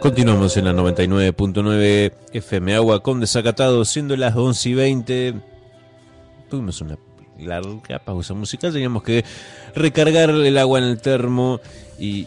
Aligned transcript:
Continuamos 0.00 0.56
en 0.56 0.64
la 0.64 0.72
99.9 0.72 2.12
FM 2.32 2.74
Agua 2.74 3.02
con 3.02 3.20
desacatado, 3.20 3.84
siendo 3.84 4.16
las 4.16 4.34
11 4.34 4.68
y 4.70 4.74
20. 4.74 5.34
Tuvimos 6.48 6.80
una 6.80 6.98
larga 7.38 7.98
pausa 7.98 8.32
musical, 8.32 8.72
teníamos 8.72 9.02
que 9.02 9.24
recargar 9.74 10.30
el 10.30 10.56
agua 10.56 10.78
en 10.78 10.86
el 10.86 11.02
termo 11.02 11.60
y 11.98 12.26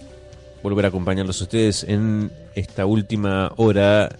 volver 0.61 0.85
a 0.85 0.87
acompañarlos 0.89 1.41
a 1.41 1.45
ustedes 1.45 1.83
en 1.83 2.31
esta 2.53 2.85
última 2.85 3.51
hora 3.57 4.17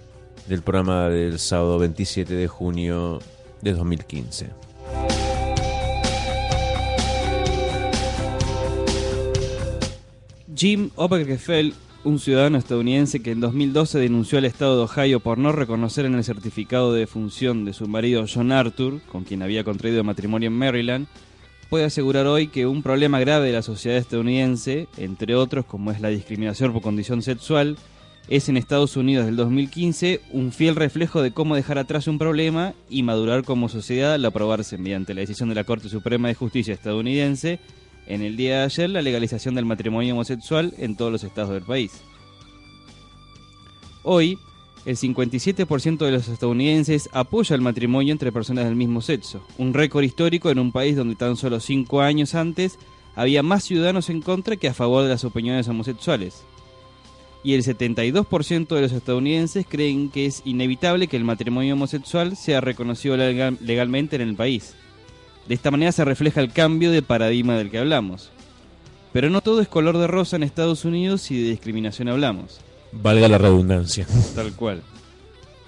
del 0.48 0.63
programa 0.63 1.09
del 1.09 1.38
sábado 1.38 1.77
27 1.77 2.34
de 2.34 2.48
junio 2.48 3.20
de 3.62 3.73
2015. 3.73 4.49
Jim 10.55 10.90
Obergefell, 10.95 11.73
un 12.03 12.20
ciudadano 12.20 12.57
estadounidense 12.57 13.21
que 13.21 13.31
en 13.31 13.39
2012 13.39 13.98
denunció 13.99 14.38
al 14.38 14.45
estado 14.45 14.77
de 14.77 14.84
Ohio 14.84 15.20
por 15.20 15.38
no 15.38 15.52
reconocer 15.52 16.05
en 16.05 16.16
el 16.16 16.23
certificado 16.23 16.94
de 16.94 17.02
defunción 17.02 17.66
de 17.66 17.73
su 17.73 17.88
marido 17.88 18.25
John 18.31 18.52
Arthur, 18.52 19.02
con 19.11 19.23
quien 19.23 19.41
había 19.41 19.63
contraído 19.63 20.03
matrimonio 20.03 20.47
en 20.47 20.53
Maryland, 20.53 21.08
puede 21.70 21.85
asegurar 21.85 22.27
hoy 22.27 22.47
que 22.47 22.67
un 22.67 22.84
problema 22.84 23.20
grave 23.20 23.47
de 23.47 23.53
la 23.53 23.61
sociedad 23.61 23.97
estadounidense, 23.97 24.88
entre 24.97 25.35
otros 25.35 25.66
como 25.66 25.91
es 25.91 26.02
la 26.02 26.09
discriminación 26.09 26.73
por 26.73 26.81
condición 26.81 27.21
sexual, 27.21 27.77
es 28.27 28.47
en 28.47 28.58
Estados 28.58 28.95
Unidos 28.95 29.25
del 29.25 29.35
2015 29.35 30.22
un 30.31 30.52
fiel 30.52 30.75
reflejo 30.75 31.22
de 31.22 31.31
cómo 31.31 31.55
dejar 31.55 31.77
atrás 31.77 32.08
un 32.08 32.20
problema 32.20 32.73
y 32.89 33.03
madurar 33.03 33.44
como 33.44 33.69
sociedad 33.69 34.13
al 34.13 34.25
aprobarse 34.25 34.78
mediante 34.78 35.13
la 35.13 35.22
decisión 35.22 35.50
de 35.50 35.56
la 35.56 35.66
Corte 35.66 35.89
Suprema 35.89 36.28
de 36.28 36.35
Justicia 36.35 36.73
estadounidense 36.73 37.59
en 38.08 38.22
el 38.22 38.36
día 38.38 38.59
de 38.59 38.64
ayer 38.66 38.90
la 38.90 39.02
legalización 39.02 39.56
del 39.56 39.66
matrimonio 39.66 40.14
homosexual 40.14 40.73
en 40.78 40.96
todos 40.96 41.12
los 41.12 41.23
estados 41.23 41.52
del 41.52 41.64
país. 41.64 42.02
Hoy, 44.04 44.38
el 44.86 44.98
57% 44.98 45.98
de 45.98 46.12
los 46.12 46.28
estadounidenses 46.28 47.09
apoya 47.14 47.56
el 47.56 47.62
matrimonio 47.62 48.12
entre 48.12 48.31
personas 48.34 48.66
del 48.66 48.76
mismo 48.76 49.02
sexo, 49.02 49.42
un 49.58 49.74
récord 49.74 50.04
histórico 50.04 50.50
en 50.52 50.59
un 50.59 50.72
país 50.74 50.96
donde 50.96 51.16
tan 51.16 51.38
solo 51.38 51.59
cinco 51.62 52.02
años 52.02 52.36
antes 52.36 52.78
había 53.16 53.44
más 53.44 53.64
ciudadanos 53.64 54.09
en 54.09 54.22
contra 54.22 54.58
que 54.58 54.68
a 54.68 54.74
favor 54.74 55.04
de 55.04 55.09
las 55.09 55.24
opiniones 55.24 55.68
homosexuales. 55.70 56.44
Y 57.46 57.54
el 57.54 57.64
72% 57.64 58.68
de 58.76 58.81
los 58.81 58.92
estadounidenses 58.94 59.66
creen 59.68 60.09
que 60.09 60.26
es 60.26 60.42
inevitable 60.46 61.08
que 61.08 61.18
el 61.18 61.26
matrimonio 61.26 61.74
homosexual 61.76 62.36
sea 62.38 62.62
reconocido 62.62 63.16
legal- 63.18 63.58
legalmente 63.62 64.16
en 64.16 64.22
el 64.24 64.36
país. 64.36 64.76
De 65.47 65.55
esta 65.55 65.72
manera 65.72 65.91
se 65.91 66.05
refleja 66.05 66.41
el 66.41 66.52
cambio 66.52 66.91
de 66.91 67.02
paradigma 67.02 67.58
del 67.58 67.69
que 67.69 67.80
hablamos. 67.80 68.31
Pero 69.11 69.30
no 69.30 69.41
todo 69.41 69.61
es 69.61 69.67
color 69.67 69.97
de 69.97 70.08
rosa 70.08 70.35
en 70.35 70.44
Estados 70.44 70.85
Unidos 70.85 71.22
si 71.22 71.41
de 71.41 71.50
discriminación 71.50 72.08
hablamos. 72.08 72.59
Valga 72.91 73.27
la 73.27 73.38
redundancia. 73.38 74.08
Tal 74.35 74.53
cual. 74.53 74.81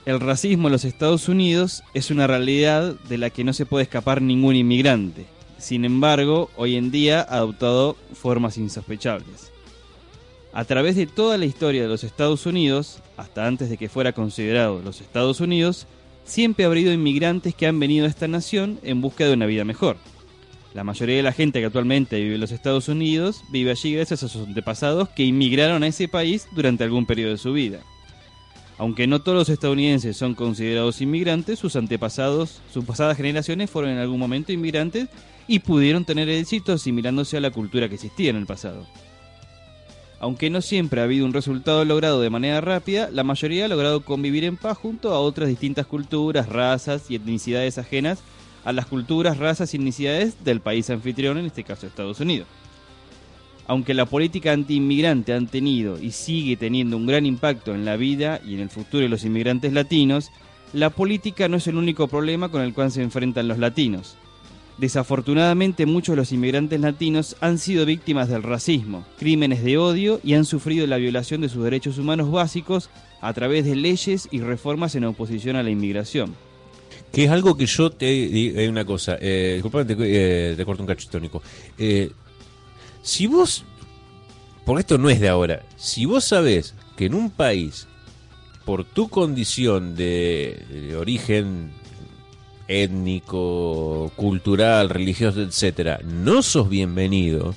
El 0.05 0.19
racismo 0.19 0.67
en 0.67 0.71
los 0.71 0.85
Estados 0.85 1.27
Unidos 1.27 1.83
es 1.93 2.11
una 2.11 2.27
realidad 2.27 2.95
de 3.09 3.17
la 3.17 3.31
que 3.31 3.43
no 3.43 3.53
se 3.53 3.65
puede 3.65 3.83
escapar 3.83 4.21
ningún 4.21 4.55
inmigrante. 4.55 5.25
Sin 5.57 5.83
embargo, 5.83 6.51
hoy 6.57 6.75
en 6.75 6.91
día 6.91 7.21
ha 7.21 7.37
adoptado 7.37 7.97
formas 8.13 8.57
insospechables. 8.57 9.51
A 10.53 10.63
través 10.63 10.95
de 10.95 11.07
toda 11.07 11.37
la 11.37 11.45
historia 11.45 11.81
de 11.81 11.87
los 11.87 12.03
Estados 12.03 12.45
Unidos, 12.45 12.99
hasta 13.17 13.47
antes 13.47 13.69
de 13.69 13.77
que 13.77 13.89
fuera 13.89 14.13
considerado 14.13 14.81
los 14.81 15.01
Estados 15.01 15.41
Unidos, 15.41 15.87
siempre 16.25 16.65
ha 16.65 16.67
habido 16.67 16.91
inmigrantes 16.91 17.55
que 17.55 17.67
han 17.67 17.79
venido 17.79 18.05
a 18.05 18.09
esta 18.09 18.27
nación 18.27 18.79
en 18.83 18.99
busca 18.99 19.25
de 19.25 19.33
una 19.33 19.45
vida 19.45 19.63
mejor. 19.63 19.97
La 20.73 20.83
mayoría 20.83 21.15
de 21.15 21.23
la 21.23 21.31
gente 21.31 21.59
que 21.59 21.67
actualmente 21.67 22.19
vive 22.19 22.35
en 22.35 22.41
los 22.41 22.51
Estados 22.51 22.89
Unidos 22.89 23.44
vive 23.50 23.72
allí 23.72 23.94
gracias 23.94 24.23
a 24.23 24.27
sus 24.27 24.45
antepasados 24.45 25.07
que 25.07 25.23
inmigraron 25.23 25.83
a 25.83 25.88
ese 25.88 26.09
país 26.09 26.47
durante 26.53 26.83
algún 26.83 27.05
periodo 27.05 27.31
de 27.31 27.38
su 27.38 27.53
vida. 27.53 27.79
Aunque 28.77 29.07
no 29.07 29.22
todos 29.22 29.38
los 29.38 29.50
estadounidenses 29.50 30.17
son 30.17 30.35
considerados 30.35 31.00
inmigrantes, 31.00 31.59
sus 31.59 31.77
antepasados, 31.77 32.61
sus 32.73 32.83
pasadas 32.83 33.16
generaciones 33.16 33.69
fueron 33.69 33.91
en 33.91 34.00
algún 34.00 34.19
momento 34.19 34.51
inmigrantes 34.51 35.07
y 35.47 35.59
pudieron 35.59 36.03
tener 36.03 36.27
éxito 36.27 36.73
asimilándose 36.73 37.38
a 37.38 37.41
la 37.41 37.51
cultura 37.51 37.88
que 37.88 37.95
existía 37.95 38.31
en 38.31 38.35
el 38.35 38.45
pasado. 38.45 38.85
Aunque 40.25 40.50
no 40.50 40.63
siempre 40.63 41.00
ha 41.00 41.03
habido 41.03 41.24
un 41.24 41.34
resultado 41.34 41.86
logrado 41.86 42.19
de 42.19 42.31
manera 42.31 42.59
rápida, 42.59 43.12
la 43.12 43.24
mayoría 43.24 43.66
ha 43.66 43.68
logrado 43.68 44.02
convivir 44.02 44.44
en 44.44 44.58
paz 44.58 44.75
junto 44.75 45.13
a 45.13 45.19
otras 45.19 45.50
distintas 45.50 45.86
culturas, 45.86 46.50
razas 46.50 47.12
y 47.12 47.16
etnicidades 47.16 47.78
ajenas 47.78 48.24
a 48.63 48.74
las 48.74 48.88
culturas, 48.88 49.38
razas 49.38 49.72
y 49.72 49.78
etnicidades 49.78 50.44
del 50.44 50.62
país 50.62 50.90
anfitrión, 50.90 51.38
en 51.38 51.46
este 51.46 51.63
caso 51.63 51.86
Estados 51.86 52.22
Unidos. 52.22 52.47
Aunque 53.68 53.94
la 53.94 54.08
política 54.08 54.52
antiinmigrante 54.52 55.31
han 55.31 55.46
tenido 55.46 56.00
y 56.00 56.09
sigue 56.09 56.57
teniendo 56.57 56.97
un 56.97 57.06
gran 57.06 57.28
impacto 57.28 57.75
en 57.75 57.86
la 57.86 57.96
vida 57.96 58.42
y 58.44 58.56
en 58.56 58.62
el 58.62 58.69
futuro 58.72 59.03
de 59.03 59.09
los 59.09 59.25
inmigrantes 59.25 59.74
latinos, 59.74 60.31
la 60.74 60.90
política 60.90 61.47
no 61.50 61.57
es 61.57 61.68
el 61.68 61.78
único 61.78 62.07
problema 62.07 62.50
con 62.50 62.63
el 62.63 62.74
cual 62.74 62.92
se 62.92 63.03
enfrentan 63.03 63.47
los 63.47 63.59
latinos. 63.59 64.18
Desafortunadamente 64.78 65.86
muchos 65.86 66.13
de 66.13 66.18
los 66.18 66.34
inmigrantes 66.34 66.81
latinos 66.81 67.38
han 67.40 67.59
sido 67.59 67.86
víctimas 67.86 68.28
del 68.28 68.44
racismo, 68.44 69.06
crímenes 69.18 69.63
de 69.63 69.78
odio 69.78 70.19
y 70.22 70.34
han 70.34 70.44
sufrido 70.44 70.86
la 70.86 70.97
violación 70.97 71.40
de 71.41 71.50
sus 71.50 71.63
derechos 71.63 71.97
humanos 71.97 72.30
básicos 72.30 72.90
a 73.22 73.34
través 73.34 73.63
de 73.63 73.75
leyes 73.75 74.28
y 74.31 74.41
reformas 74.41 74.96
en 74.96 75.06
oposición 75.06 75.56
a 75.56 75.63
la 75.63 75.69
inmigración. 75.69 76.36
Que 77.13 77.24
es 77.24 77.31
algo 77.31 77.56
que 77.56 77.66
yo 77.66 77.90
te 77.90 78.06
digo, 78.06 78.59
hay 78.59 78.68
una 78.68 78.84
cosa, 78.84 79.18
eh, 79.22 79.53
disculpame, 79.53 79.86
te, 79.86 79.96
eh, 79.97 80.66
corto 80.66 80.84
un 80.84 80.88
cachito, 80.88 81.22
Nico. 81.22 81.42
Eh, 81.78 82.12
si 83.02 83.28
vos, 83.28 83.63
porque 84.66 84.81
esto 84.81 84.97
no 84.97 85.09
es 85.09 85.22
de 85.22 85.30
ahora, 85.30 85.63
si 85.78 86.06
vos 86.06 86.25
sabés 86.25 86.75
que 86.97 87.06
en 87.06 87.13
un 87.13 87.30
país, 87.30 87.88
por 88.66 88.84
tu 88.84 89.07
condición 89.07 89.96
de 89.96 90.96
origen 91.00 91.72
étnico, 92.67 94.11
cultural, 94.15 94.89
religioso, 94.89 95.41
etcétera, 95.41 95.99
no 96.03 96.41
sos 96.41 96.69
bienvenido, 96.69 97.55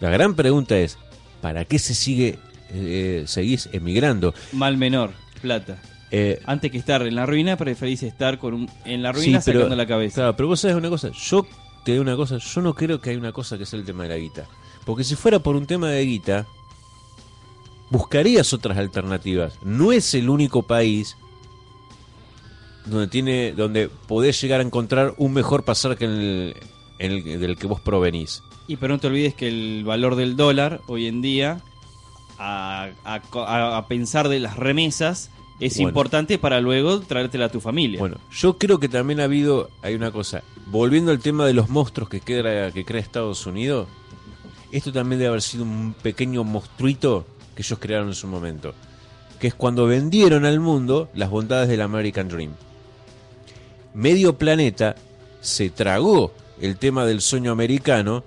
la 0.00 0.10
gran 0.10 0.34
pregunta 0.34 0.76
es, 0.78 0.98
¿para 1.40 1.64
qué 1.64 1.78
se 1.78 1.94
sigue, 1.94 2.38
eh, 2.70 3.24
seguís 3.26 3.68
emigrando? 3.72 4.34
Mal 4.52 4.76
menor, 4.76 5.12
plata. 5.40 5.80
Eh, 6.10 6.40
Antes 6.44 6.70
que 6.70 6.78
estar 6.78 7.02
en 7.06 7.14
la 7.14 7.24
ruina, 7.24 7.56
preferís 7.56 8.02
estar 8.02 8.38
con 8.38 8.52
un- 8.54 8.70
en 8.84 9.02
la 9.02 9.12
ruina 9.12 9.40
Sí, 9.40 9.44
pero- 9.46 9.60
sacando 9.60 9.76
la 9.76 9.86
cabeza. 9.86 10.14
Claro, 10.16 10.36
pero 10.36 10.48
vos 10.48 10.60
sabés 10.60 10.76
una 10.76 10.90
cosa, 10.90 11.10
yo 11.10 11.46
te 11.84 11.92
digo 11.92 12.02
una 12.02 12.16
cosa, 12.16 12.36
yo 12.38 12.60
no 12.60 12.74
creo 12.74 13.00
que 13.00 13.10
hay 13.10 13.16
una 13.16 13.32
cosa 13.32 13.56
que 13.56 13.64
sea 13.66 13.78
el 13.78 13.84
tema 13.86 14.02
de 14.02 14.08
la 14.10 14.16
guita. 14.16 14.46
Porque 14.84 15.04
si 15.04 15.14
fuera 15.14 15.38
por 15.38 15.56
un 15.56 15.66
tema 15.66 15.88
de 15.88 16.04
guita, 16.04 16.46
buscarías 17.90 18.52
otras 18.52 18.76
alternativas. 18.78 19.54
No 19.62 19.92
es 19.92 20.14
el 20.14 20.28
único 20.28 20.62
país 20.62 21.16
donde 22.86 23.06
tiene, 23.08 23.52
donde 23.52 23.88
podés 23.88 24.40
llegar 24.40 24.60
a 24.60 24.64
encontrar 24.64 25.14
un 25.18 25.32
mejor 25.32 25.64
pasar 25.64 25.96
que 25.96 26.04
en 26.06 26.10
el, 26.10 26.56
en 26.98 27.12
el 27.12 27.40
del 27.40 27.56
que 27.56 27.66
vos 27.66 27.80
provenís. 27.80 28.42
Y 28.66 28.76
pero 28.76 28.94
no 28.94 29.00
te 29.00 29.06
olvides 29.08 29.34
que 29.34 29.48
el 29.48 29.84
valor 29.84 30.16
del 30.16 30.36
dólar 30.36 30.80
hoy 30.86 31.06
en 31.06 31.20
día, 31.22 31.60
a, 32.38 32.88
a 33.04 33.20
a- 33.34 33.76
a 33.78 33.86
pensar 33.88 34.28
de 34.28 34.40
las 34.40 34.56
remesas, 34.56 35.30
es 35.60 35.76
Bueno. 35.76 35.90
importante 35.90 36.38
para 36.38 36.60
luego 36.60 37.00
traértela 37.00 37.46
a 37.46 37.48
tu 37.48 37.60
familia. 37.60 38.00
Bueno, 38.00 38.16
yo 38.32 38.58
creo 38.58 38.80
que 38.80 38.88
también 38.88 39.20
ha 39.20 39.24
habido, 39.24 39.70
hay 39.82 39.94
una 39.94 40.10
cosa, 40.10 40.42
volviendo 40.66 41.12
al 41.12 41.20
tema 41.20 41.46
de 41.46 41.54
los 41.54 41.68
monstruos 41.68 42.08
que 42.08 42.20
crea, 42.20 42.72
que 42.72 42.84
crea 42.84 43.00
Estados 43.00 43.46
Unidos, 43.46 43.86
esto 44.72 44.92
también 44.92 45.18
debe 45.20 45.28
haber 45.28 45.42
sido 45.42 45.64
un 45.64 45.94
pequeño 46.02 46.42
monstruito 46.44 47.26
que 47.54 47.62
ellos 47.62 47.78
crearon 47.78 48.08
en 48.08 48.14
su 48.14 48.26
momento, 48.26 48.74
que 49.38 49.48
es 49.48 49.54
cuando 49.54 49.86
vendieron 49.86 50.44
al 50.46 50.58
mundo 50.58 51.10
las 51.14 51.30
bondades 51.30 51.68
del 51.68 51.82
American 51.82 52.28
Dream. 52.28 52.52
Medio 53.94 54.38
planeta 54.38 54.94
se 55.40 55.70
tragó 55.70 56.32
el 56.60 56.76
tema 56.76 57.04
del 57.04 57.20
sueño 57.20 57.52
americano 57.52 58.24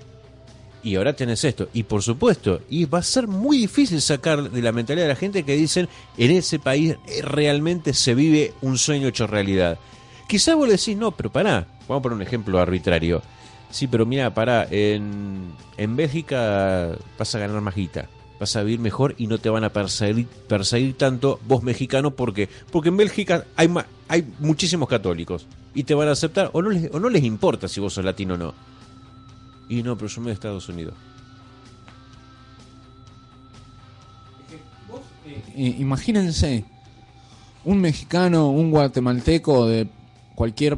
y 0.83 0.95
ahora 0.95 1.15
tenés 1.15 1.43
esto. 1.43 1.69
Y 1.73 1.83
por 1.83 2.03
supuesto, 2.03 2.61
y 2.69 2.85
va 2.85 2.99
a 2.99 3.03
ser 3.03 3.27
muy 3.27 3.57
difícil 3.57 4.01
sacar 4.01 4.51
de 4.51 4.61
la 4.61 4.71
mentalidad 4.71 5.05
de 5.05 5.13
la 5.13 5.15
gente 5.19 5.43
que 5.43 5.55
dicen 5.55 5.87
en 6.17 6.31
ese 6.31 6.59
país 6.59 6.95
realmente 7.23 7.93
se 7.93 8.13
vive 8.13 8.53
un 8.61 8.77
sueño 8.77 9.07
hecho 9.07 9.25
realidad. 9.25 9.79
Quizás 10.27 10.55
vos 10.55 10.69
decís, 10.69 10.95
no, 10.97 11.11
pero 11.11 11.31
pará, 11.31 11.67
vamos 11.87 11.99
a 11.99 12.03
poner 12.03 12.15
un 12.17 12.21
ejemplo 12.21 12.59
arbitrario. 12.59 13.21
Sí, 13.71 13.87
pero 13.87 14.05
mira, 14.05 14.33
pará, 14.33 14.67
en, 14.69 15.51
en 15.77 15.95
Bélgica 15.95 16.95
vas 17.17 17.33
a 17.35 17.39
ganar 17.39 17.59
más 17.61 17.75
guita, 17.75 18.07
vas 18.39 18.55
a 18.55 18.61
vivir 18.63 18.79
mejor 18.79 19.15
y 19.17 19.27
no 19.27 19.37
te 19.39 19.49
van 19.49 19.63
a 19.63 19.73
perseguir, 19.73 20.27
perseguir 20.47 20.95
tanto 20.97 21.39
vos 21.47 21.63
mexicano 21.63 22.11
porque 22.11 22.47
porque 22.71 22.89
en 22.89 22.97
Bélgica 22.97 23.45
hay 23.55 23.67
ma- 23.67 23.85
hay 24.07 24.25
muchísimos 24.39 24.87
católicos 24.87 25.47
y 25.73 25.83
te 25.83 25.93
van 25.93 26.07
a 26.07 26.11
aceptar 26.11 26.49
o 26.53 26.61
no 26.61 26.69
les, 26.69 26.93
o 26.93 26.99
no 26.99 27.09
les 27.09 27.23
importa 27.23 27.67
si 27.67 27.79
vos 27.79 27.93
sos 27.93 28.05
latino 28.05 28.35
o 28.35 28.37
no. 28.37 28.53
Y 29.67 29.81
no, 29.81 29.95
pero 29.97 30.07
yo 30.07 30.21
me 30.21 30.29
a 30.29 30.33
Estados 30.33 30.69
Unidos. 30.69 30.93
I- 35.55 35.81
imagínense 35.81 36.65
un 37.63 37.79
mexicano, 37.81 38.49
un 38.49 38.69
guatemalteco 38.71 39.65
de 39.65 39.87
cualquier 40.35 40.77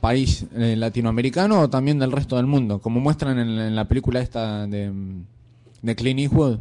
país 0.00 0.44
eh, 0.54 0.76
latinoamericano 0.76 1.60
o 1.62 1.70
también 1.70 1.98
del 1.98 2.12
resto 2.12 2.36
del 2.36 2.46
mundo, 2.46 2.80
como 2.80 3.00
muestran 3.00 3.38
en, 3.38 3.48
en 3.48 3.74
la 3.76 3.86
película 3.86 4.20
esta 4.20 4.66
de, 4.66 4.92
de 5.82 5.96
Clint 5.96 6.20
Eastwood. 6.20 6.58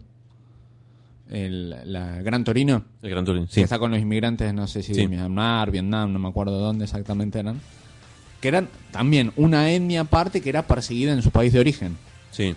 El 1.30 1.76
la 1.92 2.22
Gran 2.22 2.44
Torino, 2.44 2.84
El 3.02 3.10
Gran 3.10 3.26
Turín, 3.26 3.48
que 3.48 3.62
está 3.62 3.80
con 3.80 3.92
los 3.92 4.00
inmigrantes, 4.00 4.54
no 4.54 4.68
sé 4.68 4.84
si 4.84 4.94
Sí. 4.94 5.02
de 5.02 5.08
Myanmar, 5.08 5.72
Vietnam, 5.72 6.14
no 6.14 6.20
me 6.20 6.30
acuerdo 6.30 6.60
dónde 6.60 6.86
exactamente 6.86 7.40
eran, 7.40 7.60
que 8.42 8.48
eran 8.48 8.70
también 8.92 9.32
una 9.36 9.72
etnia 9.72 10.02
aparte 10.02 10.42
que 10.42 10.50
era 10.50 10.66
perseguida 10.68 11.12
en 11.14 11.22
su 11.22 11.32
país 11.32 11.52
de 11.54 11.60
origen. 11.60 11.98
Sí. 12.32 12.56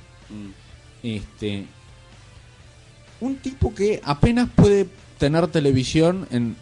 Este, 1.03 1.67
un 3.21 3.37
tipo 3.37 3.75
que 3.75 4.01
apenas 4.05 4.49
puede 4.55 4.89
tener 5.19 5.47
televisión 5.49 6.27
en, 6.31 6.57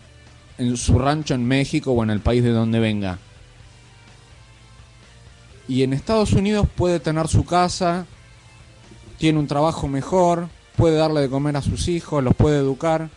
en 0.58 0.76
su 0.76 0.98
rancho 0.98 1.34
en 1.34 1.44
México 1.44 1.92
o 1.92 2.02
en 2.02 2.10
el 2.10 2.20
país 2.20 2.42
de 2.42 2.50
donde 2.50 2.80
venga. 2.80 3.18
Y 5.68 5.82
en 5.82 5.92
Estados 5.92 6.32
Unidos 6.32 6.66
puede 6.76 6.98
tener 6.98 7.28
su 7.28 7.44
casa, 7.44 8.06
tiene 9.18 9.38
un 9.38 9.46
trabajo 9.46 9.86
mejor, 9.86 10.48
puede 10.78 10.96
darle 10.96 11.20
de 11.20 11.28
comer 11.28 11.56
a 11.56 11.62
sus 11.62 11.88
hijos, 11.88 12.22
los 12.24 12.34
puede 12.34 12.58
educar. 12.58 13.10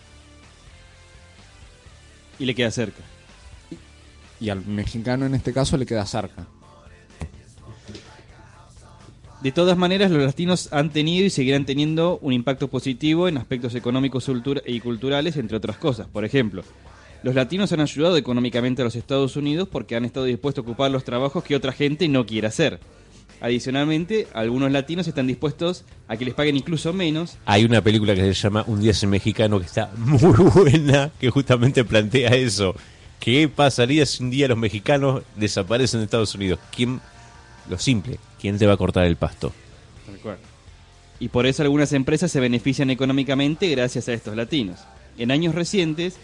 Y 2.39 2.45
le 2.45 2.55
queda 2.55 2.71
cerca. 2.71 3.03
Y 4.39 4.49
al 4.49 4.65
mexicano 4.65 5.27
en 5.27 5.35
este 5.35 5.53
caso 5.53 5.77
le 5.77 5.85
queda 5.85 6.05
cerca. 6.05 6.47
De 9.43 9.51
todas 9.51 9.77
maneras, 9.77 10.11
los 10.11 10.23
latinos 10.23 10.69
han 10.71 10.91
tenido 10.91 11.25
y 11.25 11.29
seguirán 11.29 11.65
teniendo 11.65 12.19
un 12.21 12.33
impacto 12.33 12.67
positivo 12.67 13.27
en 13.27 13.37
aspectos 13.37 13.73
económicos 13.75 14.29
y 14.65 14.79
culturales, 14.79 15.37
entre 15.37 15.57
otras 15.57 15.77
cosas. 15.77 16.07
Por 16.07 16.25
ejemplo, 16.25 16.63
los 17.23 17.35
latinos 17.35 17.71
han 17.71 17.81
ayudado 17.81 18.17
económicamente 18.17 18.81
a 18.81 18.85
los 18.85 18.95
Estados 18.95 19.35
Unidos 19.35 19.67
porque 19.71 19.95
han 19.95 20.05
estado 20.05 20.25
dispuestos 20.25 20.63
a 20.63 20.67
ocupar 20.67 20.91
los 20.91 21.03
trabajos 21.03 21.43
que 21.43 21.55
otra 21.55 21.71
gente 21.71 22.07
no 22.07 22.25
quiere 22.25 22.47
hacer. 22.47 22.79
Adicionalmente, 23.41 24.27
algunos 24.33 24.71
latinos 24.71 25.07
están 25.07 25.25
dispuestos 25.25 25.83
a 26.07 26.15
que 26.15 26.25
les 26.25 26.35
paguen 26.35 26.55
incluso 26.55 26.93
menos 26.93 27.37
Hay 27.45 27.65
una 27.65 27.81
película 27.81 28.13
que 28.13 28.21
se 28.21 28.33
llama 28.33 28.63
Un 28.67 28.81
día 28.81 28.93
sin 28.93 29.09
mexicano 29.09 29.59
que 29.59 29.65
está 29.65 29.89
muy 29.97 30.19
buena, 30.53 31.11
que 31.19 31.31
justamente 31.31 31.83
plantea 31.83 32.29
eso. 32.29 32.75
¿Qué 33.19 33.47
pasaría 33.47 34.05
si 34.05 34.23
un 34.23 34.29
día 34.29 34.47
los 34.47 34.57
mexicanos 34.57 35.23
desaparecen 35.35 35.99
de 35.99 36.05
Estados 36.05 36.35
Unidos? 36.35 36.59
¿Quién, 36.75 37.01
lo 37.69 37.79
simple, 37.79 38.19
quién 38.39 38.59
te 38.59 38.67
va 38.67 38.73
a 38.73 38.77
cortar 38.77 39.05
el 39.05 39.15
pasto? 39.15 39.51
y 41.19 41.29
por 41.29 41.45
eso 41.45 41.61
algunas 41.61 41.93
empresas 41.93 42.31
se 42.31 42.39
benefician 42.39 42.89
económicamente 42.89 43.69
gracias 43.69 44.07
a 44.07 44.13
estos 44.13 44.35
latinos. 44.35 44.79
En 45.19 45.29
años 45.29 45.53
recientes, 45.53 46.15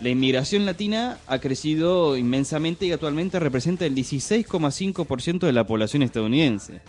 la 0.00 0.08
inmigración 0.08 0.64
latina 0.64 1.18
ha 1.26 1.38
crecido 1.40 2.16
inmensamente 2.16 2.86
y 2.86 2.92
actualmente 2.92 3.38
representa 3.38 3.84
el 3.84 3.94
16,5% 3.94 5.40
de 5.40 5.52
la 5.52 5.66
población 5.66 6.02
estadounidense. 6.02 6.80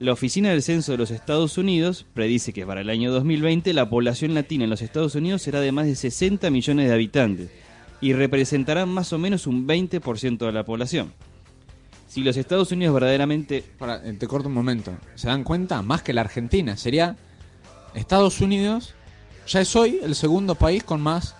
La 0.00 0.12
Oficina 0.12 0.50
del 0.50 0.62
Censo 0.62 0.92
de 0.92 0.98
los 0.98 1.10
Estados 1.10 1.56
Unidos 1.56 2.04
predice 2.12 2.52
que 2.52 2.66
para 2.66 2.82
el 2.82 2.90
año 2.90 3.10
2020 3.10 3.72
la 3.72 3.88
población 3.88 4.34
latina 4.34 4.64
en 4.64 4.70
los 4.70 4.82
Estados 4.82 5.14
Unidos 5.14 5.42
será 5.42 5.60
de 5.60 5.72
más 5.72 5.86
de 5.86 5.96
60 5.96 6.50
millones 6.50 6.88
de 6.88 6.94
habitantes 6.94 7.50
y 8.00 8.12
representará 8.12 8.86
más 8.86 9.12
o 9.12 9.18
menos 9.18 9.46
un 9.46 9.66
20% 9.66 10.38
de 10.38 10.52
la 10.52 10.64
población. 10.64 11.12
Si 12.06 12.22
los 12.22 12.36
Estados 12.36 12.70
Unidos 12.70 12.94
verdaderamente 12.94 13.64
Para, 13.78 14.06
eh, 14.06 14.12
te 14.12 14.26
corto 14.26 14.48
un 14.48 14.54
momento. 14.54 14.96
¿Se 15.14 15.26
dan 15.26 15.42
cuenta? 15.42 15.82
Más 15.82 16.02
que 16.02 16.12
la 16.12 16.20
Argentina. 16.20 16.76
Sería 16.76 17.16
Estados 17.94 18.40
Unidos. 18.40 18.94
Ya 19.46 19.62
es 19.62 19.74
hoy 19.74 20.00
el 20.02 20.14
segundo 20.14 20.54
país 20.54 20.84
con 20.84 21.00
más. 21.00 21.34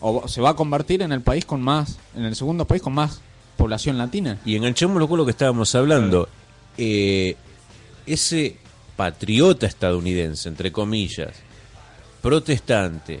O 0.00 0.26
se 0.28 0.40
va 0.40 0.50
a 0.50 0.56
convertir 0.56 1.02
en 1.02 1.12
el 1.12 1.20
país 1.20 1.44
con 1.44 1.60
más. 1.62 1.98
En 2.16 2.24
el 2.24 2.34
segundo 2.34 2.64
país 2.66 2.80
con 2.82 2.94
más 2.94 3.20
población 3.56 3.98
latina. 3.98 4.40
Y 4.44 4.56
enganchémoslo 4.56 5.06
con 5.08 5.18
lo 5.18 5.24
que 5.26 5.32
estábamos 5.32 5.74
hablando. 5.74 6.28
Eh, 6.78 7.36
ese 8.06 8.56
patriota 8.96 9.66
estadounidense, 9.66 10.48
entre 10.48 10.72
comillas, 10.72 11.32
protestante, 12.22 13.20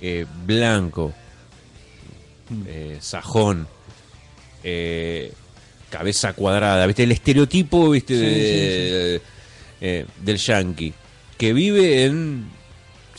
eh, 0.00 0.26
blanco, 0.46 1.12
eh, 2.66 2.98
sajón, 3.00 3.66
cabeza 5.90 6.32
cuadrada, 6.34 6.86
¿viste? 6.86 7.02
El 7.04 7.12
estereotipo, 7.12 7.90
¿viste? 7.90 8.14
Sí, 8.14 8.20
de- 9.80 10.06
del 10.22 10.36
yankee, 10.36 10.92
que 11.38 11.52
vive 11.52 12.04
en, 12.04 12.48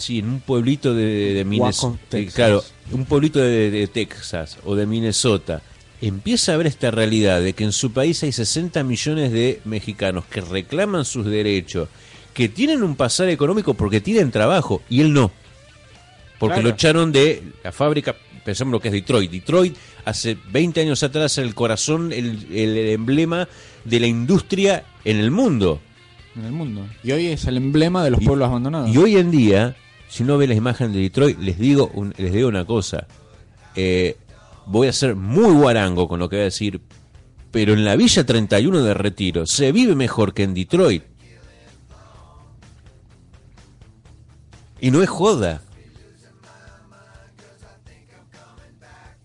sí, 0.02 0.20
en 0.20 0.28
un 0.30 0.40
pueblito 0.42 0.94
de, 0.94 1.34
de 1.34 1.46
Minnesota. 1.46 1.98
Texas. 2.10 2.36
Claro, 2.36 2.64
un 2.92 3.06
pueblito 3.06 3.40
de, 3.40 3.72
de 3.72 3.88
Texas 3.88 4.58
o 4.66 4.76
de 4.76 4.86
Minnesota. 4.86 5.62
Empieza 6.02 6.54
a 6.54 6.58
ver 6.58 6.68
esta 6.68 6.90
realidad 6.92 7.42
de 7.42 7.54
que 7.54 7.64
en 7.64 7.72
su 7.72 7.92
país 7.94 8.22
hay 8.24 8.32
60 8.32 8.84
millones 8.84 9.32
de 9.32 9.62
mexicanos 9.66 10.26
que 10.26 10.42
reclaman 10.42 11.06
sus 11.06 11.26
derechos, 11.28 11.88
que 12.34 12.50
tienen 12.50 12.82
un 12.82 12.96
pasar 12.96 13.30
económico 13.30 13.76
porque 13.76 14.02
tienen 14.02 14.32
trabajo 14.32 14.82
y 14.90 15.02
él 15.02 15.14
no. 15.14 15.32
Porque 16.40 16.56
Claro. 16.56 16.70
lo 16.70 16.74
echaron 16.74 17.12
de 17.12 17.44
la 17.64 17.72
fábrica, 17.72 18.16
pensemos 18.44 18.72
lo 18.72 18.80
que 18.80 18.88
es 18.88 18.94
Detroit. 18.96 19.30
Detroit 19.30 19.76
hace 20.06 20.36
20 20.52 20.82
años 20.82 21.04
atrás 21.04 21.38
era 21.38 21.46
el 21.46 21.54
corazón, 21.54 22.12
el, 22.12 22.48
el 22.52 22.78
emblema 22.90 23.48
de 23.86 24.00
la 24.00 24.08
industria 24.08 24.84
en 25.06 25.18
el 25.18 25.30
mundo. 25.30 25.80
En 26.36 26.46
el 26.46 26.52
mundo. 26.52 26.88
Y 27.04 27.12
hoy 27.12 27.28
es 27.28 27.46
el 27.46 27.58
emblema 27.58 28.04
de 28.04 28.10
los 28.10 28.22
Y- 28.22 28.26
pueblos 28.26 28.48
abandonados. 28.48 28.90
Y 28.90 28.98
hoy 28.98 29.18
en 29.18 29.30
día, 29.30 29.76
si 30.12 30.24
uno 30.24 30.38
ve 30.38 30.46
la 30.46 30.56
imagen 30.56 30.92
de 30.92 31.00
Detroit, 31.00 31.40
les 31.40 31.58
digo, 31.58 31.90
un- 31.94 32.14
les 32.18 32.34
digo 32.34 32.50
una 32.50 32.66
cosa. 32.66 33.08
Eh, 33.76 34.18
voy 34.66 34.88
a 34.90 34.94
ser 34.94 35.16
muy 35.16 35.54
guarango 35.54 36.10
con 36.10 36.20
lo 36.20 36.28
que 36.28 36.36
voy 36.36 36.42
a 36.42 36.46
decir, 36.46 36.82
pero 37.50 37.72
en 37.72 37.86
la 37.86 37.96
Villa 37.96 38.26
31 38.26 38.84
de 38.84 38.94
Retiro 38.94 39.46
se 39.46 39.72
vive 39.72 39.96
mejor 39.96 40.34
que 40.34 40.44
en 40.44 40.54
Detroit. 40.54 41.04
Y 44.82 44.92
no 44.92 45.02
es 45.02 45.10
joda. 45.10 45.62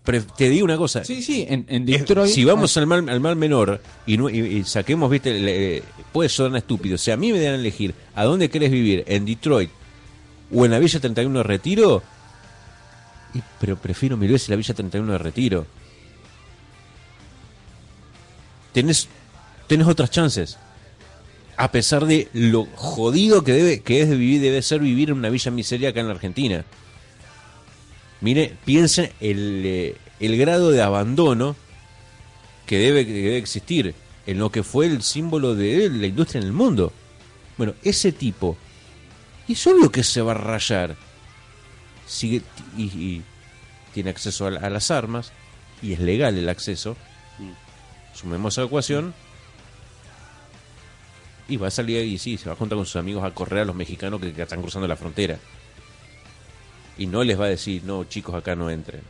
Pero 0.03 0.23
te 0.37 0.47
digo 0.49 0.63
una 0.63 0.77
cosa. 0.77 1.03
Sí, 1.03 1.21
sí, 1.21 1.45
en, 1.49 1.85
Detroit. 1.85 2.31
si 2.31 2.45
vamos 2.45 2.77
al 2.77 2.87
mal, 2.87 3.09
al 3.09 3.19
mal 3.19 3.35
menor 3.35 3.81
y, 4.05 4.15
no- 4.15 4.29
y- 4.29 4.39
y 4.39 4.63
saquemos, 4.63 5.09
viste, 5.11 5.37
le- 5.37 5.83
puede 6.13 6.29
sonar 6.29 6.59
estúpido. 6.59 6.97
Si 6.97 7.11
a 7.11 7.17
mí 7.17 7.33
me 7.33 7.41
dan 7.41 7.53
a 7.53 7.55
elegir 7.55 7.93
a 8.15 8.23
dónde 8.23 8.49
querés 8.49 8.71
vivir, 8.71 9.03
en 9.07 9.25
Detroit 9.25 9.69
o 10.53 10.65
en 10.65 10.71
la 10.71 10.79
Villa 10.79 10.99
31 10.99 11.37
de 11.39 11.43
Retiro, 11.43 12.03
y- 13.33 13.41
pero 13.59 13.75
prefiero 13.77 14.15
mil 14.17 14.31
veces 14.31 14.49
la 14.49 14.55
Villa 14.55 14.73
31 14.73 15.11
de 15.11 15.17
Retiro. 15.17 15.67
Tenés, 18.73 19.07
tenés 19.67 19.87
otras 19.87 20.11
chances. 20.11 20.57
A 21.55 21.71
pesar 21.71 22.05
de 22.05 22.27
lo 22.33 22.65
jodido 22.75 23.43
que 23.43 23.51
debe, 23.53 23.81
que 23.81 24.01
es 24.01 24.09
de 24.09 24.15
vivir, 24.15 24.41
debe 24.41 24.61
ser 24.61 24.79
vivir 24.79 25.09
en 25.09 25.17
una 25.17 25.29
villa 25.29 25.49
miseria 25.51 25.89
acá 25.89 26.01
en 26.01 26.07
la 26.07 26.13
Argentina. 26.13 26.63
Mire, 28.21 28.55
piensen 28.65 29.11
el, 29.19 29.63
eh, 29.65 29.95
el 30.19 30.37
grado 30.37 30.69
de 30.69 30.83
abandono 30.83 31.55
que 32.67 32.77
debe, 32.77 33.05
que 33.07 33.13
debe 33.13 33.37
existir 33.37 33.95
en 34.27 34.37
lo 34.37 34.51
que 34.51 34.61
fue 34.61 34.85
el 34.85 35.01
símbolo 35.01 35.55
de 35.55 35.89
la 35.89 36.05
industria 36.05 36.41
en 36.41 36.47
el 36.47 36.53
mundo. 36.53 36.93
Bueno, 37.57 37.73
ese 37.83 38.11
tipo, 38.11 38.55
y 39.47 39.53
es 39.53 39.67
obvio 39.67 39.91
que 39.91 40.03
se 40.03 40.21
va 40.21 40.31
a 40.31 40.35
rayar. 40.35 40.95
Sigue, 42.05 42.41
y, 42.77 42.83
y 42.83 43.23
tiene 43.93 44.09
acceso 44.09 44.45
a, 44.47 44.51
la- 44.51 44.59
a 44.61 44.69
las 44.69 44.91
armas, 44.91 45.31
y 45.81 45.93
es 45.93 45.99
legal 45.99 46.37
el 46.37 46.49
acceso. 46.49 46.95
Sumemos 48.13 48.57
a 48.57 48.61
la 48.61 48.67
ecuación. 48.67 49.13
Y 51.49 51.55
va 51.57 51.67
a 51.67 51.71
salir 51.71 52.03
y 52.03 52.17
sí, 52.17 52.37
se 52.37 52.47
va 52.49 52.53
a 52.53 52.57
juntar 52.57 52.75
con 52.77 52.85
sus 52.85 52.97
amigos 52.97 53.23
a 53.23 53.31
correr 53.33 53.61
a 53.61 53.65
los 53.65 53.75
mexicanos 53.75 54.19
que, 54.19 54.33
que 54.33 54.41
están 54.41 54.61
cruzando 54.61 54.85
la 54.87 54.97
frontera. 54.97 55.37
Y 56.97 57.05
no 57.07 57.23
les 57.23 57.39
va 57.39 57.45
a 57.45 57.49
decir, 57.49 57.83
no, 57.85 58.03
chicos, 58.03 58.35
acá 58.35 58.53
no 58.55 58.69
entren. 58.69 59.01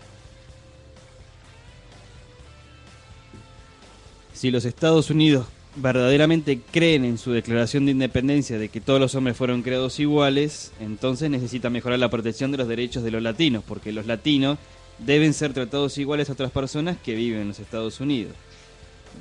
Si 4.33 4.51
los 4.51 4.65
Estados 4.65 5.09
Unidos 5.09 5.47
verdaderamente 5.81 6.59
creen 6.71 7.05
en 7.05 7.17
su 7.17 7.31
declaración 7.31 7.85
de 7.85 7.91
independencia 7.91 8.57
de 8.57 8.69
que 8.69 8.81
todos 8.81 8.99
los 8.99 9.15
hombres 9.15 9.37
fueron 9.37 9.61
creados 9.61 9.99
iguales, 9.99 10.71
entonces 10.79 11.29
necesita 11.29 11.69
mejorar 11.69 11.99
la 11.99 12.09
protección 12.09 12.51
de 12.51 12.57
los 12.57 12.67
derechos 12.67 13.03
de 13.03 13.11
los 13.11 13.21
latinos, 13.21 13.63
porque 13.67 13.91
los 13.91 14.05
latinos 14.05 14.57
deben 14.99 15.33
ser 15.33 15.53
tratados 15.53 15.97
iguales 15.97 16.29
a 16.29 16.33
otras 16.33 16.51
personas 16.51 16.97
que 16.97 17.15
viven 17.15 17.41
en 17.41 17.47
los 17.49 17.59
Estados 17.59 17.99
Unidos. 17.99 18.33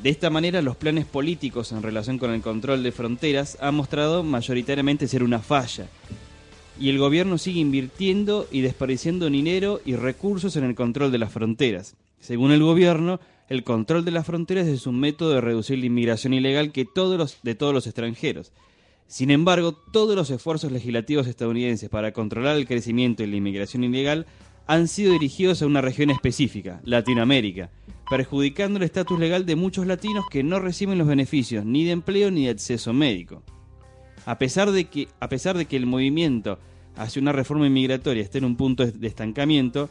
De 0.02 0.10
esta 0.10 0.30
manera, 0.30 0.62
los 0.62 0.76
planes 0.76 1.04
políticos 1.04 1.72
en 1.72 1.82
relación 1.82 2.18
con 2.18 2.30
el 2.30 2.42
control 2.42 2.82
de 2.82 2.92
fronteras 2.92 3.56
han 3.60 3.74
mostrado 3.74 4.22
mayoritariamente 4.22 5.08
ser 5.08 5.22
una 5.22 5.40
falla, 5.40 5.88
y 6.78 6.90
el 6.90 6.98
gobierno 6.98 7.38
sigue 7.38 7.60
invirtiendo 7.60 8.46
y 8.50 8.60
desperdiciando 8.60 9.30
dinero 9.30 9.80
y 9.84 9.96
recursos 9.96 10.56
en 10.56 10.64
el 10.64 10.74
control 10.74 11.12
de 11.12 11.18
las 11.18 11.32
fronteras. 11.32 11.94
Según 12.20 12.52
el 12.52 12.62
gobierno, 12.62 13.20
el 13.48 13.62
control 13.64 14.04
de 14.04 14.10
las 14.10 14.26
fronteras 14.26 14.66
es 14.66 14.86
un 14.86 14.98
método 14.98 15.30
de 15.30 15.40
reducir 15.40 15.78
la 15.78 15.86
inmigración 15.86 16.34
ilegal 16.34 16.72
que 16.72 16.84
todos 16.84 17.16
los, 17.16 17.38
de 17.42 17.54
todos 17.54 17.72
los 17.72 17.86
extranjeros. 17.86 18.52
Sin 19.06 19.30
embargo, 19.30 19.72
todos 19.72 20.16
los 20.16 20.30
esfuerzos 20.30 20.72
legislativos 20.72 21.28
estadounidenses 21.28 21.88
para 21.88 22.12
controlar 22.12 22.56
el 22.56 22.66
crecimiento 22.66 23.22
y 23.22 23.26
la 23.28 23.36
inmigración 23.36 23.84
ilegal 23.84 24.26
han 24.66 24.88
sido 24.88 25.12
dirigidos 25.12 25.62
a 25.62 25.66
una 25.66 25.80
región 25.80 26.10
específica, 26.10 26.80
Latinoamérica, 26.84 27.70
perjudicando 28.10 28.78
el 28.78 28.82
estatus 28.82 29.18
legal 29.18 29.46
de 29.46 29.54
muchos 29.54 29.86
latinos 29.86 30.24
que 30.28 30.42
no 30.42 30.58
reciben 30.58 30.98
los 30.98 31.06
beneficios 31.06 31.64
ni 31.64 31.84
de 31.84 31.92
empleo 31.92 32.32
ni 32.32 32.46
de 32.46 32.50
acceso 32.50 32.92
médico. 32.92 33.44
A 34.24 34.38
pesar 34.38 34.72
de 34.72 34.86
que, 34.86 35.06
a 35.20 35.28
pesar 35.28 35.56
de 35.56 35.66
que 35.66 35.76
el 35.76 35.86
movimiento 35.86 36.58
hacia 36.96 37.22
una 37.22 37.30
reforma 37.30 37.68
inmigratoria 37.68 38.24
está 38.24 38.38
en 38.38 38.44
un 38.44 38.56
punto 38.56 38.84
de 38.84 39.06
estancamiento, 39.06 39.88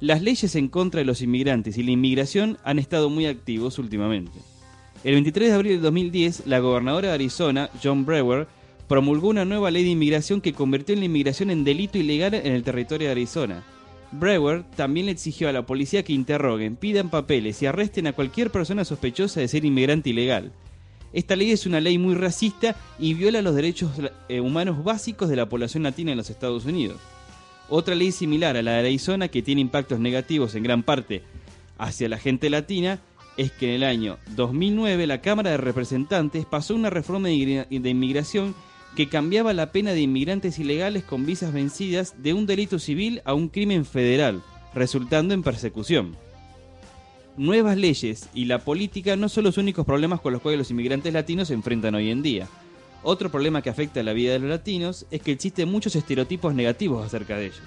las 0.00 0.22
leyes 0.22 0.54
en 0.54 0.68
contra 0.68 0.98
de 0.98 1.04
los 1.04 1.22
inmigrantes 1.22 1.76
y 1.76 1.82
la 1.82 1.90
inmigración 1.90 2.58
han 2.64 2.78
estado 2.78 3.10
muy 3.10 3.26
activos 3.26 3.78
últimamente. 3.78 4.38
El 5.04 5.14
23 5.14 5.48
de 5.48 5.54
abril 5.54 5.72
de 5.72 5.82
2010, 5.82 6.46
la 6.46 6.58
gobernadora 6.58 7.08
de 7.08 7.14
Arizona, 7.14 7.70
John 7.82 8.04
Brewer, 8.04 8.46
promulgó 8.88 9.28
una 9.28 9.44
nueva 9.44 9.70
ley 9.70 9.84
de 9.84 9.90
inmigración 9.90 10.40
que 10.40 10.52
convirtió 10.52 10.96
la 10.96 11.04
inmigración 11.04 11.50
en 11.50 11.64
delito 11.64 11.98
ilegal 11.98 12.34
en 12.34 12.52
el 12.52 12.62
territorio 12.62 13.08
de 13.08 13.12
Arizona. 13.12 13.64
Brewer 14.12 14.64
también 14.76 15.06
le 15.06 15.12
exigió 15.12 15.48
a 15.48 15.52
la 15.52 15.66
policía 15.66 16.02
que 16.02 16.14
interroguen, 16.14 16.76
pidan 16.76 17.10
papeles 17.10 17.60
y 17.60 17.66
arresten 17.66 18.06
a 18.06 18.12
cualquier 18.12 18.50
persona 18.50 18.84
sospechosa 18.84 19.40
de 19.40 19.48
ser 19.48 19.64
inmigrante 19.64 20.10
ilegal. 20.10 20.52
Esta 21.12 21.36
ley 21.36 21.50
es 21.50 21.66
una 21.66 21.80
ley 21.80 21.98
muy 21.98 22.14
racista 22.14 22.76
y 22.98 23.14
viola 23.14 23.42
los 23.42 23.54
derechos 23.54 23.90
eh, 24.28 24.40
humanos 24.40 24.82
básicos 24.84 25.28
de 25.28 25.36
la 25.36 25.48
población 25.48 25.82
latina 25.82 26.12
en 26.12 26.18
los 26.18 26.30
Estados 26.30 26.64
Unidos. 26.64 26.98
Otra 27.68 27.94
ley 27.94 28.12
similar 28.12 28.56
a 28.56 28.62
la 28.62 28.72
de 28.72 28.78
Arizona 28.78 29.28
que 29.28 29.42
tiene 29.42 29.60
impactos 29.60 30.00
negativos 30.00 30.54
en 30.54 30.62
gran 30.62 30.82
parte 30.82 31.22
hacia 31.76 32.08
la 32.08 32.18
gente 32.18 32.50
latina 32.50 33.00
es 33.36 33.52
que 33.52 33.68
en 33.68 33.74
el 33.76 33.84
año 33.84 34.18
2009 34.34 35.06
la 35.06 35.20
Cámara 35.20 35.50
de 35.50 35.58
Representantes 35.58 36.44
pasó 36.44 36.74
una 36.74 36.90
reforma 36.90 37.28
de 37.28 37.66
inmigración 37.70 38.54
que 38.96 39.08
cambiaba 39.08 39.52
la 39.52 39.70
pena 39.70 39.92
de 39.92 40.00
inmigrantes 40.00 40.58
ilegales 40.58 41.04
con 41.04 41.24
visas 41.24 41.52
vencidas 41.52 42.14
de 42.22 42.32
un 42.32 42.46
delito 42.46 42.78
civil 42.78 43.22
a 43.24 43.34
un 43.34 43.48
crimen 43.48 43.84
federal, 43.84 44.42
resultando 44.74 45.34
en 45.34 45.42
persecución. 45.42 46.16
Nuevas 47.36 47.76
leyes 47.76 48.28
y 48.34 48.46
la 48.46 48.58
política 48.58 49.14
no 49.14 49.28
son 49.28 49.44
los 49.44 49.58
únicos 49.58 49.86
problemas 49.86 50.20
con 50.20 50.32
los 50.32 50.42
cuales 50.42 50.58
los 50.58 50.70
inmigrantes 50.72 51.12
latinos 51.12 51.48
se 51.48 51.54
enfrentan 51.54 51.94
hoy 51.94 52.10
en 52.10 52.22
día. 52.22 52.48
Otro 53.02 53.30
problema 53.30 53.62
que 53.62 53.70
afecta 53.70 54.00
a 54.00 54.02
la 54.02 54.12
vida 54.12 54.32
de 54.32 54.40
los 54.40 54.50
latinos 54.50 55.06
es 55.10 55.22
que 55.22 55.32
existen 55.32 55.70
muchos 55.70 55.94
estereotipos 55.94 56.54
negativos 56.54 57.06
acerca 57.06 57.36
de 57.36 57.46
ellos. 57.46 57.62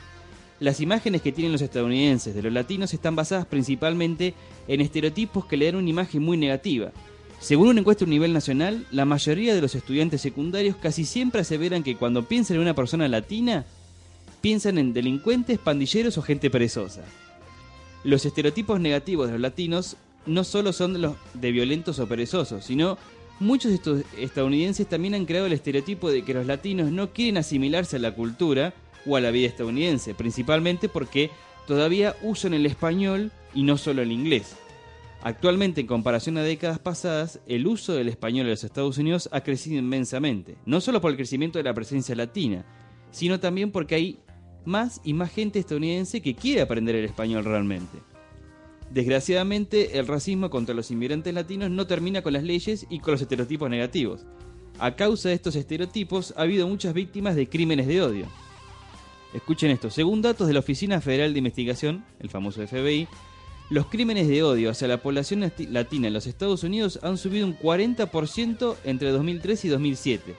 Las 0.60 0.80
imágenes 0.80 1.22
que 1.22 1.32
tienen 1.32 1.52
los 1.52 1.62
estadounidenses 1.62 2.36
de 2.36 2.42
los 2.44 2.54
latinos 2.54 2.94
están 2.94 3.16
basadas 3.16 3.46
principalmente 3.48 4.36
en 4.68 4.82
estereotipos 4.82 5.46
que 5.46 5.58
le 5.58 5.66
dan 5.66 5.78
una 5.78 5.90
imagen 5.90 6.22
muy 6.22 6.38
negativa. 6.38 6.92
Según 7.40 7.70
una 7.70 7.80
encuesta 7.80 8.06
a 8.06 8.08
nivel 8.08 8.34
nacional, 8.34 8.86
la 8.92 9.06
mayoría 9.06 9.56
de 9.56 9.62
los 9.62 9.74
estudiantes 9.74 10.22
secundarios 10.22 10.76
casi 10.76 11.06
siempre 11.06 11.42
aseveran 11.42 11.82
que 11.82 11.96
cuando 11.96 12.28
piensan 12.28 12.58
en 12.58 12.62
una 12.62 12.76
persona 12.76 13.08
latina, 13.08 13.66
piensan 14.42 14.78
en 14.78 14.94
delincuentes, 14.94 15.58
pandilleros 15.58 16.20
o 16.20 16.22
gente 16.22 16.52
perezosa. 16.52 17.02
Los 18.04 18.26
estereotipos 18.26 18.80
negativos 18.80 19.28
de 19.28 19.34
los 19.34 19.42
latinos 19.42 19.98
no 20.28 20.44
solo 20.44 20.74
son 20.74 21.02
los 21.02 21.16
de 21.34 21.52
violentos 21.52 21.98
o 21.98 22.08
perezosos, 22.08 22.64
sino 22.64 23.00
Muchos 23.42 23.72
estos 23.72 24.04
estadounidenses 24.20 24.86
también 24.86 25.16
han 25.16 25.26
creado 25.26 25.48
el 25.48 25.54
estereotipo 25.54 26.12
de 26.12 26.24
que 26.24 26.36
los 26.36 26.46
latinos 26.46 26.92
no 26.92 27.12
quieren 27.12 27.38
asimilarse 27.38 27.96
a 27.96 28.00
la 28.00 28.14
cultura 28.14 28.72
o 29.04 29.16
a 29.16 29.20
la 29.20 29.32
vida 29.32 29.48
estadounidense, 29.48 30.14
principalmente 30.14 30.90
porque 30.90 31.32
todavía 31.66 32.16
usan 32.22 32.54
el 32.54 32.68
español 32.68 33.32
y 33.56 33.64
no 33.64 33.80
solo 33.80 34.04
el 34.04 34.12
inglés. 34.12 34.56
Actualmente, 35.24 35.82
en 35.82 35.88
comparación 35.88 36.38
a 36.38 36.44
décadas 36.44 36.78
pasadas, 36.78 37.40
el 37.48 37.66
uso 37.66 37.94
del 37.94 38.10
español 38.10 38.46
en 38.46 38.52
los 38.52 38.64
Estados 38.64 39.00
Unidos 39.00 39.28
ha 39.32 39.42
crecido 39.42 39.80
inmensamente, 39.80 40.58
no 40.68 40.80
solo 40.80 41.02
por 41.02 41.10
el 41.10 41.18
crecimiento 41.18 41.58
de 41.58 41.64
la 41.64 41.74
presencia 41.74 42.14
latina, 42.14 42.64
sino 43.10 43.40
también 43.40 43.72
porque 43.72 43.96
hay 43.96 44.20
más 44.66 45.02
y 45.04 45.14
más 45.14 45.32
gente 45.32 45.58
estadounidense 45.58 46.22
que 46.22 46.36
quiere 46.36 46.62
aprender 46.62 46.96
el 46.96 47.06
español 47.06 47.44
realmente. 47.44 47.98
Desgraciadamente, 48.94 49.98
el 50.00 50.08
racismo 50.08 50.50
contra 50.50 50.76
los 50.76 50.92
inmigrantes 50.92 51.34
latinos 51.34 51.72
no 51.72 51.88
termina 51.88 52.22
con 52.22 52.34
las 52.34 52.44
leyes 52.44 52.86
y 52.90 53.00
con 53.00 53.14
los 53.14 53.22
estereotipos 53.22 53.70
negativos. 53.70 54.26
A 54.80 54.98
causa 54.98 55.30
de 55.30 55.36
estos 55.36 55.56
estereotipos, 55.56 56.34
ha 56.36 56.42
habido 56.42 56.68
muchas 56.68 56.94
víctimas 56.94 57.36
de 57.36 57.48
crímenes 57.48 57.88
de 57.88 58.02
odio. 58.02 58.26
Escuchen 59.34 59.72
esto, 59.72 59.90
según 59.90 60.22
datos 60.22 60.48
de 60.48 60.54
la 60.54 60.60
Oficina 60.60 61.00
Federal 61.00 61.32
de 61.32 61.40
Investigación, 61.40 62.04
el 62.20 62.30
famoso 62.30 62.68
FBI, 62.68 63.08
los 63.70 63.86
crímenes 63.86 64.28
de 64.28 64.44
odio 64.44 64.70
hacia 64.70 64.90
la 64.90 65.02
población 65.02 65.50
latina 65.70 66.08
en 66.08 66.14
los 66.14 66.28
Estados 66.28 66.66
Unidos 66.66 67.00
han 67.02 67.18
subido 67.18 67.48
un 67.48 67.58
40% 67.58 68.76
entre 68.84 69.12
2003 69.12 69.66
y 69.66 69.70
2007. 69.70 70.36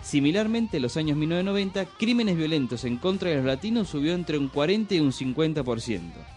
Similarmente, 0.00 0.78
en 0.78 0.82
los 0.82 0.96
años 0.96 1.18
1990, 1.18 1.84
crímenes 1.98 2.38
violentos 2.38 2.84
en 2.84 2.96
contra 2.96 3.28
de 3.28 3.36
los 3.36 3.44
latinos 3.44 3.90
subió 3.90 4.14
entre 4.14 4.38
un 4.38 4.48
40 4.48 4.94
y 4.94 5.00
un 5.00 5.12
50%. 5.12 6.35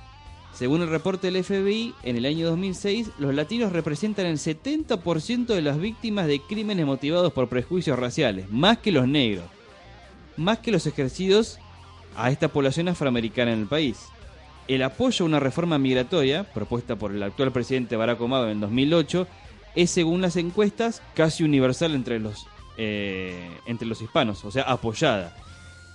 Según 0.53 0.81
el 0.81 0.89
reporte 0.89 1.31
del 1.31 1.43
FBI, 1.43 1.93
en 2.03 2.17
el 2.17 2.25
año 2.25 2.47
2006, 2.47 3.11
los 3.17 3.33
latinos 3.33 3.71
representan 3.71 4.25
el 4.25 4.37
70% 4.37 5.45
de 5.45 5.61
las 5.61 5.79
víctimas 5.79 6.27
de 6.27 6.41
crímenes 6.41 6.85
motivados 6.85 7.31
por 7.31 7.47
prejuicios 7.47 7.97
raciales, 7.97 8.49
más 8.51 8.79
que 8.79 8.91
los 8.91 9.07
negros, 9.07 9.45
más 10.35 10.59
que 10.59 10.71
los 10.71 10.85
ejercidos 10.85 11.59
a 12.17 12.31
esta 12.31 12.49
población 12.49 12.89
afroamericana 12.89 13.53
en 13.53 13.59
el 13.61 13.67
país. 13.67 13.99
El 14.67 14.83
apoyo 14.83 15.23
a 15.23 15.27
una 15.27 15.39
reforma 15.39 15.79
migratoria, 15.79 16.43
propuesta 16.43 16.95
por 16.95 17.13
el 17.13 17.23
actual 17.23 17.51
presidente 17.51 17.95
Barack 17.95 18.19
Obama 18.21 18.51
en 18.51 18.59
2008, 18.59 19.27
es 19.75 19.91
según 19.91 20.21
las 20.21 20.35
encuestas 20.35 21.01
casi 21.15 21.43
universal 21.43 21.95
entre 21.95 22.19
los, 22.19 22.47
eh, 22.77 23.49
entre 23.65 23.87
los 23.87 24.01
hispanos, 24.01 24.43
o 24.43 24.51
sea, 24.51 24.63
apoyada 24.63 25.35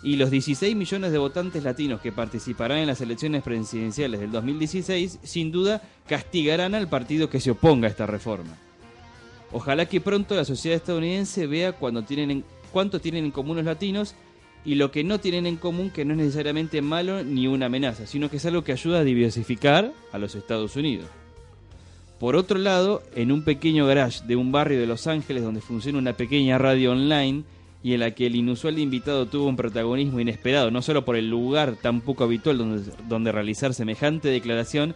y 0.04 0.16
los 0.16 0.30
16 0.30 0.76
millones 0.76 1.12
de 1.12 1.18
votantes 1.18 1.64
latinos 1.64 2.00
que 2.02 2.12
participarán 2.12 2.78
en 2.78 2.86
las 2.86 3.00
elecciones 3.00 3.42
presidenciales 3.42 4.20
del 4.20 4.30
2016 4.30 5.18
sin 5.22 5.50
duda 5.50 5.80
castigarán 6.06 6.74
al 6.74 6.88
partido 6.88 7.30
que 7.30 7.40
se 7.40 7.50
oponga 7.50 7.88
a 7.88 7.90
esta 7.90 8.06
reforma. 8.06 8.58
Ojalá 9.50 9.86
que 9.86 10.02
pronto 10.02 10.36
la 10.36 10.44
sociedad 10.44 10.76
estadounidense 10.76 11.46
vea 11.46 11.72
cuánto 11.72 12.04
tienen 12.04 13.24
en 13.24 13.30
común 13.30 13.56
los 13.56 13.64
latinos 13.64 14.14
y 14.64 14.74
lo 14.74 14.90
que 14.90 15.04
no 15.04 15.20
tienen 15.20 15.46
en 15.46 15.56
común 15.56 15.90
que 15.90 16.04
no 16.04 16.12
es 16.12 16.18
necesariamente 16.18 16.82
malo 16.82 17.24
ni 17.24 17.46
una 17.46 17.66
amenaza, 17.66 18.06
sino 18.06 18.28
que 18.28 18.36
es 18.36 18.44
algo 18.44 18.62
que 18.62 18.72
ayuda 18.72 18.98
a 18.98 19.04
diversificar 19.04 19.90
a 20.12 20.18
los 20.18 20.34
Estados 20.34 20.76
Unidos. 20.76 21.06
Por 22.20 22.36
otro 22.36 22.58
lado, 22.58 23.02
en 23.14 23.32
un 23.32 23.42
pequeño 23.42 23.86
garage 23.86 24.24
de 24.26 24.36
un 24.36 24.52
barrio 24.52 24.80
de 24.80 24.86
Los 24.86 25.06
Ángeles 25.06 25.42
donde 25.42 25.60
funciona 25.60 25.98
una 25.98 26.16
pequeña 26.16 26.58
radio 26.58 26.92
online, 26.92 27.44
y 27.84 27.92
en 27.92 28.00
la 28.00 28.12
que 28.12 28.26
el 28.26 28.34
inusual 28.34 28.78
invitado 28.78 29.26
tuvo 29.26 29.46
un 29.46 29.56
protagonismo 29.56 30.18
inesperado, 30.18 30.70
no 30.70 30.80
solo 30.80 31.04
por 31.04 31.16
el 31.16 31.28
lugar 31.28 31.76
tan 31.76 32.00
poco 32.00 32.24
habitual 32.24 32.56
donde, 32.56 32.90
donde 33.10 33.30
realizar 33.30 33.74
semejante 33.74 34.28
declaración, 34.28 34.94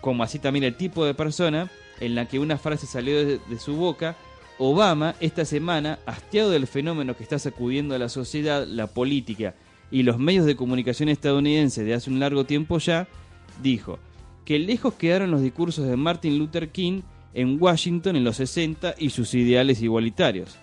como 0.00 0.22
así 0.22 0.38
también 0.38 0.64
el 0.64 0.74
tipo 0.74 1.04
de 1.04 1.12
persona 1.12 1.70
en 2.00 2.14
la 2.14 2.26
que 2.26 2.38
una 2.38 2.56
frase 2.56 2.86
salió 2.86 3.22
de, 3.26 3.58
su 3.58 3.76
boca, 3.76 4.16
Obama 4.58 5.16
esta 5.20 5.44
semana, 5.44 5.98
hastiado 6.06 6.50
del 6.50 6.66
fenómeno 6.66 7.14
que 7.14 7.22
está 7.22 7.38
sacudiendo 7.38 7.94
a 7.94 7.98
la 7.98 8.08
sociedad, 8.08 8.66
la 8.66 8.86
política 8.86 9.54
y 9.90 10.02
los 10.02 10.18
medios 10.18 10.46
de 10.46 10.56
comunicación 10.56 11.10
estadounidenses 11.10 11.84
de 11.84 11.92
hace 11.92 12.08
un 12.08 12.20
largo 12.20 12.44
tiempo 12.44 12.78
ya, 12.78 13.06
dijo 13.62 13.98
que 14.46 14.58
lejos 14.58 14.94
quedaron 14.94 15.30
los 15.30 15.42
discursos 15.42 15.86
de 15.86 15.96
Martin 15.96 16.38
Luther 16.38 16.70
King 16.70 17.02
en 17.34 17.60
Washington 17.60 18.16
en 18.16 18.24
los 18.24 18.36
60 18.36 18.94
y 18.98 19.10
sus 19.10 19.34
ideales 19.34 19.82
igualitarios. 19.82 20.58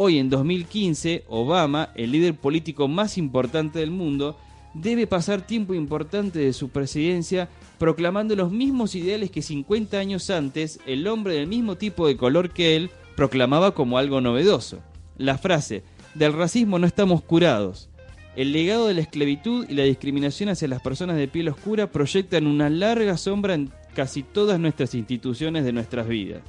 Hoy 0.00 0.18
en 0.18 0.30
2015, 0.30 1.24
Obama, 1.26 1.90
el 1.96 2.12
líder 2.12 2.34
político 2.34 2.86
más 2.86 3.18
importante 3.18 3.80
del 3.80 3.90
mundo, 3.90 4.38
debe 4.72 5.08
pasar 5.08 5.44
tiempo 5.44 5.74
importante 5.74 6.38
de 6.38 6.52
su 6.52 6.68
presidencia 6.68 7.48
proclamando 7.78 8.36
los 8.36 8.52
mismos 8.52 8.94
ideales 8.94 9.32
que 9.32 9.42
50 9.42 9.98
años 9.98 10.30
antes 10.30 10.78
el 10.86 11.08
hombre 11.08 11.34
del 11.34 11.48
mismo 11.48 11.74
tipo 11.74 12.06
de 12.06 12.16
color 12.16 12.50
que 12.50 12.76
él 12.76 12.90
proclamaba 13.16 13.74
como 13.74 13.98
algo 13.98 14.20
novedoso. 14.20 14.78
La 15.16 15.36
frase, 15.36 15.82
del 16.14 16.32
racismo 16.32 16.78
no 16.78 16.86
estamos 16.86 17.20
curados. 17.20 17.90
El 18.36 18.52
legado 18.52 18.86
de 18.86 18.94
la 18.94 19.00
esclavitud 19.00 19.66
y 19.68 19.74
la 19.74 19.82
discriminación 19.82 20.48
hacia 20.48 20.68
las 20.68 20.80
personas 20.80 21.16
de 21.16 21.26
piel 21.26 21.48
oscura 21.48 21.90
proyectan 21.90 22.46
una 22.46 22.70
larga 22.70 23.16
sombra 23.16 23.54
en 23.54 23.72
casi 23.96 24.22
todas 24.22 24.60
nuestras 24.60 24.94
instituciones 24.94 25.64
de 25.64 25.72
nuestras 25.72 26.06
vidas. 26.06 26.42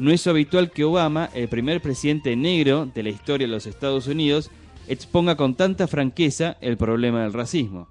No 0.00 0.10
es 0.10 0.26
habitual 0.26 0.70
que 0.70 0.82
Obama, 0.82 1.28
el 1.34 1.48
primer 1.48 1.82
presidente 1.82 2.34
negro 2.34 2.86
de 2.86 3.02
la 3.02 3.10
historia 3.10 3.46
de 3.46 3.52
los 3.52 3.66
Estados 3.66 4.06
Unidos, 4.06 4.50
exponga 4.88 5.36
con 5.36 5.56
tanta 5.56 5.86
franqueza 5.86 6.56
el 6.62 6.78
problema 6.78 7.22
del 7.22 7.34
racismo. 7.34 7.86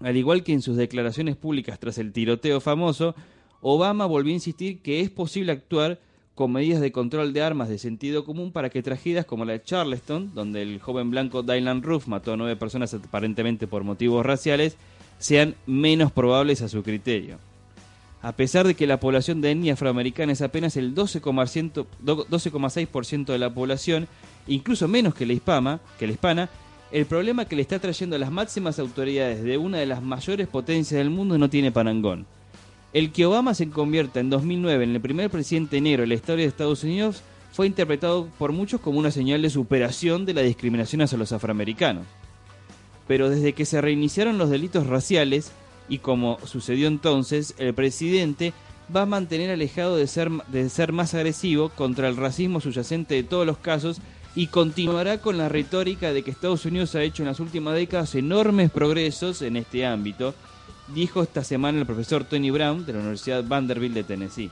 Al 0.00 0.16
igual 0.16 0.42
que 0.42 0.54
en 0.54 0.62
sus 0.62 0.78
declaraciones 0.78 1.36
públicas 1.36 1.78
tras 1.78 1.98
el 1.98 2.14
tiroteo 2.14 2.58
famoso, 2.62 3.14
Obama 3.60 4.06
volvió 4.06 4.32
a 4.32 4.36
insistir 4.36 4.80
que 4.80 5.02
es 5.02 5.10
posible 5.10 5.52
actuar 5.52 6.00
con 6.34 6.52
medidas 6.52 6.80
de 6.80 6.90
control 6.90 7.34
de 7.34 7.42
armas 7.42 7.68
de 7.68 7.76
sentido 7.76 8.24
común 8.24 8.50
para 8.50 8.70
que 8.70 8.82
tragedias 8.82 9.26
como 9.26 9.44
la 9.44 9.52
de 9.52 9.62
Charleston, 9.62 10.32
donde 10.34 10.62
el 10.62 10.80
joven 10.80 11.10
blanco 11.10 11.42
Dylan 11.42 11.82
Roof 11.82 12.08
mató 12.08 12.32
a 12.32 12.38
nueve 12.38 12.56
personas 12.56 12.94
aparentemente 12.94 13.66
por 13.66 13.84
motivos 13.84 14.24
raciales, 14.24 14.78
sean 15.18 15.54
menos 15.66 16.12
probables 16.12 16.62
a 16.62 16.68
su 16.70 16.82
criterio 16.82 17.36
a 18.26 18.32
pesar 18.32 18.66
de 18.66 18.74
que 18.74 18.88
la 18.88 18.98
población 18.98 19.40
de 19.40 19.52
etnia 19.52 19.74
afroamericana 19.74 20.32
es 20.32 20.42
apenas 20.42 20.76
el 20.76 20.96
12,6% 20.96 23.26
de 23.26 23.38
la 23.38 23.54
población, 23.54 24.08
incluso 24.48 24.88
menos 24.88 25.14
que 25.14 25.26
la, 25.26 25.32
hispana, 25.32 25.78
que 25.96 26.08
la 26.08 26.14
hispana, 26.14 26.50
el 26.90 27.06
problema 27.06 27.44
que 27.44 27.54
le 27.54 27.62
está 27.62 27.78
trayendo 27.78 28.16
a 28.16 28.18
las 28.18 28.32
máximas 28.32 28.80
autoridades 28.80 29.44
de 29.44 29.58
una 29.58 29.78
de 29.78 29.86
las 29.86 30.02
mayores 30.02 30.48
potencias 30.48 30.98
del 30.98 31.10
mundo 31.10 31.38
no 31.38 31.48
tiene 31.48 31.70
parangón. 31.70 32.26
El 32.92 33.12
que 33.12 33.26
Obama 33.26 33.54
se 33.54 33.70
convierta 33.70 34.18
en 34.18 34.28
2009 34.28 34.82
en 34.82 34.96
el 34.96 35.00
primer 35.00 35.30
presidente 35.30 35.80
negro 35.80 36.00
de 36.00 36.08
la 36.08 36.14
historia 36.14 36.46
de 36.46 36.48
Estados 36.48 36.82
Unidos 36.82 37.22
fue 37.52 37.68
interpretado 37.68 38.28
por 38.38 38.50
muchos 38.50 38.80
como 38.80 38.98
una 38.98 39.12
señal 39.12 39.40
de 39.40 39.50
superación 39.50 40.26
de 40.26 40.34
la 40.34 40.42
discriminación 40.42 41.00
hacia 41.00 41.16
los 41.16 41.30
afroamericanos. 41.30 42.06
pero 43.06 43.30
desde 43.30 43.52
que 43.52 43.66
se 43.66 43.80
reiniciaron 43.80 44.36
los 44.36 44.50
delitos 44.50 44.88
raciales, 44.88 45.52
y 45.88 45.98
como 45.98 46.38
sucedió 46.44 46.88
entonces, 46.88 47.54
el 47.58 47.74
presidente 47.74 48.52
va 48.94 49.02
a 49.02 49.06
mantener 49.06 49.50
alejado 49.50 49.96
de 49.96 50.06
ser, 50.06 50.30
de 50.48 50.68
ser 50.68 50.92
más 50.92 51.14
agresivo 51.14 51.70
contra 51.70 52.08
el 52.08 52.16
racismo 52.16 52.60
subyacente 52.60 53.14
de 53.14 53.22
todos 53.22 53.46
los 53.46 53.58
casos 53.58 54.00
y 54.34 54.48
continuará 54.48 55.18
con 55.18 55.38
la 55.38 55.48
retórica 55.48 56.12
de 56.12 56.22
que 56.22 56.30
Estados 56.30 56.66
Unidos 56.66 56.94
ha 56.94 57.02
hecho 57.02 57.22
en 57.22 57.28
las 57.28 57.40
últimas 57.40 57.74
décadas 57.74 58.14
enormes 58.14 58.70
progresos 58.70 59.42
en 59.42 59.56
este 59.56 59.86
ámbito, 59.86 60.34
dijo 60.94 61.22
esta 61.22 61.42
semana 61.42 61.78
el 61.78 61.86
profesor 61.86 62.24
Tony 62.24 62.50
Brown 62.50 62.84
de 62.84 62.92
la 62.92 62.98
Universidad 62.98 63.42
Vanderbilt 63.44 63.94
de 63.94 64.04
Tennessee. 64.04 64.50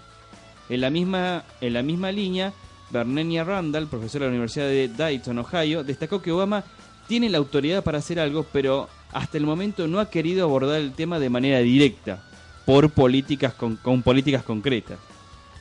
En 0.71 0.81
la 0.81 0.89
misma, 0.89 1.45
en 1.61 1.75
la 1.75 1.83
misma 1.83 2.11
línea, 2.11 2.53
Bernenia 2.91 3.45
Randall, 3.45 3.87
profesor 3.87 4.23
de 4.23 4.27
la 4.29 4.31
Universidad 4.31 4.67
de 4.67 4.89
Dayton, 4.89 5.39
Ohio, 5.39 5.85
destacó 5.85 6.23
que 6.23 6.33
Obama 6.33 6.65
tiene 7.07 7.29
la 7.29 7.39
autoridad 7.39 7.85
para 7.85 7.99
hacer 7.99 8.19
algo, 8.19 8.47
pero 8.51 8.89
hasta 9.15 9.39
el 9.39 9.47
momento 9.47 9.89
no 9.89 10.01
ha 10.01 10.11
querido 10.11 10.45
abordar 10.45 10.81
el 10.81 10.93
tema 10.93 11.19
de 11.19 11.31
manera 11.31 11.61
directa, 11.61 12.23
por 12.67 12.91
políticas 12.91 13.55
con, 13.55 13.79
políticas 14.03 14.43
concretas. 14.43 14.99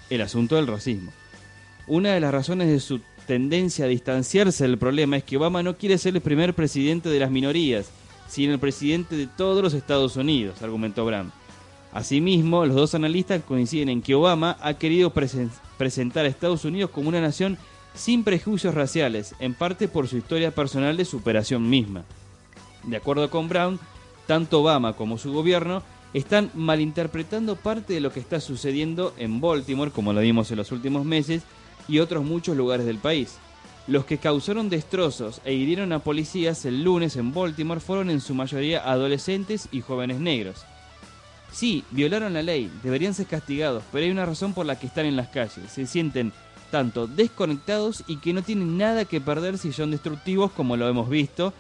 El 0.10 0.22
asunto 0.22 0.56
del 0.56 0.68
racismo. 0.68 1.12
Una 1.88 2.14
de 2.14 2.20
las 2.20 2.32
razones 2.34 2.68
de 2.68 2.80
su 2.80 3.00
tendencia 3.28 3.86
a 3.86 3.90
distanciarse 3.90 4.64
del 4.66 4.78
problema 4.78 5.18
es 5.18 5.24
que 5.24 5.38
Obama 5.38 5.64
no 5.64 5.78
quiere 5.78 5.98
ser 5.98 6.16
el 6.16 6.22
primer 6.22 6.54
presidente 6.54 7.10
de 7.10 7.20
las 7.20 7.30
minorías, 7.30 7.90
sino 8.28 8.54
el 8.54 8.60
presidente 8.60 9.16
de 9.16 9.28
todos 9.28 9.62
los 9.62 9.74
Estados 9.74 10.16
Unidos, 10.16 10.62
argumentó 10.62 11.06
Brown. 11.06 11.32
Asimismo, 11.92 12.66
los 12.66 12.76
dos 12.76 12.96
analistas 12.96 13.44
coinciden 13.44 13.90
en 13.90 14.02
que 14.02 14.16
Obama 14.16 14.58
ha 14.62 14.74
querido 14.74 15.14
presen- 15.14 15.52
presentar 15.78 16.26
a 16.26 16.30
Estados 16.30 16.66
Unidos 16.66 16.90
como 16.90 17.10
una 17.10 17.22
nación 17.22 17.58
sin 17.94 18.24
prejuicios 18.24 18.74
raciales, 18.74 19.36
en 19.40 19.54
parte 19.54 19.88
por 19.88 20.08
su 20.08 20.18
historia 20.18 20.50
personal 20.50 20.98
de 20.98 21.06
superación 21.06 21.70
misma. 21.70 22.04
De 22.84 22.98
acuerdo 22.98 23.30
con 23.30 23.50
Brown, 23.50 23.80
tanto 24.28 24.62
Obama 24.62 24.94
como 24.94 25.18
su 25.18 25.32
gobierno 25.34 25.84
están 26.13 26.52
malinterpretando 26.54 27.56
parte 27.56 27.94
de 27.94 28.02
lo 28.02 28.12
que 28.12 28.20
está 28.20 28.40
sucediendo 28.40 29.13
en 29.18 29.42
Baltimore, 29.42 29.92
como 29.92 30.13
lo 30.13 30.22
vimos 30.22 30.52
en 30.52 30.58
los 30.58 30.72
últimos 30.72 31.06
meses, 31.06 31.44
y 31.88 32.00
otros 32.00 32.24
muchos 32.24 32.56
lugares 32.56 32.86
del 32.86 32.98
país. 32.98 33.38
Los 33.88 34.06
que 34.06 34.18
causaron 34.18 34.70
destrozos 34.70 35.42
e 35.44 35.54
hirieron 35.54 35.92
a 35.92 36.00
policías 36.00 36.63
el 36.66 36.84
lunes 36.84 37.18
en 37.18 37.34
Baltimore 37.34 37.82
fueron 37.82 38.10
en 38.10 38.22
su 38.22 38.34
mayoría 38.34 38.90
adolescentes 38.90 39.68
y 39.72 39.82
jóvenes 39.82 40.20
negros. 40.20 40.63
Sí, 41.52 41.84
violaron 41.92 42.34
la 42.34 42.42
ley, 42.42 42.72
deberían 42.82 43.13
ser 43.13 43.28
castigados, 43.28 43.84
pero 43.92 44.06
hay 44.06 44.12
una 44.12 44.25
razón 44.25 44.54
por 44.54 44.66
la 44.66 44.80
que 44.80 44.88
están 44.88 45.06
en 45.06 45.18
las 45.18 45.28
calles. 45.28 45.72
Se 45.72 45.86
sienten 45.86 46.32
tanto 46.72 47.08
desconectados 47.08 48.04
y 48.08 48.18
que 48.18 48.34
no 48.34 48.42
tienen 48.42 48.78
nada 48.78 49.06
que 49.06 49.22
perder 49.22 49.58
si 49.58 49.74
son 49.74 49.92
destructivos, 49.92 50.52
como 50.52 50.78
lo 50.78 50.88
hemos 50.88 51.10
visto, 51.10 51.54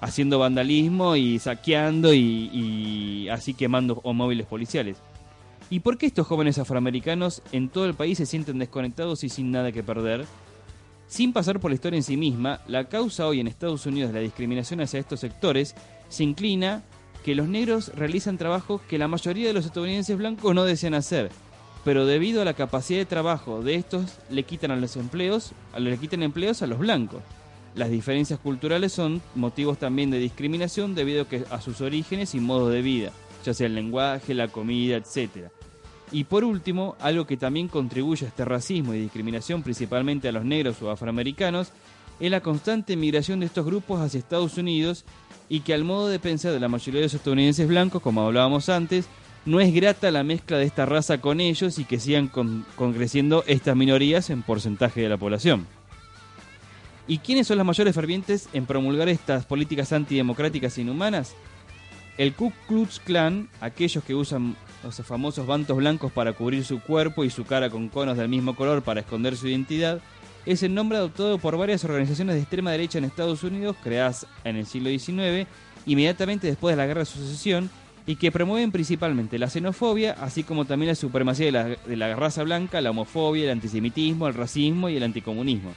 haciendo 0.00 0.38
vandalismo 0.38 1.16
y 1.16 1.38
saqueando 1.38 2.12
y, 2.12 2.50
y 2.52 3.28
así 3.28 3.54
quemando 3.54 4.00
móviles 4.04 4.46
policiales. 4.46 4.96
¿Y 5.70 5.80
por 5.80 5.98
qué 5.98 6.06
estos 6.06 6.26
jóvenes 6.26 6.58
afroamericanos 6.58 7.42
en 7.52 7.68
todo 7.68 7.86
el 7.86 7.94
país 7.94 8.18
se 8.18 8.26
sienten 8.26 8.58
desconectados 8.58 9.22
y 9.22 9.28
sin 9.28 9.52
nada 9.52 9.70
que 9.70 9.84
perder? 9.84 10.26
Sin 11.06 11.32
pasar 11.32 11.60
por 11.60 11.70
la 11.70 11.74
historia 11.74 11.96
en 11.96 12.02
sí 12.02 12.16
misma, 12.16 12.60
la 12.66 12.88
causa 12.88 13.26
hoy 13.26 13.40
en 13.40 13.48
Estados 13.48 13.86
Unidos 13.86 14.12
de 14.12 14.18
la 14.18 14.24
discriminación 14.24 14.80
hacia 14.80 15.00
estos 15.00 15.20
sectores 15.20 15.74
se 16.08 16.24
inclina 16.24 16.82
que 17.24 17.34
los 17.34 17.48
negros 17.48 17.92
realizan 17.94 18.38
trabajos 18.38 18.80
que 18.82 18.98
la 18.98 19.08
mayoría 19.08 19.48
de 19.48 19.52
los 19.52 19.66
estadounidenses 19.66 20.16
blancos 20.16 20.54
no 20.54 20.64
desean 20.64 20.94
hacer, 20.94 21.30
pero 21.84 22.06
debido 22.06 22.42
a 22.42 22.44
la 22.44 22.54
capacidad 22.54 22.98
de 22.98 23.06
trabajo 23.06 23.62
de 23.62 23.74
estos 23.74 24.18
le 24.30 24.44
quitan 24.44 24.70
a 24.70 24.76
los 24.76 24.96
empleos, 24.96 25.52
le 25.76 25.96
quitan 25.98 26.22
empleos 26.22 26.62
a 26.62 26.66
los 26.66 26.78
blancos. 26.78 27.22
Las 27.74 27.90
diferencias 27.90 28.40
culturales 28.40 28.92
son 28.92 29.22
motivos 29.34 29.78
también 29.78 30.10
de 30.10 30.18
discriminación 30.18 30.94
debido 30.94 31.26
a, 31.50 31.60
sus 31.60 31.80
orígenes 31.80 32.34
y 32.34 32.40
modos 32.40 32.72
de 32.72 32.82
vida, 32.82 33.12
ya 33.44 33.54
sea 33.54 33.66
el 33.66 33.74
lenguaje, 33.74 34.34
la 34.34 34.48
comida, 34.48 34.96
etc. 34.96 35.50
Y 36.10 36.24
por 36.24 36.42
último, 36.42 36.96
algo 36.98 37.26
que 37.26 37.36
también 37.36 37.68
contribuye 37.68 38.26
a 38.26 38.28
este 38.28 38.44
racismo 38.44 38.92
y 38.92 39.00
discriminación 39.00 39.62
principalmente 39.62 40.28
a 40.28 40.32
los 40.32 40.44
negros 40.44 40.82
o 40.82 40.90
afroamericanos, 40.90 41.70
es 42.18 42.30
la 42.30 42.40
constante 42.40 42.96
migración 42.96 43.40
de 43.40 43.46
estos 43.46 43.64
grupos 43.64 44.00
hacia 44.00 44.18
Estados 44.18 44.58
Unidos 44.58 45.04
y 45.48 45.60
que 45.60 45.72
al 45.72 45.84
modo 45.84 46.08
de 46.08 46.18
pensar 46.18 46.52
de 46.52 46.60
la 46.60 46.68
mayoría 46.68 47.00
de 47.00 47.06
los 47.06 47.14
estadounidenses 47.14 47.66
blancos, 47.68 48.02
como 48.02 48.22
hablábamos 48.22 48.68
antes, 48.68 49.06
no 49.46 49.60
es 49.60 49.72
grata 49.72 50.10
la 50.10 50.24
mezcla 50.24 50.58
de 50.58 50.64
esta 50.64 50.86
raza 50.86 51.20
con 51.20 51.40
ellos 51.40 51.78
y 51.78 51.84
que 51.84 51.98
sigan 51.98 52.28
con, 52.28 52.66
con 52.76 52.92
creciendo 52.92 53.42
estas 53.46 53.76
minorías 53.76 54.28
en 54.28 54.42
porcentaje 54.42 55.00
de 55.00 55.08
la 55.08 55.16
población. 55.16 55.66
¿Y 57.08 57.18
quiénes 57.18 57.46
son 57.46 57.58
las 57.58 57.66
mayores 57.66 57.94
fervientes 57.94 58.48
en 58.52 58.66
promulgar 58.66 59.08
estas 59.08 59.44
políticas 59.44 59.92
antidemocráticas 59.92 60.76
e 60.78 60.82
inhumanas? 60.82 61.34
El 62.18 62.34
Ku 62.34 62.52
Klux 62.68 63.00
Klan, 63.00 63.48
aquellos 63.60 64.04
que 64.04 64.14
usan 64.14 64.56
los 64.84 64.96
famosos 64.96 65.46
bantos 65.46 65.76
blancos 65.76 66.12
para 66.12 66.32
cubrir 66.32 66.64
su 66.64 66.80
cuerpo 66.80 67.24
y 67.24 67.30
su 67.30 67.44
cara 67.44 67.70
con 67.70 67.88
conos 67.88 68.16
del 68.16 68.28
mismo 68.28 68.54
color 68.54 68.82
para 68.82 69.00
esconder 69.00 69.36
su 69.36 69.48
identidad, 69.48 70.00
es 70.46 70.62
el 70.62 70.74
nombre 70.74 70.98
adoptado 70.98 71.38
por 71.38 71.56
varias 71.56 71.84
organizaciones 71.84 72.34
de 72.34 72.42
extrema 72.42 72.72
derecha 72.72 72.98
en 72.98 73.04
Estados 73.04 73.42
Unidos, 73.42 73.76
creadas 73.82 74.26
en 74.44 74.56
el 74.56 74.66
siglo 74.66 74.90
XIX, 74.90 75.48
inmediatamente 75.86 76.46
después 76.46 76.74
de 76.74 76.76
la 76.76 76.86
Guerra 76.86 77.00
de 77.00 77.06
Sucesión, 77.06 77.70
y 78.06 78.16
que 78.16 78.32
promueven 78.32 78.72
principalmente 78.72 79.38
la 79.38 79.50
xenofobia, 79.50 80.12
así 80.12 80.42
como 80.42 80.64
también 80.64 80.88
la 80.88 80.94
supremacía 80.94 81.46
de 81.46 81.52
la, 81.52 81.64
de 81.64 81.96
la 81.96 82.16
raza 82.16 82.42
blanca, 82.42 82.80
la 82.80 82.90
homofobia, 82.90 83.44
el 83.44 83.50
antisemitismo, 83.50 84.26
el 84.26 84.34
racismo 84.34 84.88
y 84.88 84.96
el 84.96 85.02
anticomunismo. 85.02 85.72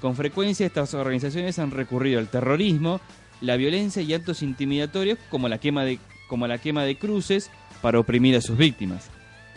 Con 0.00 0.14
frecuencia 0.14 0.66
estas 0.66 0.94
organizaciones 0.94 1.58
han 1.58 1.70
recurrido 1.72 2.20
al 2.20 2.28
terrorismo, 2.28 3.00
la 3.40 3.56
violencia 3.56 4.02
y 4.02 4.14
actos 4.14 4.42
intimidatorios 4.42 5.18
como 5.30 5.48
la 5.48 5.58
quema 5.58 5.84
de, 5.84 6.98
cruces 6.98 7.50
para 7.82 7.98
oprimir 7.98 8.36
a 8.36 8.40
sus 8.40 8.56
víctimas. 8.56 9.10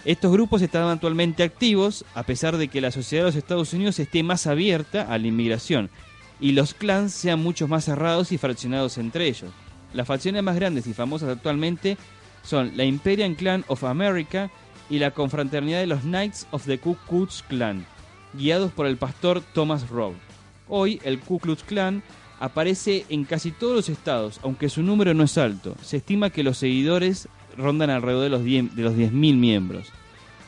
Estos 0.04 0.32
grupos 0.32 0.62
están 0.62 0.88
actualmente 0.88 1.44
activos 1.44 2.06
a 2.16 2.24
pesar 2.24 2.58
de 2.58 2.70
que 2.70 2.82
la 2.82 2.92
sociedad 2.92 3.24
de 3.24 3.30
los 3.30 3.36
Estados 3.36 3.74
Unidos 3.74 4.00
esté 4.00 4.24
más 4.24 4.48
abierta 4.48 5.04
a 5.04 5.18
la 5.20 5.28
inmigración 5.28 5.92
y 6.40 6.54
los 6.54 6.74
clans 6.74 7.14
sean 7.14 7.42
mucho 7.42 7.68
más 7.68 7.86
cerrados 7.86 8.32
y 8.32 8.40
fraccionados 8.40 8.98
entre 8.98 9.28
ellos. 9.28 9.52
Las 9.94 10.08
facciones 10.08 10.42
más 10.42 10.56
grandes 10.56 10.88
y 10.88 10.94
famosas 10.94 11.30
actualmente 11.30 11.98
son 12.44 12.76
la 12.76 12.86
Imperial 12.86 13.36
Clan 13.36 13.64
of 13.68 13.84
America 13.84 14.50
y 14.90 14.98
la 14.98 15.12
confraternidad 15.12 15.80
de 15.80 15.88
los 15.88 16.02
Knights 16.02 16.48
of 16.50 16.66
the 16.66 16.80
Ku 16.80 16.98
Klux 17.08 17.44
Klan, 17.44 17.86
guiados 18.34 18.72
por 18.72 18.88
el 18.88 18.98
pastor 18.98 19.42
Thomas 19.54 19.88
Rowe. 19.90 20.31
Hoy 20.74 21.02
el 21.04 21.20
Ku 21.20 21.38
Klux 21.38 21.64
Klan 21.64 22.02
aparece 22.40 23.06
en 23.10 23.26
casi 23.26 23.52
todos 23.52 23.76
los 23.76 23.90
estados, 23.90 24.40
aunque 24.42 24.70
su 24.70 24.82
número 24.82 25.14
no 25.14 25.26
es 25.26 25.38
alto. 25.38 25.76
Se 25.84 25.98
estima 25.98 26.30
que 26.30 26.44
los 26.44 26.60
seguidores 26.60 27.28
rondan 27.58 27.90
alrededor 27.90 28.24
de 28.24 28.30
los 28.30 28.44
10 28.46 28.74
de 28.74 28.90
10.000 28.90 29.12
miembros. 29.12 29.90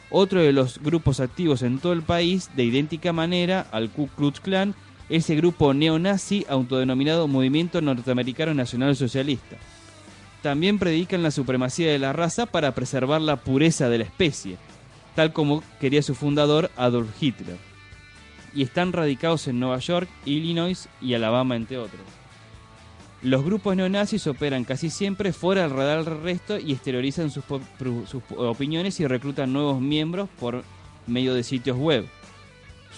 Otro 0.10 0.40
de 0.40 0.54
los 0.54 0.80
grupos 0.80 1.20
activos 1.20 1.62
en 1.62 1.78
todo 1.78 1.92
el 1.92 2.04
país, 2.04 2.50
de 2.56 2.64
idéntica 2.64 3.12
manera 3.12 3.68
al 3.72 3.90
Ku 3.90 4.08
Klux 4.08 4.40
Klan, 4.40 4.76
es 5.10 5.30
el 5.30 5.38
grupo 5.38 5.74
neonazi 5.74 6.46
autodenominado 6.48 7.28
Movimiento 7.28 7.82
Norteamericano 7.82 8.54
Nacional 8.54 8.96
Socialista. 8.96 9.58
También 10.42 10.80
predican 10.80 11.22
la 11.22 11.32
supremacía 11.32 11.92
de 11.92 12.00
la 12.00 12.14
raza 12.14 12.46
para 12.46 12.74
preservar 12.74 13.20
la 13.20 13.36
pureza 13.36 13.90
de 13.90 13.98
la 13.98 14.06
especie, 14.06 14.56
tal 15.16 15.34
como 15.34 15.64
quería 15.82 16.02
su 16.02 16.16
fundador 16.16 16.72
Adolf 16.78 17.10
Hitler. 17.22 17.73
Y 18.56 18.64
están 18.64 18.94
radicados 18.94 19.48
en 19.48 19.60
Nueva 19.60 19.80
York, 19.80 20.08
Illinois 20.26 20.88
y 21.02 21.14
Alabama, 21.14 21.56
entre 21.56 21.78
otros. 21.78 22.02
Los 23.24 23.46
grupos 23.46 23.78
neonazis 23.78 24.28
operan 24.28 24.66
casi 24.66 24.90
siempre 24.90 25.32
fuera 25.32 25.62
del 25.62 25.72
radar 25.72 26.04
del 26.04 26.22
resto 26.22 26.60
y 26.60 26.74
exteriorizan 26.74 27.32
sus, 27.32 27.46
opiniones 28.36 29.00
y 29.00 29.08
reclutan 29.08 29.54
nuevos 29.54 29.80
miembros 29.80 30.28
por 30.40 30.64
medio 31.08 31.34
de 31.34 31.44
sitios 31.44 31.78
web. 31.78 32.06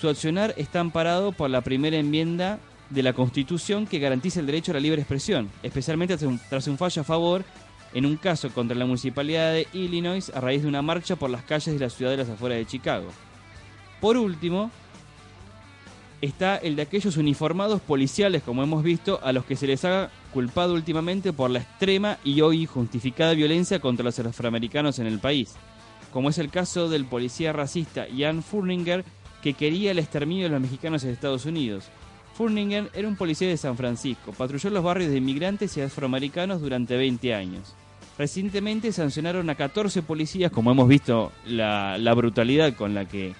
Su 0.01 0.09
accionar 0.09 0.55
está 0.57 0.79
amparado 0.79 1.31
por 1.31 1.51
la 1.51 1.61
primera 1.61 1.97
enmienda 1.97 2.57
de 2.89 3.03
la 3.03 3.13
Constitución 3.13 3.85
que 3.85 3.99
garantiza 3.99 4.39
el 4.39 4.47
derecho 4.47 4.71
a 4.71 4.73
la 4.73 4.79
libre 4.79 5.01
expresión, 5.01 5.49
especialmente 5.61 6.17
tras 6.17 6.27
un, 6.27 6.39
tras 6.49 6.67
un 6.67 6.77
fallo 6.79 7.03
a 7.03 7.05
favor 7.05 7.45
en 7.93 8.07
un 8.07 8.17
caso 8.17 8.49
contra 8.49 8.75
la 8.75 8.85
municipalidad 8.85 9.53
de 9.53 9.67
Illinois 9.73 10.31
a 10.33 10.41
raíz 10.41 10.63
de 10.63 10.67
una 10.67 10.81
marcha 10.81 11.15
por 11.15 11.29
las 11.29 11.43
calles 11.43 11.73
de 11.75 11.79
la 11.79 11.91
ciudad 11.91 12.11
de 12.11 12.17
las 12.17 12.29
afueras 12.29 12.57
de 12.57 12.65
Chicago. 12.65 13.09
Por 14.01 14.17
último, 14.17 14.71
está 16.21 16.57
el 16.57 16.75
de 16.75 16.83
aquellos 16.83 17.17
uniformados 17.17 17.81
policiales, 17.81 18.43
como 18.43 18.63
hemos 18.63 18.83
visto, 18.83 19.19
a 19.23 19.31
los 19.31 19.45
que 19.45 19.55
se 19.55 19.67
les 19.67 19.85
ha 19.85 20.09
culpado 20.33 20.73
últimamente 20.73 21.33
por 21.33 21.49
la 21.49 21.59
extrema 21.59 22.17
y 22.23 22.41
hoy 22.41 22.65
justificada 22.65 23.33
violencia 23.33 23.79
contra 23.79 24.03
los 24.05 24.19
afroamericanos 24.19 24.99
en 24.99 25.07
el 25.07 25.19
país, 25.19 25.55
como 26.11 26.29
es 26.29 26.37
el 26.37 26.49
caso 26.49 26.89
del 26.89 27.05
policía 27.05 27.53
racista 27.53 28.07
Ian 28.07 28.43
Furninger, 28.43 29.03
que 29.41 29.53
quería 29.53 29.91
el 29.91 29.99
exterminio 29.99 30.45
de 30.45 30.49
los 30.49 30.61
mexicanos 30.61 31.03
en 31.03 31.11
Estados 31.11 31.45
Unidos. 31.45 31.85
Furninger 32.33 32.89
era 32.93 33.07
un 33.07 33.15
policía 33.15 33.47
de 33.47 33.57
San 33.57 33.77
Francisco, 33.77 34.33
patrulló 34.33 34.69
los 34.69 34.83
barrios 34.83 35.11
de 35.11 35.17
inmigrantes 35.17 35.77
y 35.77 35.81
afroamericanos 35.81 36.61
durante 36.61 36.97
20 36.97 37.33
años. 37.33 37.75
Recientemente 38.17 38.91
sancionaron 38.91 39.49
a 39.49 39.55
14 39.55 40.01
policías, 40.01 40.51
como 40.51 40.71
hemos 40.71 40.87
visto 40.87 41.31
la, 41.45 41.97
la 41.97 42.13
brutalidad 42.13 42.73
con 42.73 42.93
la 42.93 43.05
que 43.05 43.33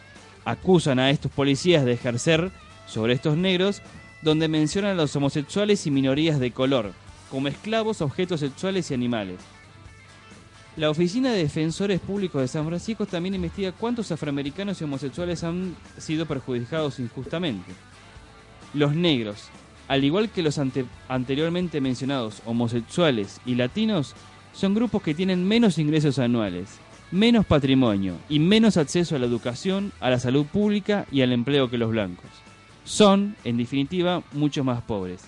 acusan 0.45 0.99
a 0.99 1.09
estos 1.09 1.31
policías 1.31 1.83
de 1.85 1.93
ejercer 1.93 2.51
sobre 2.85 3.13
estos 3.13 3.37
negros, 3.37 3.81
donde 4.21 4.47
mencionan 4.47 4.91
a 4.91 5.01
los 5.01 5.15
homosexuales 5.15 5.85
y 5.87 5.91
minorías 5.91 6.39
de 6.39 6.51
color. 6.51 6.93
como 7.31 7.47
esclavos, 7.47 8.01
objetos 8.01 8.39
sexuales 8.39 8.91
y 8.91 8.93
animales. 8.93 9.37
La 10.77 10.89
Oficina 10.89 11.31
de 11.31 11.39
Defensores 11.39 11.99
Públicos 11.99 12.39
de 12.41 12.47
San 12.47 12.65
Francisco 12.65 13.05
también 13.05 13.35
investiga 13.35 13.71
cuántos 13.71 14.11
afroamericanos 14.11 14.79
y 14.79 14.83
homosexuales 14.83 15.43
han 15.43 15.75
sido 15.97 16.25
perjudicados 16.25 16.99
injustamente. 16.99 17.71
Los 18.73 18.95
negros, 18.95 19.49
al 19.87 20.03
igual 20.03 20.29
que 20.29 20.43
los 20.43 20.57
ante- 20.59 20.85
anteriormente 21.09 21.81
mencionados 21.81 22.41
homosexuales 22.45 23.41
y 23.45 23.55
latinos, 23.55 24.13
son 24.53 24.75
grupos 24.75 25.01
que 25.01 25.13
tienen 25.15 25.45
menos 25.47 25.77
ingresos 25.77 26.19
anuales, 26.19 26.77
menos 27.11 27.45
patrimonio 27.45 28.15
y 28.29 28.39
menos 28.39 28.77
acceso 28.77 29.15
a 29.15 29.19
la 29.19 29.25
educación, 29.25 29.91
a 29.99 30.09
la 30.09 30.19
salud 30.19 30.45
pública 30.45 31.05
y 31.11 31.21
al 31.21 31.31
empleo 31.33 31.69
que 31.69 31.77
los 31.77 31.89
blancos. 31.91 32.29
Son, 32.85 33.35
en 33.43 33.57
definitiva, 33.57 34.23
mucho 34.31 34.63
más 34.63 34.81
pobres. 34.83 35.23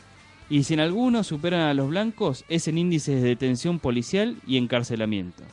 Y 0.48 0.64
si 0.64 0.76
en 0.76 0.80
algunos 0.80 1.26
superan 1.28 1.62
a 1.62 1.74
los 1.74 1.90
blancos, 1.90 2.46
es 2.48 2.68
en 2.68 2.78
índices 2.78 3.22
de 3.22 3.30
detención 3.30 3.80
policial 3.80 4.38
y 4.46 4.58
encarcelamiento. 4.58 5.44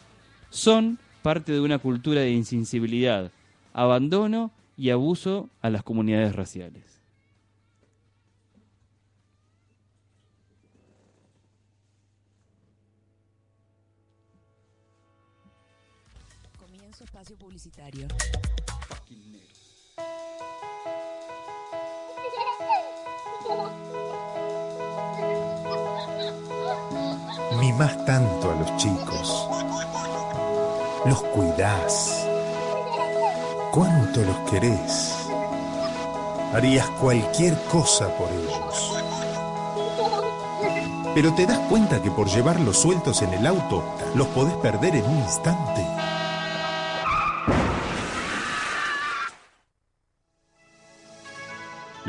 Son 0.50 0.98
parte 1.22 1.52
de 1.52 1.60
una 1.60 1.78
cultura 1.78 2.20
de 2.20 2.30
insensibilidad, 2.30 3.32
abandono 3.72 4.52
y 4.76 4.90
abuso 4.90 5.48
a 5.62 5.70
las 5.70 5.82
comunidades 5.82 6.36
raciales. 6.36 7.00
Comienzo 16.58 17.04
espacio 17.04 17.36
publicitario. 17.36 18.06
Mimás 27.60 28.04
tanto 28.04 28.50
a 28.50 28.54
los 28.54 28.76
chicos. 28.76 29.48
Los 31.06 31.22
cuidás. 31.22 32.26
¿Cuánto 33.72 34.22
los 34.22 34.36
querés? 34.50 35.14
Harías 36.52 36.88
cualquier 37.00 37.58
cosa 37.64 38.08
por 38.16 38.28
ellos. 38.30 38.92
Pero 41.14 41.34
te 41.34 41.46
das 41.46 41.58
cuenta 41.68 42.02
que 42.02 42.10
por 42.10 42.28
llevarlos 42.28 42.78
sueltos 42.78 43.22
en 43.22 43.32
el 43.34 43.46
auto 43.46 43.82
los 44.14 44.28
podés 44.28 44.54
perder 44.54 44.96
en 44.96 45.06
un 45.06 45.18
instante. 45.18 45.84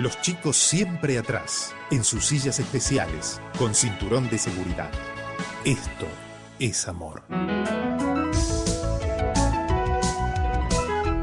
Los 0.05 0.21
chicos 0.21 0.55
siempre 0.55 1.17
atrás, 1.17 1.73
en 1.89 2.03
sus 2.03 2.27
sillas 2.27 2.59
especiales, 2.59 3.41
con 3.57 3.73
cinturón 3.73 4.29
de 4.29 4.37
seguridad. 4.37 4.91
Esto 5.65 6.05
es 6.59 6.87
amor. 6.87 7.23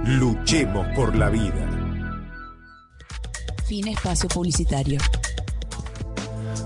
Luchemos 0.04 0.84
por 0.96 1.14
la 1.14 1.30
vida. 1.30 1.64
Fin 3.66 3.86
espacio 3.86 4.28
publicitario. 4.28 4.98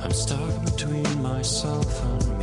I'm 0.03 0.11
stuck 0.11 0.65
between 0.65 1.21
myself 1.21 2.03
and 2.03 2.36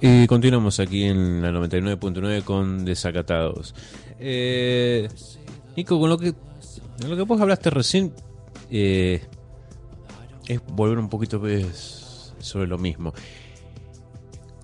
Y 0.00 0.28
continuamos 0.28 0.78
aquí 0.78 1.04
en 1.04 1.42
la 1.42 1.50
99.9 1.50 2.44
con 2.44 2.84
Desacatados. 2.84 3.74
Eh, 4.20 5.08
Nico, 5.76 5.98
con 5.98 6.08
lo 6.08 6.16
que, 6.16 6.34
con 7.00 7.10
lo 7.10 7.16
que 7.16 7.22
vos 7.22 7.40
hablaste 7.40 7.70
recién, 7.70 8.12
eh, 8.70 9.26
es 10.46 10.60
volver 10.66 10.98
un 10.98 11.08
poquito 11.08 11.42
sobre 12.38 12.68
lo 12.68 12.78
mismo. 12.78 13.12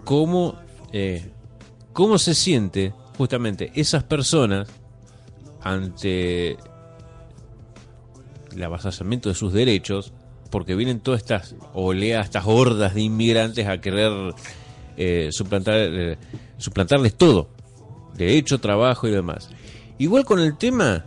¿Cómo, 0.05 0.57
eh, 0.93 1.33
¿Cómo 1.93 2.19
se 2.19 2.35
siente 2.35 2.95
justamente 3.19 3.73
esas 3.75 4.05
personas 4.05 4.69
ante 5.63 6.57
el 8.53 8.63
avasallamiento 8.63 9.31
de 9.31 9.35
sus 9.35 9.53
derechos? 9.53 10.13
Porque 10.51 10.77
vienen 10.77 11.01
todas 11.01 11.23
estas 11.23 11.57
oleadas, 11.73 12.27
estas 12.27 12.45
hordas 12.47 12.95
de 12.95 13.01
inmigrantes 13.01 13.67
a 13.67 13.81
querer 13.81 14.13
eh, 14.97 15.29
suplantar, 15.33 15.75
eh, 15.77 16.19
suplantarles 16.59 17.15
todo, 17.15 17.49
derecho, 18.15 18.59
trabajo 18.61 19.09
y 19.09 19.11
demás. 19.11 19.51
Igual 19.99 20.25
con 20.25 20.41
el 20.41 20.57
tema, 20.57 21.05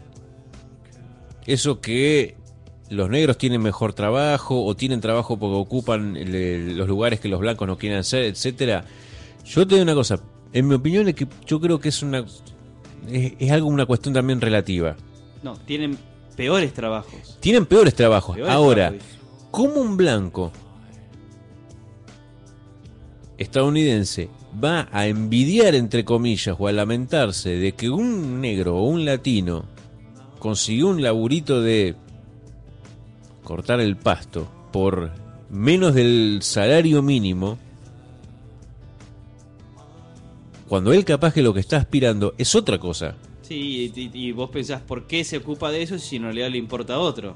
eso 1.46 1.82
que 1.82 2.36
los 2.90 3.10
negros 3.10 3.38
tienen 3.38 3.62
mejor 3.62 3.94
trabajo 3.94 4.64
o 4.64 4.76
tienen 4.76 5.02
trabajo 5.02 5.38
porque 5.38 5.56
ocupan 5.56 6.14
los 6.78 6.88
lugares 6.88 7.20
que 7.20 7.28
los 7.28 7.40
blancos 7.40 7.68
no 7.68 7.78
quieren 7.78 8.00
hacer, 8.00 8.24
etcétera. 8.24 8.86
Yo 9.46 9.68
te 9.68 9.76
digo 9.76 9.84
una 9.84 9.94
cosa, 9.96 10.20
en 10.54 10.68
mi 10.68 10.76
opinión 10.76 11.08
es 11.08 11.16
que 11.16 11.28
yo 11.46 11.60
creo 11.60 11.80
que 11.80 11.90
es 11.90 12.02
una 12.02 12.26
es, 13.10 13.34
es 13.40 13.52
algo 13.52 13.68
una 13.68 13.86
cuestión 13.86 14.14
también 14.14 14.42
relativa. 14.42 14.96
No, 15.44 15.56
tienen 15.58 15.98
peores 16.36 16.74
trabajos. 16.74 17.38
Tienen 17.40 17.66
peores 17.66 17.94
trabajos. 17.94 18.36
Peores 18.36 18.54
Ahora, 18.54 18.90
trabajos. 18.90 19.08
¿cómo 19.52 19.82
un 19.82 19.98
blanco 19.98 20.52
estadounidense 23.38 24.30
va 24.64 24.88
a 24.92 25.08
envidiar, 25.08 25.76
entre 25.76 26.04
comillas, 26.06 26.56
o 26.58 26.68
a 26.68 26.72
lamentarse 26.72 27.50
de 27.52 27.74
que 27.74 27.90
un 27.90 28.42
negro 28.42 28.78
o 28.78 28.84
un 28.84 29.06
latino 29.06 29.66
consiguió 30.40 30.88
un 30.88 31.02
laburito 31.02 31.62
de 31.62 31.96
cortar 33.44 33.80
el 33.80 33.96
pasto 33.96 34.48
por 34.72 35.12
menos 35.50 35.94
del 35.94 36.40
salario 36.42 37.02
mínimo, 37.02 37.58
cuando 40.68 40.92
él 40.92 41.06
capaz 41.06 41.34
que 41.34 41.42
lo 41.42 41.54
que 41.54 41.62
está 41.62 41.78
aspirando 41.78 42.34
es 42.38 42.56
otra 42.56 42.78
cosa? 42.78 43.16
Sí, 43.42 43.92
y, 43.96 44.32
vos 44.34 44.50
pensás, 44.50 44.82
¿por 44.82 45.08
qué 45.08 45.24
se 45.24 45.38
ocupa 45.38 45.72
de 45.72 45.82
eso 45.82 45.98
si 45.98 46.18
en 46.18 46.24
realidad 46.24 46.50
le 46.50 46.58
importa 46.58 46.96
a 46.96 47.00
otro? 47.00 47.36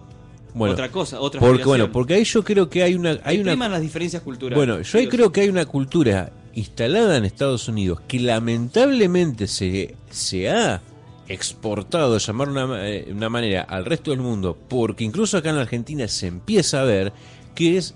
Bueno, 0.54 0.74
otra 0.74 0.92
cosa, 0.92 1.20
otra 1.20 1.40
Porque, 1.40 1.64
bueno, 1.64 1.92
porque 1.92 2.16
ahí 2.16 2.24
yo 2.24 2.44
creo 2.44 2.70
que 2.70 2.84
hay 2.84 2.96
una... 2.96 3.20
Hay 3.24 3.40
una 3.40 3.70
las 3.70 3.82
diferencias 3.82 4.22
culturales. 4.22 4.58
Bueno, 4.58 4.82
yo 4.82 5.00
ahí 5.00 5.08
creo 5.08 5.32
que 5.32 5.42
hay 5.42 5.50
una 5.50 5.66
cultura 5.66 6.32
instalada 6.54 7.18
en 7.18 7.26
Estados 7.26 7.68
Unidos 7.68 8.02
que 8.08 8.20
lamentablemente 8.20 9.48
se, 9.48 9.96
se 10.10 10.50
ha 10.50 10.82
exportado, 11.28 12.18
llamar 12.18 12.50
una, 12.50 12.88
eh, 12.88 13.08
una 13.12 13.30
manera, 13.30 13.62
al 13.62 13.86
resto 13.86 14.12
del 14.12 14.20
mundo, 14.20 14.58
porque 14.68 15.04
incluso 15.04 15.38
acá 15.38 15.50
en 15.50 15.56
la 15.56 15.62
Argentina 15.62 16.08
se 16.08 16.28
empieza 16.28 16.82
a 16.82 16.84
ver 16.84 17.14
que 17.56 17.78
es 17.78 17.96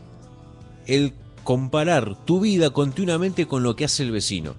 el 0.88 1.14
comparar 1.44 2.26
tu 2.26 2.40
vida 2.40 2.72
continuamente 2.72 3.46
con 3.46 3.64
lo 3.64 3.76
que 3.76 3.86
hace 3.86 4.04
el 4.04 4.12
vecino. 4.12 4.56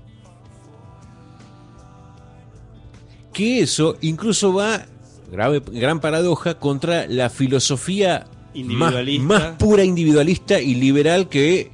Que 3.32 3.60
eso 3.60 3.96
incluso 4.00 4.54
va, 4.54 4.86
grave, 5.30 5.62
gran 5.72 6.00
paradoja, 6.00 6.58
contra 6.58 7.06
la 7.06 7.30
filosofía 7.30 8.20
más, 8.20 8.54
Individualista. 8.54 9.24
más 9.26 9.42
pura 9.58 9.84
individualista 9.84 10.60
y 10.60 10.74
liberal 10.76 11.28
que 11.28 11.70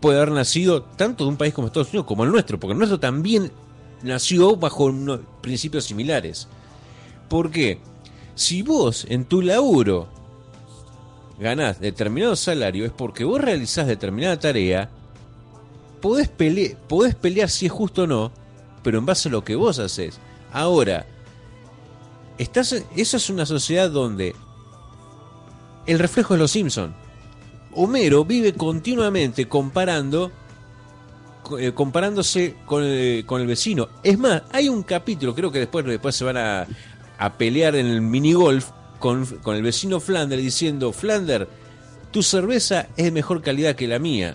puede 0.00 0.18
haber 0.18 0.32
nacido 0.32 0.82
tanto 0.82 1.24
de 1.24 1.30
un 1.30 1.36
país 1.36 1.52
como 1.52 1.66
Estados 1.66 1.88
Unidos 1.88 2.06
como 2.06 2.24
el 2.24 2.30
nuestro, 2.30 2.58
porque 2.60 2.72
el 2.72 2.78
nuestro 2.78 2.98
también 3.00 3.50
nació 4.02 4.56
bajo 4.56 4.84
unos 4.86 5.20
principios 5.40 5.84
similares. 5.84 6.48
¿Por 7.28 7.50
qué? 7.50 7.80
Si 8.34 8.62
vos 8.62 9.06
en 9.08 9.24
tu 9.24 9.42
laburo 9.42 10.08
ganás 11.38 11.80
determinado 11.80 12.36
salario 12.36 12.84
es 12.86 12.92
porque 12.92 13.24
vos 13.24 13.40
realizás 13.40 13.86
determinada 13.86 14.38
tarea, 14.38 14.88
podés, 16.00 16.28
pele- 16.30 16.76
podés 16.88 17.14
pelear 17.14 17.50
si 17.50 17.66
es 17.66 17.72
justo 17.72 18.02
o 18.02 18.06
no, 18.06 18.32
pero 18.82 18.98
en 18.98 19.06
base 19.06 19.28
a 19.28 19.32
lo 19.32 19.44
que 19.44 19.54
vos 19.56 19.78
haces. 19.78 20.18
Ahora, 20.52 21.06
estás, 22.38 22.84
eso 22.96 23.16
es 23.16 23.30
una 23.30 23.46
sociedad 23.46 23.90
donde 23.90 24.34
el 25.86 25.98
reflejo 25.98 26.34
es 26.34 26.40
los 26.40 26.50
Simpson. 26.50 26.94
Homero 27.74 28.24
vive 28.24 28.54
continuamente 28.54 29.48
comparando 29.48 30.32
co- 31.42 31.58
eh, 31.58 31.74
comparándose 31.74 32.56
con 32.66 32.82
el, 32.82 33.24
con 33.26 33.40
el 33.40 33.46
vecino. 33.46 33.88
Es 34.02 34.18
más, 34.18 34.42
hay 34.52 34.68
un 34.68 34.82
capítulo, 34.82 35.34
creo 35.34 35.52
que 35.52 35.60
después, 35.60 35.84
después 35.84 36.16
se 36.16 36.24
van 36.24 36.36
a, 36.38 36.66
a 37.18 37.32
pelear 37.34 37.76
en 37.76 37.86
el 37.86 38.00
minigolf 38.00 38.70
con, 38.98 39.26
con 39.26 39.56
el 39.56 39.62
vecino 39.62 40.00
Flander 40.00 40.38
diciendo, 40.40 40.92
Flander, 40.92 41.48
tu 42.10 42.22
cerveza 42.22 42.88
es 42.96 43.04
de 43.04 43.10
mejor 43.12 43.42
calidad 43.42 43.76
que 43.76 43.86
la 43.86 43.98
mía. 43.98 44.34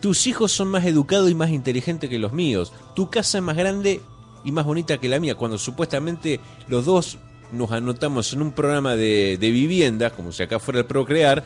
Tus 0.00 0.28
hijos 0.28 0.52
son 0.52 0.68
más 0.68 0.84
educados 0.84 1.28
y 1.28 1.34
más 1.34 1.50
inteligentes 1.50 2.08
que 2.08 2.20
los 2.20 2.32
míos. 2.32 2.72
Tu 2.94 3.10
casa 3.10 3.38
es 3.38 3.44
más 3.44 3.56
grande 3.56 4.00
y 4.44 4.52
más 4.52 4.64
bonita 4.64 4.98
que 4.98 5.08
la 5.08 5.18
mía. 5.18 5.34
Cuando 5.34 5.58
supuestamente 5.58 6.38
los 6.68 6.84
dos 6.84 7.18
nos 7.52 7.70
anotamos 7.72 8.32
en 8.32 8.42
un 8.42 8.52
programa 8.52 8.96
de, 8.96 9.36
de 9.38 9.50
vivienda, 9.50 10.10
como 10.10 10.32
si 10.32 10.42
acá 10.42 10.58
fuera 10.58 10.80
el 10.80 10.86
Procrear, 10.86 11.44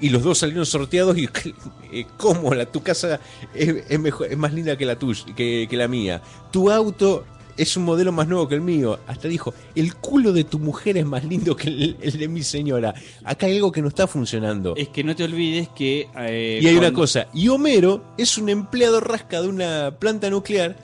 y 0.00 0.08
los 0.08 0.22
dos 0.22 0.38
salieron 0.38 0.66
sorteados 0.66 1.16
y 1.18 1.28
eh, 1.92 2.06
cómo 2.16 2.54
la 2.54 2.66
tu 2.66 2.82
casa 2.82 3.20
es, 3.54 3.84
es 3.88 4.00
mejor 4.00 4.26
es 4.28 4.36
más 4.36 4.52
linda 4.52 4.76
que 4.76 4.84
la 4.84 4.98
tuya 4.98 5.24
que, 5.36 5.66
que 5.70 5.76
la 5.76 5.86
mía 5.86 6.20
tu 6.50 6.70
auto 6.70 7.24
es 7.56 7.76
un 7.76 7.84
modelo 7.84 8.12
más 8.12 8.26
nuevo 8.26 8.48
que 8.48 8.54
el 8.54 8.62
mío. 8.62 8.98
Hasta 9.06 9.28
dijo, 9.28 9.52
el 9.74 9.94
culo 9.96 10.32
de 10.32 10.44
tu 10.44 10.58
mujer 10.58 10.96
es 10.96 11.04
más 11.04 11.22
lindo 11.22 11.54
que 11.54 11.68
el, 11.68 11.96
el 12.00 12.18
de 12.18 12.26
mi 12.26 12.42
señora. 12.42 12.94
Acá 13.24 13.44
hay 13.44 13.56
algo 13.56 13.70
que 13.70 13.82
no 13.82 13.88
está 13.88 14.06
funcionando. 14.06 14.74
Es 14.74 14.88
que 14.88 15.04
no 15.04 15.14
te 15.14 15.24
olvides 15.24 15.68
que... 15.68 16.08
eh, 16.16 16.60
Y 16.62 16.66
hay 16.66 16.76
una 16.76 16.94
cosa, 16.94 17.26
y 17.34 17.48
Homero 17.48 18.14
es 18.16 18.38
un 18.38 18.48
empleado 18.48 19.00
rasca 19.00 19.42
de 19.42 19.48
una 19.48 19.94
planta 19.98 20.30
nuclear, 20.30 20.76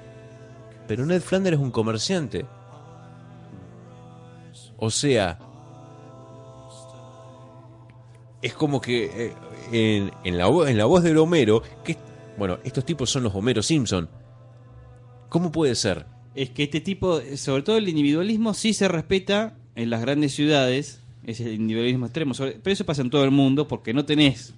pero 0.87 1.07
Ned 1.07 1.23
Flanders 1.23 1.57
es 1.57 1.63
un 1.63 1.71
comerciante. 1.71 2.45
O 4.79 4.91
sea, 4.91 5.39
es 8.41 8.55
como 8.55 8.81
que 8.81 9.05
eh, 9.05 9.33
en, 9.73 10.11
en 10.25 10.39
la, 10.39 10.47
en 10.47 10.79
la 10.79 10.85
voz 10.85 11.03
del 11.03 11.19
Homero, 11.19 11.63
que 11.85 11.97
bueno, 12.39 12.59
estos 12.63 12.85
tipos 12.85 13.11
son 13.11 13.25
los 13.25 13.35
Homero 13.35 13.63
Simpson. 13.63 14.09
¿Cómo 15.29 15.51
puede 15.51 15.75
ser? 15.75 16.07
Es 16.35 16.51
que 16.51 16.63
este 16.63 16.81
tipo, 16.81 17.21
sobre 17.37 17.63
todo 17.63 17.77
el 17.77 17.89
individualismo, 17.89 18.55
sí 18.55 18.73
se 18.73 18.87
respeta 18.87 19.57
en 19.75 19.91
las 19.91 20.01
grandes 20.01 20.35
ciudades, 20.35 21.03
es 21.27 21.41
el 21.41 21.55
individualismo 21.55 22.07
extremo, 22.07 22.33
pero 22.39 22.73
eso 22.73 22.87
pasa 22.87 23.03
en 23.03 23.11
todo 23.11 23.25
el 23.25 23.33
mundo 23.33 23.67
porque 23.67 23.93
no 23.93 24.05
tenés 24.05 24.55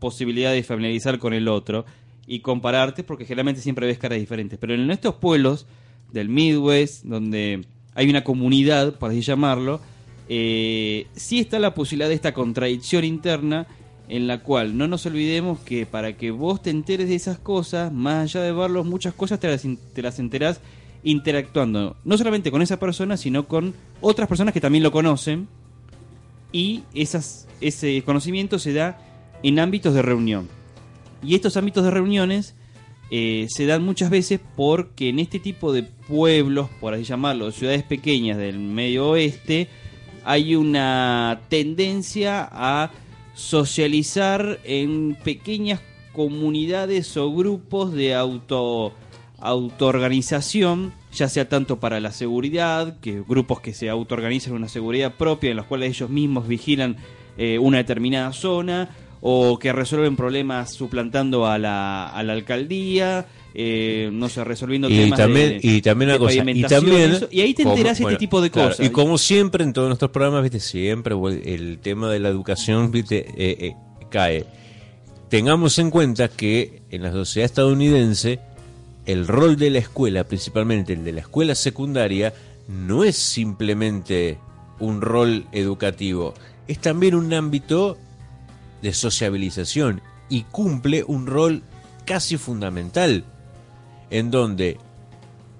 posibilidad 0.00 0.52
de 0.52 0.64
familiarizar 0.64 1.18
con 1.18 1.32
el 1.32 1.46
otro 1.46 1.84
y 2.26 2.40
compararte 2.40 3.04
porque 3.04 3.24
generalmente 3.24 3.60
siempre 3.60 3.86
ves 3.86 3.98
caras 3.98 4.18
diferentes. 4.18 4.58
Pero 4.58 4.74
en 4.74 4.90
estos 4.90 5.14
pueblos 5.14 5.66
del 6.12 6.28
Midwest, 6.28 7.04
donde 7.04 7.64
hay 8.00 8.08
una 8.08 8.24
comunidad, 8.24 8.94
por 8.94 9.10
así 9.10 9.20
llamarlo, 9.20 9.78
eh, 10.26 11.06
sí 11.12 11.38
está 11.38 11.58
la 11.58 11.74
posibilidad 11.74 12.08
de 12.08 12.14
esta 12.14 12.32
contradicción 12.32 13.04
interna 13.04 13.66
en 14.08 14.26
la 14.26 14.42
cual 14.42 14.78
no 14.78 14.88
nos 14.88 15.04
olvidemos 15.04 15.60
que 15.60 15.84
para 15.84 16.16
que 16.16 16.30
vos 16.30 16.62
te 16.62 16.70
enteres 16.70 17.10
de 17.10 17.14
esas 17.14 17.38
cosas, 17.38 17.92
más 17.92 18.22
allá 18.22 18.40
de 18.40 18.52
verlos, 18.52 18.86
muchas 18.86 19.12
cosas 19.12 19.38
te 19.38 19.48
las, 19.48 19.60
te 19.60 20.22
enterás 20.22 20.62
interactuando, 21.02 21.94
no 22.02 22.16
solamente 22.16 22.50
con 22.50 22.62
esa 22.62 22.78
persona, 22.78 23.18
sino 23.18 23.46
con 23.46 23.74
otras 24.00 24.28
personas 24.28 24.54
que 24.54 24.62
también 24.62 24.82
lo 24.82 24.92
conocen, 24.92 25.46
y 26.52 26.84
ese 26.94 28.02
conocimiento 28.06 28.58
se 28.58 28.72
da 28.72 28.98
en 29.42 29.58
ámbitos 29.58 29.92
de 29.92 30.00
reunión. 30.00 30.48
Y 31.22 31.34
estos 31.34 31.58
ámbitos 31.58 31.84
de 31.84 31.90
reuniones 31.90 32.54
eh, 33.10 33.46
se 33.48 33.66
dan 33.66 33.84
muchas 33.84 34.10
veces 34.10 34.40
porque 34.56 35.08
en 35.08 35.18
este 35.18 35.40
tipo 35.40 35.72
de 35.72 35.82
pueblos, 35.82 36.68
por 36.80 36.94
así 36.94 37.04
llamarlo, 37.04 37.50
ciudades 37.50 37.82
pequeñas 37.82 38.38
del 38.38 38.58
medio 38.58 39.10
oeste, 39.10 39.68
hay 40.24 40.54
una 40.54 41.40
tendencia 41.48 42.48
a 42.52 42.90
socializar 43.34 44.60
en 44.64 45.16
pequeñas 45.24 45.80
comunidades 46.12 47.16
o 47.16 47.32
grupos 47.32 47.92
de 47.92 48.14
auto 48.14 48.92
autoorganización, 49.40 50.92
ya 51.12 51.28
sea 51.28 51.48
tanto 51.48 51.80
para 51.80 51.98
la 51.98 52.12
seguridad, 52.12 53.00
que 53.00 53.22
grupos 53.26 53.60
que 53.60 53.72
se 53.72 53.88
autoorganizan 53.88 54.52
una 54.52 54.68
seguridad 54.68 55.14
propia 55.14 55.50
en 55.50 55.56
los 55.56 55.66
cuales 55.66 55.96
ellos 55.96 56.10
mismos 56.10 56.46
vigilan 56.46 56.96
eh, 57.38 57.58
una 57.58 57.78
determinada 57.78 58.32
zona, 58.34 58.90
o 59.20 59.58
que 59.58 59.72
resuelven 59.72 60.16
problemas 60.16 60.72
suplantando 60.72 61.46
a 61.46 61.58
la, 61.58 62.08
a 62.08 62.22
la 62.22 62.32
alcaldía, 62.32 63.26
eh, 63.54 64.08
no 64.12 64.28
sé, 64.28 64.44
resolviendo 64.44 64.88
Y 64.88 64.96
temas 64.96 65.18
también, 65.18 65.48
de, 65.48 65.60
y 65.62 65.82
también 65.82 66.08
una 66.08 66.12
de 66.14 66.18
cosa, 66.20 66.34
y 66.50 66.62
también 66.62 67.10
eso, 67.12 67.28
y 67.30 67.40
ahí 67.40 67.52
te 67.52 67.64
como- 67.64 67.74
enterás 67.76 68.00
bueno, 68.00 68.12
este 68.16 68.18
tipo 68.20 68.40
de 68.40 68.50
claro, 68.50 68.68
cosas. 68.70 68.86
Y 68.86 68.90
como 68.90 69.18
siempre 69.18 69.64
en 69.64 69.72
todos 69.72 69.88
nuestros 69.88 70.10
programas, 70.10 70.42
viste, 70.42 70.60
siempre 70.60 71.14
el 71.44 71.78
tema 71.82 72.08
de 72.10 72.18
la 72.20 72.28
educación, 72.28 72.90
viste, 72.90 73.26
eh, 73.36 73.56
eh, 73.60 73.74
cae. 74.08 74.46
Tengamos 75.28 75.78
en 75.78 75.90
cuenta 75.90 76.28
que 76.28 76.82
en 76.90 77.02
la 77.02 77.12
sociedad 77.12 77.44
estadounidense 77.44 78.40
el 79.06 79.26
rol 79.26 79.56
de 79.56 79.70
la 79.70 79.78
escuela, 79.78 80.24
principalmente 80.24 80.92
el 80.92 81.04
de 81.04 81.12
la 81.12 81.20
escuela 81.20 81.54
secundaria, 81.54 82.32
no 82.68 83.04
es 83.04 83.16
simplemente 83.16 84.38
un 84.78 85.00
rol 85.00 85.46
educativo, 85.52 86.34
es 86.68 86.78
también 86.78 87.14
un 87.14 87.32
ámbito 87.34 87.98
de 88.82 88.92
sociabilización 88.92 90.00
y 90.28 90.42
cumple 90.42 91.04
un 91.04 91.26
rol 91.26 91.62
casi 92.04 92.36
fundamental 92.36 93.24
en 94.10 94.30
donde 94.30 94.78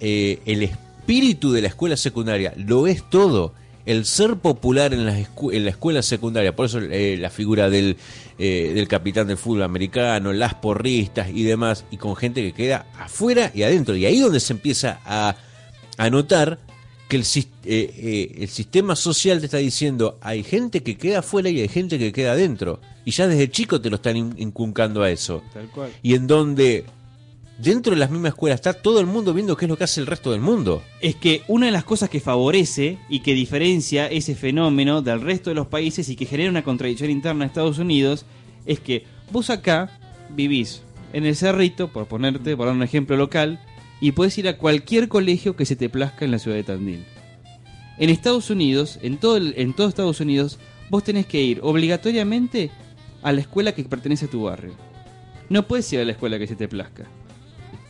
eh, 0.01 0.41
el 0.47 0.63
espíritu 0.63 1.53
de 1.53 1.63
la 1.63 1.69
escuela 1.69 1.97
secundaria 1.97 2.53
lo 2.57 2.87
es 2.87 3.09
todo. 3.09 3.55
El 3.87 4.05
ser 4.05 4.37
popular 4.37 4.93
en, 4.93 5.09
escu- 5.09 5.55
en 5.55 5.65
la 5.65 5.71
escuela 5.71 6.03
secundaria, 6.03 6.55
por 6.55 6.67
eso 6.67 6.79
eh, 6.81 7.17
la 7.19 7.31
figura 7.31 7.71
del, 7.71 7.97
eh, 8.39 8.73
del 8.75 8.87
capitán 8.87 9.27
del 9.27 9.39
fútbol 9.39 9.63
americano, 9.63 10.33
las 10.33 10.55
porristas 10.55 11.31
y 11.33 11.43
demás, 11.45 11.85
y 11.91 11.97
con 11.97 12.15
gente 12.15 12.43
que 12.43 12.53
queda 12.53 12.87
afuera 12.99 13.51
y 13.55 13.63
adentro. 13.63 13.97
Y 13.97 14.05
ahí 14.07 14.21
donde 14.21 14.39
se 14.39 14.53
empieza 14.53 15.01
a, 15.05 15.35
a 15.97 16.11
notar 16.11 16.59
que 17.11 17.17
el, 17.17 17.23
eh, 17.25 17.45
eh, 17.65 18.33
el 18.39 18.49
sistema 18.49 18.97
social 18.97 19.41
te 19.41 19.45
está 19.47 19.59
diciendo, 19.59 20.17
hay 20.23 20.43
gente 20.43 20.83
que 20.83 20.97
queda 20.97 21.19
afuera 21.19 21.51
y 21.51 21.61
hay 21.61 21.69
gente 21.69 21.99
que 21.99 22.13
queda 22.13 22.33
adentro. 22.33 22.81
Y 23.05 23.11
ya 23.11 23.27
desde 23.29 23.51
chico 23.51 23.81
te 23.83 23.91
lo 23.91 23.97
están 23.97 24.17
in- 24.17 24.35
inculcando 24.39 25.03
a 25.03 25.11
eso 25.11 25.43
Tal 25.53 25.69
cual. 25.69 25.91
y 26.03 26.15
en 26.15 26.27
donde 26.27 26.85
dentro 27.59 27.93
de 27.93 27.99
las 27.99 28.11
mismas 28.11 28.31
escuelas 28.33 28.57
está 28.61 28.73
todo 28.73 29.01
el 29.01 29.07
mundo 29.07 29.35
viendo 29.35 29.57
qué 29.57 29.67
es 29.67 29.69
lo 29.69 29.77
que 29.77 29.85
hace 29.85 30.01
el 30.01 30.07
resto 30.07 30.33
del 30.33 30.41
mundo. 30.41 30.83
Es 31.03 31.15
que 31.17 31.43
una 31.49 31.67
de 31.67 31.73
las 31.73 31.85
cosas 31.85 32.09
que 32.09 32.21
favorece 32.21 32.99
y 33.11 33.21
que 33.21 33.35
diferencia 33.35 34.07
ese 34.07 34.35
fenómeno 34.35 35.03
del 35.03 35.21
resto 35.21 35.51
de 35.51 35.57
los 35.57 35.67
países 35.67 36.09
y 36.09 36.17
que 36.17 36.25
genera 36.27 36.49
una 36.51 36.65
contradicción 36.65 37.11
interna 37.11 37.45
en 37.45 37.49
Estados 37.51 37.79
Unidos 37.79 38.25
es 38.65 38.81
que 38.81 39.05
vos 39.33 39.51
acá 39.51 39.99
vivís 40.35 40.83
en 41.13 41.27
el 41.27 41.35
Cerrito, 41.37 41.89
por 41.89 42.07
ponerte, 42.07 42.57
por 42.57 42.67
dar 42.67 42.75
un 42.77 42.83
ejemplo 42.85 43.17
local, 43.17 43.59
y 44.01 44.13
podés 44.13 44.37
ir 44.39 44.49
a 44.49 44.57
cualquier 44.57 45.09
colegio 45.09 45.57
que 45.57 45.67
se 45.67 45.77
te 45.77 45.89
plazca 45.89 46.25
en 46.25 46.31
la 46.31 46.39
ciudad 46.39 46.57
de 46.57 46.63
Tandil. 46.65 47.05
En 47.99 48.09
Estados 48.11 48.49
Unidos, 48.51 48.99
en 49.03 49.19
todo, 49.19 49.37
el- 49.37 49.55
en 49.57 49.75
todo 49.75 49.89
Estados 49.89 50.21
Unidos, 50.21 50.59
vos 50.89 51.05
tenés 51.05 51.27
que 51.27 51.43
ir 51.43 51.61
obligatoriamente 51.63 52.71
a 53.23 53.33
la 53.33 53.41
escuela 53.41 53.73
que 53.73 53.85
pertenece 53.85 54.25
a 54.27 54.31
tu 54.31 54.45
barrio. 54.45 54.73
No 55.51 55.67
puedes 55.67 55.93
ir 55.93 56.01
a 56.01 56.05
la 56.05 56.13
escuela 56.13 56.39
que 56.39 56.47
se 56.47 56.57
te 56.57 56.69
plazca. 56.69 57.05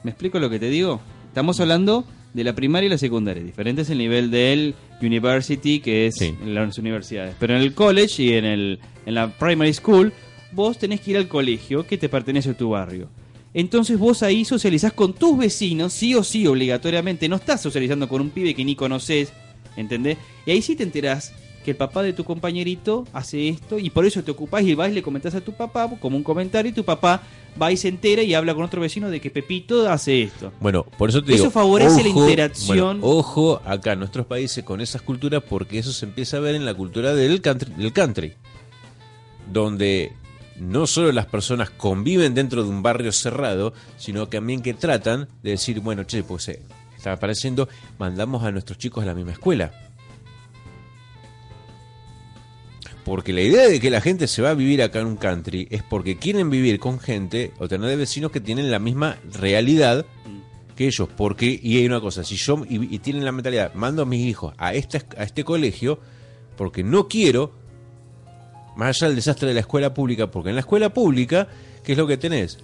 ¿Me 0.02 0.10
explico 0.10 0.38
lo 0.40 0.50
que 0.50 0.58
te 0.58 0.68
digo? 0.70 1.00
Estamos 1.28 1.60
hablando 1.60 2.04
de 2.34 2.42
la 2.44 2.54
primaria 2.54 2.86
y 2.86 2.90
la 2.90 2.98
secundaria. 2.98 3.42
Diferente 3.44 3.82
es 3.82 3.90
el 3.90 3.98
nivel 3.98 4.30
del 4.30 4.74
university, 5.00 5.80
que 5.80 6.06
es 6.06 6.16
Sí. 6.16 6.34
en 6.42 6.54
las 6.54 6.78
universidades. 6.78 7.34
Pero 7.38 7.54
en 7.54 7.62
el 7.62 7.74
college 7.74 8.22
y 8.22 8.32
en, 8.32 8.44
el, 8.44 8.80
en 9.06 9.14
la 9.14 9.36
primary 9.38 9.72
school, 9.74 10.12
vos 10.52 10.78
tenés 10.78 11.00
que 11.02 11.12
ir 11.12 11.16
al 11.18 11.28
colegio 11.28 11.86
que 11.86 11.98
te 11.98 12.08
pertenece 12.08 12.50
a 12.50 12.54
tu 12.56 12.70
barrio. 12.70 13.08
Entonces 13.52 13.98
vos 13.98 14.22
ahí 14.22 14.44
socializás 14.44 14.92
con 14.92 15.12
tus 15.12 15.36
vecinos, 15.36 15.92
sí 15.92 16.14
o 16.14 16.22
sí, 16.22 16.46
obligatoriamente. 16.46 17.28
No 17.28 17.36
estás 17.36 17.60
socializando 17.60 18.08
con 18.08 18.20
un 18.20 18.30
pibe 18.30 18.54
que 18.54 18.64
ni 18.64 18.76
conoces, 18.76 19.32
¿entendés? 19.76 20.18
Y 20.46 20.52
ahí 20.52 20.62
sí 20.62 20.76
te 20.76 20.84
enterás 20.84 21.32
que 21.64 21.72
el 21.72 21.76
papá 21.76 22.02
de 22.02 22.12
tu 22.14 22.24
compañerito 22.24 23.06
hace 23.12 23.48
esto 23.48 23.78
y 23.78 23.90
por 23.90 24.06
eso 24.06 24.22
te 24.22 24.30
ocupás 24.30 24.62
y 24.62 24.74
vas 24.74 24.90
y 24.90 24.94
le 24.94 25.02
comentás 25.02 25.34
a 25.34 25.40
tu 25.42 25.52
papá 25.52 25.90
como 26.00 26.16
un 26.16 26.22
comentario 26.22 26.70
y 26.70 26.74
tu 26.74 26.84
papá 26.84 27.22
va 27.60 27.70
y 27.70 27.76
se 27.76 27.88
entera 27.88 28.22
y 28.22 28.32
habla 28.32 28.54
con 28.54 28.64
otro 28.64 28.80
vecino 28.80 29.10
de 29.10 29.20
que 29.20 29.30
Pepito 29.30 29.86
hace 29.90 30.22
esto. 30.22 30.52
Bueno, 30.60 30.84
por 30.96 31.10
eso 31.10 31.22
te 31.22 31.34
Eso 31.34 31.42
digo. 31.44 31.50
favorece 31.50 32.02
la 32.02 32.08
interacción. 32.08 33.00
bueno, 33.02 33.18
ojo 33.18 33.60
acá 33.66 33.92
en 33.92 33.98
nuestros 33.98 34.24
países 34.24 34.64
con 34.64 34.80
esas 34.80 35.02
culturas, 35.02 35.42
porque 35.46 35.78
eso 35.78 35.92
se 35.92 36.06
empieza 36.06 36.38
a 36.38 36.40
ver 36.40 36.54
en 36.54 36.64
la 36.64 36.72
cultura 36.72 37.14
del 37.14 37.42
country, 37.42 37.72
del 37.76 37.92
country 37.92 38.32
donde 39.52 40.12
no 40.60 40.86
solo 40.86 41.10
las 41.12 41.26
personas 41.26 41.70
conviven 41.70 42.34
dentro 42.34 42.62
de 42.62 42.68
un 42.68 42.82
barrio 42.82 43.12
cerrado, 43.12 43.72
sino 43.96 44.28
también 44.28 44.62
que 44.62 44.74
tratan 44.74 45.28
de 45.42 45.50
decir, 45.52 45.80
bueno, 45.80 46.04
che, 46.04 46.22
pues 46.22 46.48
eh, 46.48 46.62
está 46.96 47.12
apareciendo, 47.12 47.68
mandamos 47.98 48.44
a 48.44 48.52
nuestros 48.52 48.78
chicos 48.78 49.02
a 49.02 49.06
la 49.06 49.14
misma 49.14 49.32
escuela. 49.32 49.72
Porque 53.04 53.32
la 53.32 53.40
idea 53.40 53.66
de 53.66 53.80
que 53.80 53.90
la 53.90 54.02
gente 54.02 54.28
se 54.28 54.42
va 54.42 54.50
a 54.50 54.54
vivir 54.54 54.82
acá 54.82 55.00
en 55.00 55.06
un 55.06 55.16
country 55.16 55.66
es 55.70 55.82
porque 55.82 56.18
quieren 56.18 56.50
vivir 56.50 56.78
con 56.78 57.00
gente 57.00 57.52
o 57.58 57.66
tener 57.66 57.88
de 57.88 57.96
vecinos 57.96 58.30
que 58.30 58.40
tienen 58.40 58.70
la 58.70 58.78
misma 58.78 59.18
realidad 59.32 60.04
que 60.76 60.86
ellos. 60.86 61.08
Porque, 61.16 61.58
y 61.62 61.78
hay 61.78 61.86
una 61.86 62.00
cosa, 62.00 62.22
si 62.22 62.36
yo, 62.36 62.62
y, 62.68 62.94
y 62.94 62.98
tienen 62.98 63.24
la 63.24 63.32
mentalidad, 63.32 63.72
mando 63.74 64.02
a 64.02 64.06
mis 64.06 64.20
hijos 64.26 64.54
a 64.58 64.74
este, 64.74 65.02
a 65.16 65.24
este 65.24 65.44
colegio 65.44 65.98
porque 66.60 66.84
no 66.84 67.08
quiero, 67.08 67.52
más 68.80 68.96
allá 68.96 69.08
del 69.08 69.16
desastre 69.16 69.48
de 69.48 69.54
la 69.54 69.60
escuela 69.60 69.92
pública, 69.92 70.30
porque 70.30 70.48
en 70.48 70.54
la 70.54 70.62
escuela 70.62 70.88
pública, 70.88 71.48
¿qué 71.84 71.92
es 71.92 71.98
lo 71.98 72.06
que 72.06 72.16
tenés? 72.16 72.58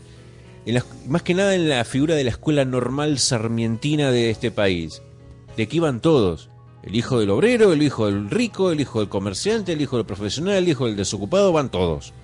Más 1.06 1.22
que 1.22 1.34
nada 1.34 1.54
en 1.54 1.68
la 1.68 1.84
figura 1.84 2.14
de 2.14 2.24
la 2.24 2.30
escuela 2.30 2.64
normal 2.64 3.18
sarmientina 3.18 4.10
de 4.10 4.30
este 4.30 4.50
país, 4.50 5.02
de 5.58 5.68
que 5.68 5.76
iban 5.76 6.00
todos. 6.00 6.48
El 6.82 6.96
hijo 6.96 7.20
del 7.20 7.28
obrero, 7.28 7.74
el 7.74 7.82
hijo 7.82 8.06
del 8.06 8.30
rico, 8.30 8.70
el 8.70 8.80
hijo 8.80 9.00
del 9.00 9.10
comerciante, 9.10 9.74
el 9.74 9.82
hijo 9.82 9.98
del 9.98 10.06
profesional, 10.06 10.54
el 10.54 10.68
hijo 10.68 10.86
del 10.86 10.96
desocupado, 10.96 11.52
van 11.52 11.68
todos. 11.68 12.14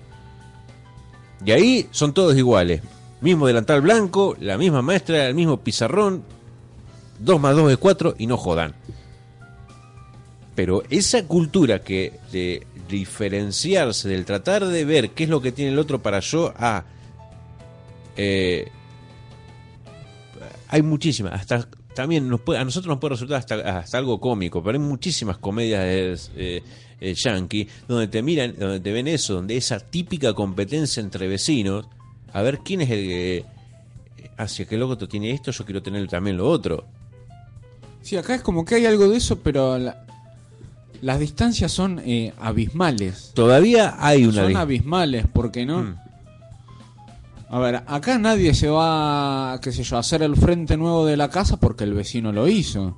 Y 1.45 1.51
ahí 1.51 1.87
son 1.91 2.13
todos 2.13 2.35
iguales. 2.35 2.81
Mismo 3.21 3.45
delantal 3.45 3.81
blanco, 3.81 4.35
la 4.39 4.57
misma 4.57 4.81
maestra, 4.81 5.27
el 5.27 5.35
mismo 5.35 5.57
pizarrón, 5.57 6.23
2 7.19 7.39
más 7.39 7.55
2 7.55 7.73
es 7.73 7.77
4 7.77 8.15
y 8.17 8.25
no 8.25 8.37
jodan. 8.37 8.73
Pero 10.55 10.83
esa 10.89 11.25
cultura 11.27 11.83
que 11.83 12.19
diferenciarse, 12.97 14.07
del 14.09 14.25
tratar 14.25 14.65
de 14.65 14.85
ver 14.85 15.11
qué 15.11 15.23
es 15.25 15.29
lo 15.29 15.41
que 15.41 15.51
tiene 15.51 15.71
el 15.71 15.79
otro 15.79 16.01
para 16.01 16.19
yo, 16.19 16.53
a... 16.57 16.83
eh, 18.15 18.67
hay 20.69 20.81
muchísimas, 20.81 21.33
hasta 21.33 21.67
también 21.93 22.27
nos 22.27 22.41
puede- 22.41 22.59
a 22.59 22.65
nosotros 22.65 22.89
nos 22.89 22.99
puede 22.99 23.11
resultar 23.13 23.37
hasta, 23.37 23.55
hasta 23.79 23.97
algo 23.97 24.19
cómico, 24.19 24.63
pero 24.63 24.77
hay 24.79 24.83
muchísimas 24.83 25.37
comedias 25.37 26.31
eh, 26.35 26.63
eh, 26.99 27.13
yankee 27.15 27.67
donde 27.87 28.07
te 28.07 28.21
miran, 28.23 28.55
donde 28.57 28.79
te 28.79 28.91
ven 28.91 29.07
eso, 29.07 29.35
donde 29.35 29.55
esa 29.57 29.79
típica 29.79 30.33
competencia 30.33 31.01
entre 31.01 31.27
vecinos, 31.27 31.85
a 32.31 32.41
ver 32.41 32.59
quién 32.59 32.81
es 32.81 32.89
el 32.89 33.07
que... 33.07 33.45
Hacia 34.35 34.65
qué 34.65 34.77
loco 34.77 34.97
tiene 34.97 35.29
esto, 35.29 35.51
yo 35.51 35.63
quiero 35.63 35.83
tener 35.83 36.07
también 36.07 36.37
lo 36.37 36.49
otro. 36.49 36.85
Sí, 38.01 38.17
acá 38.17 38.33
es 38.33 38.41
como 38.41 38.65
que 38.65 38.75
hay 38.75 38.87
algo 38.87 39.07
de 39.07 39.17
eso, 39.17 39.37
pero 39.39 39.77
la- 39.77 40.02
las 41.03 41.19
distancias 41.19 41.71
son 41.71 41.99
eh, 42.05 42.33
abismales. 42.39 43.31
Todavía 43.35 43.95
hay 43.99 44.25
una... 44.25 44.43
Son 44.43 44.55
abismales, 44.55 45.25
porque 45.31 45.65
no. 45.65 45.83
Mm. 45.83 45.95
A 47.49 47.59
ver, 47.59 47.83
acá 47.85 48.17
nadie 48.17 48.53
se 48.53 48.67
va, 48.69 49.59
qué 49.61 49.71
sé 49.71 49.83
yo, 49.83 49.97
a 49.97 49.99
hacer 49.99 50.23
el 50.23 50.35
frente 50.35 50.75
nuevo 50.77 51.05
de 51.05 51.17
la 51.17 51.29
casa 51.29 51.57
porque 51.57 51.83
el 51.83 51.93
vecino 51.93 52.31
lo 52.31 52.47
hizo. 52.47 52.97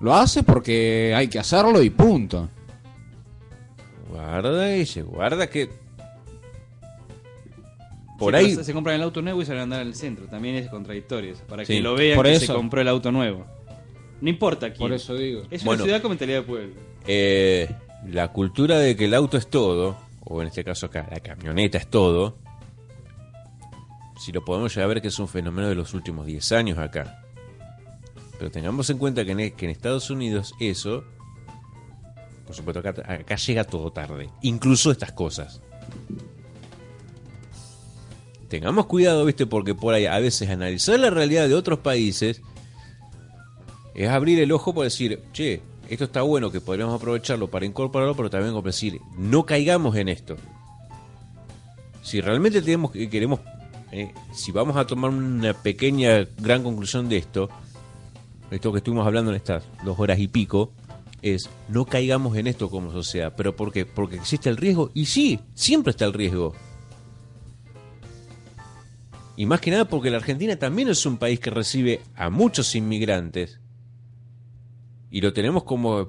Lo 0.00 0.14
hace 0.14 0.42
porque 0.44 1.12
hay 1.16 1.28
que 1.28 1.38
hacerlo 1.38 1.82
y 1.82 1.90
punto. 1.90 2.48
Guarda 4.10 4.76
y 4.76 4.86
se 4.86 5.02
guarda 5.02 5.48
que... 5.50 5.68
Por 8.18 8.32
Sí, 8.34 8.38
ahí... 8.38 8.54
Se, 8.54 8.64
se 8.64 8.72
compran 8.72 8.96
el 8.96 9.02
auto 9.02 9.20
nuevo 9.20 9.42
y 9.42 9.44
se 9.44 9.50
van 9.52 9.60
a 9.60 9.62
andar 9.64 9.80
al 9.80 9.94
centro. 9.94 10.26
También 10.26 10.54
es 10.54 10.68
contradictorio 10.70 11.32
eso, 11.32 11.42
Para 11.48 11.64
Sí, 11.64 11.74
que 11.74 11.80
lo 11.80 11.94
vean 11.96 12.16
por 12.16 12.26
que 12.26 12.34
eso. 12.34 12.46
se 12.46 12.52
compró 12.54 12.80
el 12.80 12.88
auto 12.88 13.10
nuevo. 13.12 13.44
No 14.20 14.30
importa 14.30 14.68
quién. 14.68 14.78
Por 14.78 14.92
eso 14.92 15.14
digo. 15.14 15.42
Es 15.50 15.64
Bueno. 15.64 15.82
una 15.82 15.84
ciudad 15.90 16.02
con 16.02 16.10
mentalidad 16.10 16.38
de 16.38 16.42
pueblo. 16.46 16.74
eh, 17.06 17.68
la 18.08 18.28
cultura 18.32 18.78
de 18.78 18.96
que 18.96 19.06
el 19.06 19.14
auto 19.14 19.36
es 19.36 19.48
todo, 19.48 19.96
o 20.24 20.40
en 20.42 20.48
este 20.48 20.62
caso 20.64 20.86
acá, 20.86 21.06
la 21.10 21.20
camioneta 21.20 21.78
es 21.78 21.88
todo, 21.88 22.36
si 24.20 24.30
lo 24.32 24.44
podemos 24.44 24.72
llegar 24.74 24.84
a 24.84 24.88
ver 24.94 25.02
que 25.02 25.08
es 25.08 25.18
un 25.18 25.28
fenómeno 25.28 25.68
de 25.68 25.74
los 25.74 25.92
últimos 25.94 26.26
10 26.26 26.52
años 26.52 26.78
acá. 26.78 27.22
Pero 28.38 28.50
tengamos 28.50 28.88
en 28.90 28.98
cuenta 28.98 29.24
que 29.24 29.32
en, 29.32 29.50
que 29.52 29.64
en 29.64 29.70
Estados 29.70 30.10
Unidos 30.10 30.54
eso, 30.60 31.04
por 32.46 32.54
supuesto, 32.54 32.80
acá, 32.80 32.90
acá 33.12 33.36
llega 33.36 33.64
todo 33.64 33.90
tarde, 33.92 34.28
incluso 34.42 34.90
estas 34.90 35.12
cosas. 35.12 35.60
Tengamos 38.48 38.86
cuidado, 38.86 39.24
viste, 39.24 39.46
porque 39.46 39.74
por 39.74 39.94
ahí 39.94 40.06
a 40.06 40.18
veces 40.18 40.48
analizar 40.50 40.98
la 41.00 41.10
realidad 41.10 41.48
de 41.48 41.54
otros 41.54 41.78
países 41.80 42.42
es 43.94 44.08
abrir 44.08 44.40
el 44.40 44.52
ojo 44.52 44.74
por 44.74 44.84
decir, 44.84 45.20
che, 45.32 45.62
esto 45.88 46.04
está 46.04 46.22
bueno 46.22 46.50
que 46.50 46.60
podríamos 46.60 46.94
aprovecharlo 46.94 47.48
para 47.48 47.66
incorporarlo, 47.66 48.16
pero 48.16 48.30
también 48.30 48.52
como 48.52 48.66
decir, 48.66 49.00
no 49.16 49.44
caigamos 49.44 49.96
en 49.96 50.08
esto. 50.08 50.36
Si 52.02 52.20
realmente 52.20 52.60
tenemos 52.60 52.90
que 52.90 53.08
queremos, 53.08 53.40
eh, 53.92 54.12
si 54.32 54.52
vamos 54.52 54.76
a 54.76 54.86
tomar 54.86 55.10
una 55.10 55.54
pequeña 55.54 56.26
gran 56.38 56.62
conclusión 56.62 57.08
de 57.08 57.18
esto, 57.18 57.48
esto 58.50 58.72
que 58.72 58.78
estuvimos 58.78 59.06
hablando 59.06 59.30
en 59.30 59.36
estas 59.36 59.64
dos 59.84 59.98
horas 59.98 60.18
y 60.18 60.28
pico, 60.28 60.72
es 61.22 61.48
no 61.68 61.86
caigamos 61.86 62.36
en 62.36 62.46
esto 62.46 62.68
como 62.70 62.92
sociedad. 62.92 63.32
¿Pero 63.36 63.56
por 63.56 63.72
qué? 63.72 63.86
Porque 63.86 64.16
existe 64.16 64.50
el 64.50 64.56
riesgo. 64.56 64.90
Y 64.94 65.06
sí, 65.06 65.40
siempre 65.54 65.92
está 65.92 66.04
el 66.04 66.12
riesgo. 66.12 66.54
Y 69.36 69.46
más 69.46 69.60
que 69.60 69.70
nada 69.70 69.86
porque 69.86 70.10
la 70.10 70.18
Argentina 70.18 70.56
también 70.56 70.88
es 70.88 71.06
un 71.06 71.16
país 71.16 71.40
que 71.40 71.50
recibe 71.50 72.00
a 72.14 72.30
muchos 72.30 72.74
inmigrantes. 72.74 73.58
Y 75.14 75.20
lo 75.20 75.32
tenemos 75.32 75.62
como... 75.62 76.08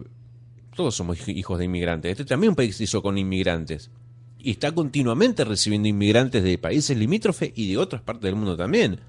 Todos 0.75 0.95
somos 0.95 1.19
hij- 1.19 1.37
hijos 1.37 1.59
de 1.59 1.65
inmigrantes. 1.65 2.09
Este 2.11 2.25
también 2.25 2.49
es 2.49 2.51
un 2.53 2.55
país 2.55 2.69
que 2.71 2.77
se 2.79 2.83
hizo 2.85 3.03
con 3.03 3.19
inmigrantes. 3.19 3.91
Y 4.39 4.49
está 4.49 4.71
continuamente 4.73 5.45
recibiendo 5.45 5.87
inmigrantes 5.87 6.43
de 6.43 6.57
países 6.57 6.97
limítrofes 6.97 7.51
y 7.53 7.69
de 7.69 7.77
otras 7.77 8.01
partes 8.01 8.23
del 8.23 8.35
mundo 8.35 8.57
también. 8.57 8.99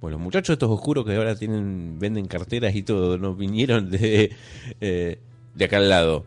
Pues 0.00 0.10
los 0.10 0.20
muchachos 0.20 0.54
estos 0.54 0.68
oscuros 0.70 1.04
que 1.06 1.14
ahora 1.14 1.36
tienen 1.36 2.00
venden 2.00 2.26
carteras 2.26 2.74
y 2.74 2.82
todo, 2.82 3.16
no 3.16 3.36
vinieron 3.36 3.90
de, 3.92 4.34
eh, 4.80 5.20
de 5.54 5.64
acá 5.64 5.76
al 5.76 5.88
lado. 5.88 6.24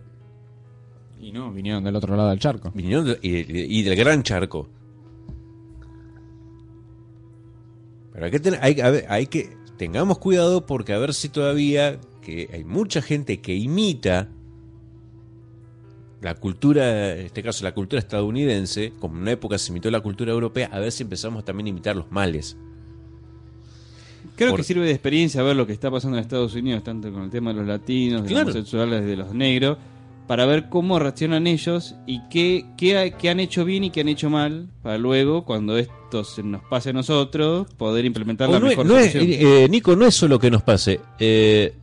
Y 1.20 1.34
no, 1.34 1.52
vinieron 1.52 1.84
del 1.84 1.98
otro 1.98 2.16
lado 2.16 2.30
del 2.30 2.40
charco. 2.40 2.72
Vinieron 2.74 3.06
de- 3.08 3.20
y, 3.22 3.80
y 3.80 3.84
del 3.84 3.98
gran 3.98 4.24
charco. 4.24 4.70
Pero 8.14 8.26
hay 8.26 8.32
que, 8.32 8.58
hay, 8.62 8.92
ver, 8.92 9.06
hay 9.10 9.28
que 9.28 9.58
tengamos 9.78 10.18
cuidado 10.18 10.66
porque 10.66 10.94
a 10.94 10.98
ver 10.98 11.14
si 11.14 11.28
todavía 11.30 12.00
que 12.22 12.50
hay 12.54 12.64
mucha 12.64 13.02
gente 13.02 13.40
que 13.42 13.56
imita 13.56 14.30
la 16.22 16.36
cultura, 16.36 17.14
en 17.18 17.26
este 17.26 17.42
caso 17.42 17.64
la 17.64 17.74
cultura 17.74 18.00
estadounidense, 18.00 18.92
como 19.00 19.16
en 19.16 19.22
una 19.22 19.32
época 19.32 19.58
se 19.58 19.72
imitó 19.72 19.90
la 19.90 20.02
cultura 20.02 20.32
europea, 20.34 20.70
a 20.72 20.80
ver 20.80 20.92
si 20.92 21.04
empezamos 21.04 21.46
también 21.46 21.68
a 21.68 21.70
imitar 21.70 21.96
los 21.96 22.12
males. 22.12 22.58
Creo 24.36 24.50
Por- 24.52 24.60
que 24.60 24.64
sirve 24.64 24.86
de 24.86 24.92
experiencia 24.92 25.42
ver 25.44 25.56
lo 25.56 25.66
que 25.66 25.74
está 25.74 25.90
pasando 25.90 26.18
en 26.18 26.22
Estados 26.22 26.56
Unidos, 26.56 26.84
tanto 26.84 27.12
con 27.12 27.24
el 27.24 27.30
tema 27.30 27.52
de 27.52 27.60
los 27.60 27.68
latinos, 27.68 28.24
de 28.24 28.30
los 28.32 28.42
homosexuales, 28.42 29.06
de 29.06 29.16
los 29.16 29.34
negros, 29.34 29.78
para 30.28 30.46
ver 30.46 30.70
cómo 30.70 31.00
reaccionan 31.00 31.48
ellos 31.48 31.96
y 32.06 32.22
qué, 32.30 32.66
qué, 32.78 32.98
ha- 32.98 33.10
qué 33.18 33.30
han 33.30 33.40
hecho 33.40 33.64
bien 33.66 33.86
y 33.86 33.90
qué 33.90 34.02
han 34.02 34.10
hecho 34.10 34.30
mal, 34.30 34.68
para 34.84 34.98
luego, 34.98 35.46
cuando 35.46 35.78
esto 35.78 36.24
se 36.26 36.44
nos 36.44 36.62
pase 36.64 36.90
a 36.90 36.94
nosotros, 36.94 37.68
poder 37.78 38.04
implementar 38.06 38.50
O 38.50 38.52
la 38.54 38.60
no 38.60 38.66
es- 38.68 38.72
mejor 38.72 38.86
no 38.86 38.98
es- 39.00 39.16
eh, 39.16 39.68
Nico, 39.70 39.96
no 39.96 40.06
es 40.06 40.14
solo 40.16 40.38
que 40.38 40.52
nos 40.52 40.64
pase. 40.64 41.00
eh, 41.18 41.74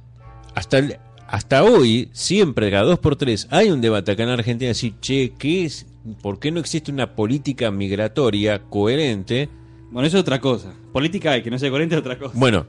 hasta, 0.57 0.79
el- 0.79 0.97
hasta 1.29 1.63
hoy, 1.63 2.09
siempre, 2.13 2.71
cada 2.71 2.83
dos 2.83 2.99
por 2.99 3.15
tres, 3.15 3.47
hay 3.51 3.71
un 3.71 3.81
debate 3.81 4.11
acá 4.13 4.25
en 4.25 4.31
Argentina 4.31 4.69
decir, 4.69 4.95
che, 5.01 5.33
¿qué 5.39 5.65
es? 5.67 5.87
¿por 6.23 6.39
qué 6.39 6.53
no 6.53 6.61
existe 6.61 6.91
una 6.93 7.15
política 7.17 7.71
migratoria 7.71 8.63
coherente? 8.63 9.49
Bueno, 9.91 10.07
eso 10.07 10.17
es 10.19 10.23
otra 10.23 10.41
cosa. 10.41 10.73
Política 10.93 11.33
hay, 11.33 11.43
que 11.43 11.51
no 11.51 11.59
sea 11.59 11.69
coherente 11.71 11.95
es 11.97 12.01
otra 12.01 12.19
cosa. 12.19 12.33
Bueno, 12.37 12.67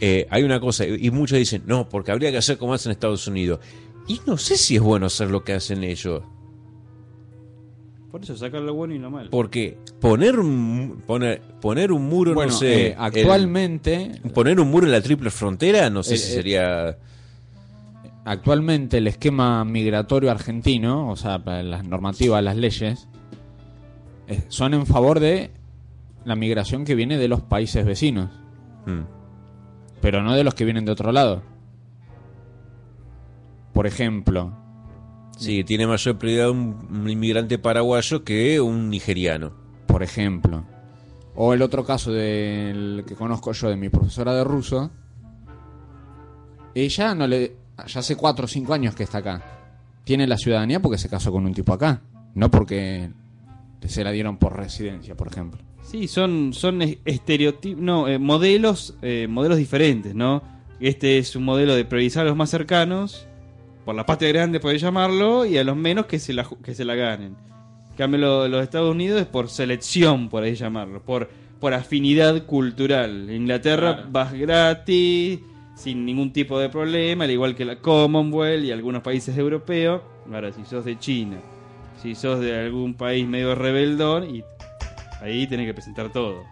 eh, 0.00 0.26
hay 0.30 0.42
una 0.42 0.58
cosa, 0.60 0.84
y 0.86 1.10
muchos 1.10 1.38
dicen, 1.38 1.62
no, 1.66 1.88
porque 1.88 2.10
habría 2.12 2.30
que 2.32 2.38
hacer 2.38 2.58
como 2.58 2.74
hacen 2.74 2.90
en 2.90 2.94
Estados 2.94 3.26
Unidos. 3.26 3.60
Y 4.08 4.20
no 4.26 4.36
sé 4.38 4.56
si 4.56 4.76
es 4.76 4.82
bueno 4.82 5.06
hacer 5.06 5.30
lo 5.30 5.44
que 5.44 5.52
hacen 5.52 5.84
ellos. 5.84 6.22
Por 8.12 8.22
eso 8.22 8.36
sacar 8.36 8.60
lo 8.60 8.74
bueno 8.74 8.94
y 8.94 8.98
lo 8.98 9.10
malo. 9.10 9.30
Porque 9.30 9.78
poner 10.00 10.38
un, 10.38 11.02
poner, 11.06 11.40
poner 11.62 11.90
un 11.92 12.04
muro, 12.08 12.34
Bueno, 12.34 12.52
no 12.52 12.58
sé. 12.58 12.88
eh, 12.88 12.94
actualmente, 12.98 14.12
el- 14.22 14.30
poner 14.32 14.60
un 14.60 14.70
muro 14.70 14.84
en 14.86 14.92
la 14.92 15.00
triple 15.00 15.30
frontera, 15.30 15.88
no 15.90 16.02
sé 16.02 16.14
Eh, 16.14 16.18
si 16.18 16.30
eh, 16.32 16.34
sería. 16.34 16.98
actualmente 18.26 18.98
el 18.98 19.06
esquema 19.06 19.64
migratorio 19.64 20.30
argentino, 20.30 21.08
o 21.10 21.16
sea, 21.16 21.38
las 21.38 21.84
normativas, 21.86 22.44
las 22.44 22.56
leyes, 22.56 23.08
son 24.48 24.74
en 24.74 24.86
favor 24.86 25.18
de 25.18 25.50
la 26.26 26.36
migración 26.36 26.84
que 26.84 26.94
viene 26.94 27.16
de 27.18 27.28
los 27.28 27.40
países 27.40 27.84
vecinos, 27.86 28.28
Mm. 28.86 29.00
pero 30.02 30.22
no 30.22 30.34
de 30.34 30.44
los 30.44 30.54
que 30.54 30.64
vienen 30.66 30.84
de 30.84 30.92
otro 30.92 31.12
lado. 31.12 31.42
Por 33.72 33.86
ejemplo, 33.86 34.52
Sí, 35.42 35.64
tiene 35.64 35.86
mayor 35.86 36.18
prioridad 36.18 36.50
un, 36.50 36.86
un 36.90 37.10
inmigrante 37.10 37.58
paraguayo 37.58 38.22
que 38.24 38.60
un 38.60 38.90
nigeriano. 38.90 39.52
por 39.86 40.02
ejemplo, 40.02 40.64
o 41.34 41.52
el 41.54 41.62
otro 41.62 41.84
caso 41.84 42.12
del 42.12 43.04
que 43.06 43.14
conozco 43.14 43.52
yo 43.52 43.68
de 43.68 43.76
mi 43.76 43.88
profesora 43.88 44.34
de 44.34 44.44
ruso, 44.44 44.90
ella 46.74 47.14
no 47.14 47.26
le, 47.26 47.56
ya 47.86 48.00
hace 48.00 48.16
cuatro 48.16 48.44
o 48.44 48.48
cinco 48.48 48.74
años 48.74 48.94
que 48.94 49.02
está 49.02 49.18
acá, 49.18 49.42
tiene 50.04 50.26
la 50.26 50.36
ciudadanía 50.36 50.80
porque 50.80 50.98
se 50.98 51.08
casó 51.08 51.32
con 51.32 51.44
un 51.46 51.54
tipo 51.54 51.72
acá, 51.72 52.02
no 52.34 52.50
porque 52.50 53.10
se 53.86 54.04
la 54.04 54.12
dieron 54.12 54.38
por 54.38 54.56
residencia, 54.56 55.16
por 55.16 55.28
ejemplo. 55.28 55.60
Sí, 55.82 56.08
son, 56.08 56.52
son 56.52 56.80
estereotipos, 57.04 57.82
no, 57.82 58.08
eh, 58.08 58.18
modelos, 58.18 58.94
eh, 59.02 59.26
modelos 59.28 59.58
diferentes, 59.58 60.14
¿no? 60.14 60.42
Este 60.80 61.18
es 61.18 61.36
un 61.36 61.44
modelo 61.44 61.74
de 61.74 61.84
priorizar 61.84 62.24
a 62.24 62.28
los 62.28 62.36
más 62.36 62.50
cercanos, 62.50 63.26
por 63.84 63.94
la 63.94 64.06
patria 64.06 64.28
grande 64.30 64.60
puede 64.60 64.78
llamarlo, 64.78 65.44
y 65.46 65.58
a 65.58 65.64
los 65.64 65.76
menos 65.76 66.06
que 66.06 66.18
se 66.18 66.32
la, 66.32 66.46
que 66.64 66.74
se 66.74 66.84
la 66.84 66.94
ganen. 66.94 67.36
En 67.90 67.96
cambio, 67.96 68.18
lo- 68.20 68.48
los 68.48 68.62
Estados 68.62 68.90
Unidos 68.90 69.20
es 69.20 69.26
por 69.26 69.48
selección, 69.48 70.28
por 70.28 70.42
ahí 70.44 70.54
llamarlo, 70.54 71.02
por, 71.02 71.28
por 71.60 71.74
afinidad 71.74 72.44
cultural. 72.46 73.28
En 73.28 73.42
Inglaterra 73.42 74.06
vas 74.10 74.32
gratis, 74.32 75.40
sin 75.76 76.04
ningún 76.06 76.32
tipo 76.32 76.58
de 76.58 76.68
problema, 76.68 77.24
al 77.24 77.30
igual 77.30 77.54
que 77.54 77.64
la 77.64 77.76
Commonwealth 77.80 78.64
y 78.64 78.72
algunos 78.72 79.02
países 79.02 79.36
europeos. 79.36 80.00
Ahora, 80.32 80.52
si 80.52 80.64
sos 80.64 80.84
de 80.84 80.98
China, 80.98 81.38
si 82.00 82.14
sos 82.14 82.40
de 82.40 82.58
algún 82.58 82.94
país 82.94 83.26
medio 83.26 83.54
rebeldón, 83.54 84.34
y 84.36 84.42
ahí 85.20 85.46
tenés 85.46 85.66
que 85.66 85.74
presentar 85.74 86.10
todo. 86.12 86.44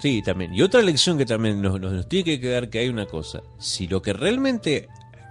Sí, 0.00 0.22
también. 0.22 0.54
Y 0.54 0.62
otra 0.62 0.80
lección 0.82 1.18
que 1.18 1.26
también 1.26 1.60
nos, 1.60 1.80
nos- 1.80 1.92
nos 1.92 2.08
tiene 2.08 2.24
que 2.24 2.40
quedar 2.40 2.70
que 2.70 2.78
hay 2.78 2.88
una 2.88 3.06
cosa. 3.06 3.40
Si 3.58 3.86
lo 3.88 4.00
que 4.00 4.12
realmente 4.12 4.88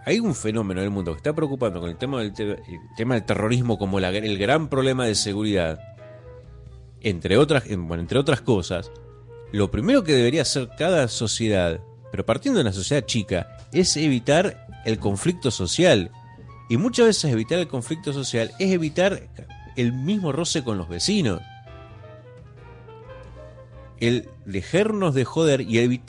hay 0.10 0.20
un 0.20 0.34
fenómeno 0.36 0.82
en 0.82 0.86
el 0.86 0.92
mundo 0.92 1.12
que 1.14 1.18
está 1.18 1.34
preocupando 1.34 1.80
con 1.80 1.90
el 1.90 1.98
tema 1.98 2.20
del, 2.20 2.34
te- 2.34 2.52
el 2.54 2.80
tema 2.98 3.14
del 3.16 3.24
terrorismo 3.26 3.78
como 3.78 4.00
el 4.00 4.38
gran 4.38 4.68
problema 4.70 5.06
de 5.06 5.16
seguridad, 5.16 5.80
entre 7.02 7.38
otras, 7.38 7.64
entre 7.68 8.18
otras 8.20 8.42
cosas, 8.42 8.92
lo 9.52 9.72
primero 9.72 10.04
que 10.04 10.14
debería 10.14 10.42
hacer 10.42 10.70
cada 10.78 11.08
sociedad, 11.08 11.80
pero 12.12 12.26
partiendo 12.26 12.58
de 12.58 12.64
una 12.64 12.74
sociedad 12.74 13.06
chica, 13.06 13.58
es 13.72 13.96
evitar 13.98 14.68
el 14.86 15.00
conflicto 15.00 15.52
social. 15.52 16.12
Y 16.70 16.78
muchas 16.78 17.08
veces 17.08 17.32
evitar 17.32 17.58
el 17.60 17.68
conflicto 17.68 18.14
social 18.14 18.52
es 18.60 18.72
evitar 18.72 19.28
el 19.76 19.94
mismo 19.94 20.32
roce 20.32 20.64
con 20.64 20.78
los 20.78 20.90
vecinos 20.90 21.42
el 24.00 24.30
dejarnos 24.46 25.14
de 25.14 25.26
joder 25.26 25.62
y, 25.62 25.74
evi- 25.76 26.02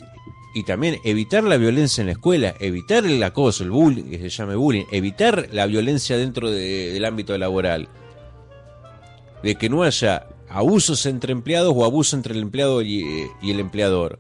y 0.55 0.64
también 0.64 0.98
evitar 1.05 1.44
la 1.44 1.57
violencia 1.57 2.03
en 2.03 2.07
la 2.07 2.12
escuela, 2.12 2.55
evitar 2.61 3.05
el 3.07 3.22
acoso, 3.22 3.62
el 3.64 3.70
bullying, 3.70 4.05
que 4.05 4.18
se 4.18 4.28
llame 4.30 4.57
bullying, 4.57 4.84
evitar 4.90 5.48
la 5.53 5.66
violencia 5.66 6.16
dentro 6.16 6.51
de- 6.51 6.92
del 6.92 7.05
ámbito 7.05 7.36
laboral. 7.38 7.88
De 9.42 9.55
que 9.55 9.68
no 9.68 9.82
haya 9.82 10.26
abusos 10.48 11.07
entre 11.07 11.32
empleados 11.32 11.72
o 11.76 11.84
abuso 11.84 12.16
entre 12.16 12.34
el 12.34 12.40
empleado 12.42 12.82
y, 12.82 13.03
eh, 13.03 13.30
el 13.42 13.61
empleador. 13.61 14.18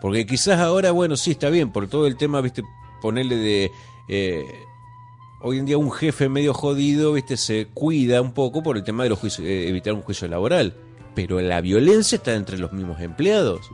Porque 0.00 0.26
quizás 0.26 0.60
ahora, 0.60 0.92
bueno, 0.92 1.16
sí 1.16 1.32
está 1.32 1.50
bien, 1.50 1.72
por 1.72 1.88
todo 1.88 2.06
el 2.06 2.16
tema, 2.16 2.40
viste, 2.40 2.62
ponerle 3.02 3.36
de... 3.36 3.70
eh, 4.08 4.44
hoy 5.42 5.58
en 5.58 5.64
día 5.66 5.78
un 5.78 5.90
jefe 5.90 6.28
medio 6.28 6.52
jodido, 6.54 7.14
viste, 7.14 7.36
se 7.36 7.66
cuida 7.72 8.20
un 8.20 8.32
poco 8.32 8.62
por 8.62 8.76
el 8.76 8.84
tema 8.84 9.02
de 9.04 9.08
los 9.10 9.18
juicios, 9.18 9.46
eh, 9.46 9.68
evitar 9.68 9.94
un 9.94 10.02
juicio 10.02 10.28
laboral. 10.28 10.74
Pero 11.14 11.40
la 11.40 11.60
violencia 11.60 12.16
está 12.16 12.34
entre 12.34 12.56
los 12.58 12.72
mismos 12.72 13.00
empleados. 13.00 13.68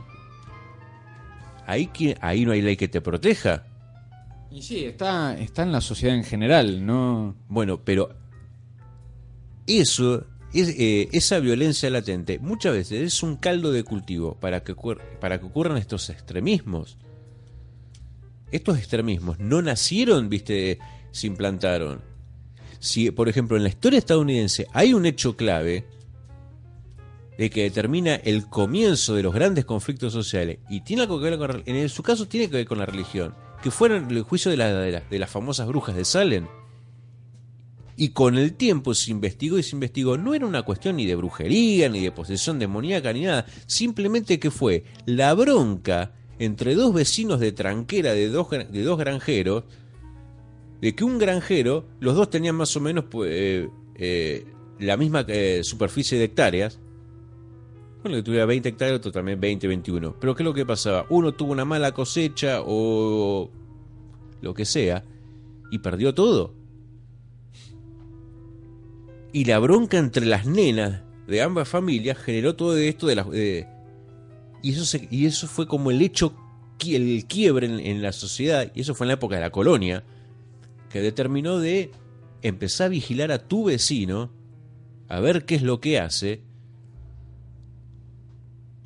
Ahí, 1.67 1.89
ahí 2.21 2.45
no 2.45 2.53
hay 2.53 2.61
ley 2.61 2.77
que 2.77 2.87
te 2.87 3.01
proteja. 3.01 3.65
Y 4.49 4.61
sí, 4.61 4.85
está, 4.85 5.37
está 5.37 5.63
en 5.63 5.73
la 5.73 5.81
sociedad 5.81 6.15
en 6.15 6.23
general, 6.23 6.85
¿no? 6.85 7.35
Bueno, 7.49 7.81
pero 7.83 8.15
eso, 9.67 10.25
es, 10.53 10.69
eh, 10.69 11.09
esa 11.11 11.39
violencia 11.39 11.89
latente, 11.89 12.39
muchas 12.39 12.73
veces 12.73 13.01
es 13.01 13.21
un 13.21 13.35
caldo 13.35 13.73
de 13.73 13.83
cultivo 13.83 14.35
para 14.39 14.63
que, 14.63 14.73
para 15.19 15.39
que 15.39 15.45
ocurran 15.45 15.77
estos 15.77 16.09
extremismos. 16.09 16.97
Estos 18.49 18.77
extremismos 18.77 19.37
no 19.39 19.61
nacieron, 19.61 20.29
viste, 20.29 20.79
se 21.11 21.27
implantaron. 21.27 22.01
Si, 22.79 23.11
por 23.11 23.27
ejemplo, 23.27 23.57
en 23.57 23.63
la 23.63 23.69
historia 23.69 23.99
estadounidense 23.99 24.67
hay 24.71 24.93
un 24.93 25.05
hecho 25.05 25.35
clave 25.35 25.85
de 27.37 27.49
que 27.49 27.63
determina 27.63 28.15
el 28.15 28.47
comienzo 28.49 29.13
de 29.15 29.23
los 29.23 29.33
grandes 29.33 29.65
conflictos 29.65 30.11
sociales 30.13 30.57
y 30.69 30.81
tiene 30.81 31.03
algo 31.03 31.19
que 31.21 31.29
ver 31.29 31.37
con, 31.37 31.63
en 31.65 31.89
su 31.89 32.01
caso 32.03 32.27
tiene 32.27 32.49
que 32.49 32.57
ver 32.57 32.65
con 32.65 32.79
la 32.79 32.85
religión, 32.85 33.35
que 33.61 33.69
fueron 33.71 34.09
el 34.09 34.23
juicio 34.23 34.49
de, 34.51 34.57
la- 34.57 34.73
de 34.73 35.01
de 35.09 35.19
las 35.19 35.29
famosas 35.29 35.67
brujas 35.67 35.95
de 35.95 36.05
Salem. 36.05 36.47
Y 37.99 38.09
con 38.09 38.37
el 38.37 38.53
tiempo 38.53 38.93
se 38.93 39.09
investigó 39.09 39.57
y 39.57 39.63
se 39.63 39.75
investigó. 39.75 40.17
No 40.17 40.35
era 40.35 40.45
una 40.45 40.61
cuestión 40.61 40.97
ni 40.97 41.07
de 41.07 41.15
brujería, 41.15 41.89
ni 41.89 41.99
de 42.01 42.11
posesión 42.11 42.59
demoníaca, 42.59 43.11
ni 43.11 43.21
nada. 43.21 43.47
Simplemente 43.65 44.39
que 44.39 44.51
fue 44.51 44.83
la 45.07 45.33
bronca 45.33 46.11
entre 46.37 46.75
dos 46.75 46.93
vecinos 46.93 47.39
de 47.39 47.51
tranquera 47.53 48.13
de 48.13 48.29
dos, 48.29 48.51
de 48.51 48.83
dos 48.83 48.99
granjeros. 48.99 49.63
De 50.79 50.93
que 50.93 51.03
un 51.03 51.17
granjero, 51.17 51.87
los 51.99 52.13
dos 52.15 52.29
tenían 52.29 52.53
más 52.55 52.75
o 52.75 52.81
menos 52.81 53.05
pues, 53.09 53.31
eh, 53.33 53.69
eh, 53.95 54.45
la 54.79 54.95
misma 54.95 55.25
eh, 55.27 55.61
superficie 55.63 56.19
de 56.19 56.25
hectáreas. 56.25 56.79
Bueno, 58.03 58.17
que 58.17 58.23
tuviera 58.23 58.45
20 58.45 58.69
hectáreas, 58.69 58.97
otro 58.99 59.11
también 59.11 59.39
20, 59.39 59.67
21. 59.67 60.15
Pero 60.19 60.35
¿qué 60.35 60.43
es 60.43 60.45
lo 60.45 60.53
que 60.53 60.65
pasaba? 60.65 61.05
Uno 61.09 61.33
tuvo 61.33 61.51
una 61.51 61.65
mala 61.65 61.91
cosecha 61.93 62.61
o 62.65 63.49
lo 64.41 64.53
que 64.53 64.65
sea 64.65 65.03
y 65.71 65.79
perdió 65.79 66.13
todo. 66.13 66.53
Y 69.33 69.45
la 69.45 69.59
bronca 69.59 69.97
entre 69.97 70.25
las 70.25 70.45
nenas 70.45 71.01
de 71.27 71.41
ambas 71.41 71.67
familias 71.67 72.17
generó 72.17 72.55
todo 72.55 72.77
esto 72.77 73.07
de 73.07 73.15
las... 73.15 73.29
de- 73.29 73.67
y, 74.63 74.71
eso 74.71 74.85
se- 74.85 75.07
y 75.11 75.25
eso 75.25 75.47
fue 75.47 75.67
como 75.67 75.91
el 75.91 76.01
hecho, 76.01 76.33
el 76.85 77.25
quiebre 77.27 77.67
en, 77.67 77.79
en 77.79 78.01
la 78.01 78.11
sociedad, 78.13 78.71
y 78.73 78.81
eso 78.81 78.95
fue 78.95 79.05
en 79.05 79.09
la 79.09 79.13
época 79.15 79.35
de 79.35 79.41
la 79.41 79.51
colonia, 79.51 80.03
que 80.89 81.01
determinó 81.01 81.59
de 81.59 81.91
empezar 82.41 82.85
a 82.87 82.89
vigilar 82.89 83.31
a 83.31 83.47
tu 83.47 83.65
vecino, 83.65 84.31
a 85.09 85.19
ver 85.19 85.45
qué 85.45 85.55
es 85.55 85.61
lo 85.61 85.79
que 85.81 85.99
hace, 85.99 86.41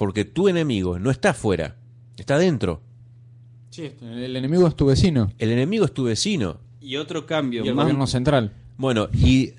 porque 0.02 0.26
tu 0.26 0.47
enemigo 0.47 0.97
no 0.97 1.12
está 1.12 1.30
afuera, 1.30 1.76
está 2.18 2.39
dentro. 2.39 2.82
Sí, 3.70 3.91
el 4.02 4.36
enemigo 4.36 4.66
es 4.68 4.76
tu 4.76 4.88
vecino 4.88 5.32
El 5.38 5.52
enemigo 5.52 5.86
es 5.86 5.93
tu 5.93 6.06
vecino. 6.06 6.58
Y 6.82 6.95
otro 6.95 7.28
cambio 7.28 7.64
y 7.64 7.68
el 7.68 7.76
más 7.76 7.86
gobierno 7.86 8.08
central. 8.08 8.52
Bueno, 8.78 9.10
y 9.14 9.54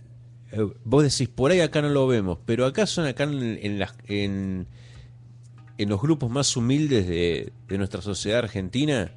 eh, 0.51 0.69
vos 0.85 1.05
decís, 1.05 1.29
por 1.29 1.53
ahí 1.53 1.61
acá 1.61 1.81
no 1.81 1.91
lo 1.91 2.09
vemos, 2.09 2.39
pero 2.45 2.67
acá 2.67 2.87
son 2.87 3.07
acá 3.07 3.23
en, 3.23 3.61
en 3.63 3.79
las, 3.79 3.95
en, 4.09 4.67
en 5.79 5.89
los 5.89 6.03
grupos 6.03 6.29
más 6.29 6.57
humildes 6.57 7.07
de, 7.07 7.53
de 7.69 7.79
nuestra 7.79 8.03
sociedad 8.03 8.41
argentina, 8.41 9.13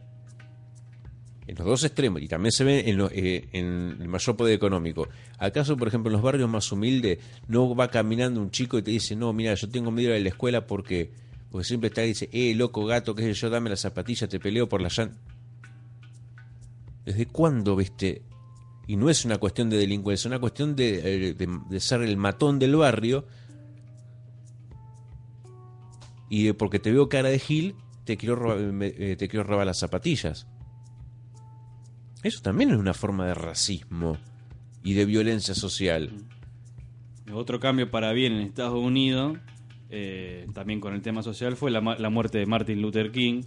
en 1.47 1.55
los 1.55 1.65
dos 1.65 1.83
extremos, 1.83 2.21
y 2.21 2.27
también 2.27 2.51
se 2.51 2.63
ve 2.63 2.83
eh, 2.87 3.47
en 3.51 3.97
el 3.99 4.07
mayor 4.07 4.35
poder 4.35 4.55
económico. 4.55 5.07
¿Acaso, 5.37 5.77
por 5.77 5.87
ejemplo, 5.87 6.09
en 6.09 6.13
los 6.13 6.21
barrios 6.21 6.49
más 6.49 6.71
humildes 6.71 7.19
no 7.47 7.75
va 7.75 7.89
caminando 7.89 8.41
un 8.41 8.49
chico 8.49 8.77
y 8.77 8.81
te 8.81 8.91
dice, 8.91 9.15
no, 9.15 9.31
mira, 9.31 9.53
yo 9.53 9.69
tengo 9.69 9.91
miedo 9.91 10.11
de 10.13 10.21
la 10.21 10.29
escuela 10.29 10.65
porque, 10.65 11.11
porque 11.51 11.65
siempre 11.65 11.89
está 11.89 12.03
y 12.03 12.09
dice, 12.09 12.29
eh, 12.31 12.55
loco, 12.55 12.85
gato, 12.85 13.13
qué 13.13 13.21
sé 13.23 13.33
yo, 13.33 13.49
dame 13.49 13.69
las 13.69 13.81
zapatillas, 13.81 14.27
te 14.27 14.39
peleo 14.39 14.67
por 14.67 14.81
la 14.81 14.89
llan-". 14.89 15.17
¿Desde 17.05 17.27
cuándo, 17.27 17.75
viste? 17.75 18.23
Y 18.87 18.95
no 18.95 19.09
es 19.09 19.23
una 19.25 19.37
cuestión 19.37 19.69
de 19.69 19.77
delincuencia, 19.77 20.23
es 20.23 20.31
una 20.31 20.39
cuestión 20.39 20.75
de, 20.75 21.35
eh, 21.37 21.79
ser 21.79 22.01
el 22.01 22.17
matón 22.17 22.57
del 22.57 22.75
barrio. 22.75 23.25
Y 26.27 26.51
porque 26.53 26.79
te 26.79 26.91
veo 26.91 27.07
cara 27.07 27.29
de 27.29 27.37
Gil, 27.37 27.75
te 28.03 28.17
quiero 28.17 28.35
robar, 28.35 28.57
eh, 28.81 29.15
te 29.15 29.27
quiero 29.27 29.43
robar 29.43 29.67
las 29.67 29.79
zapatillas. 29.79 30.47
Eso 32.25 32.41
también 32.41 32.71
es 32.71 32.77
una 32.77 32.95
forma 32.95 33.27
de 33.27 33.35
racismo 33.35 34.17
y 34.83 34.93
de 34.93 35.05
violencia 35.05 35.53
social. 35.53 36.09
Otro 37.31 37.59
cambio 37.59 37.91
para 37.91 38.13
bien 38.13 38.33
en 38.33 38.39
Estados 38.39 38.83
Unidos, 38.83 39.37
eh, 39.91 40.47
también 40.55 40.79
con 40.81 40.95
el 40.95 41.03
tema 41.03 41.21
social, 41.21 41.55
fue 41.55 41.69
la, 41.69 41.81
la 41.81 42.09
muerte 42.09 42.39
de 42.39 42.47
Martin 42.47 42.81
Luther 42.81 43.11
King, 43.11 43.43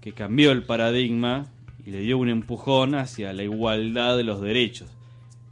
que 0.00 0.10
cambió 0.10 0.50
el 0.50 0.64
paradigma 0.64 1.46
y 1.84 1.92
le 1.92 2.00
dio 2.00 2.18
un 2.18 2.28
empujón 2.28 2.96
hacia 2.96 3.32
la 3.32 3.44
igualdad 3.44 4.16
de 4.16 4.24
los 4.24 4.40
derechos, 4.40 4.90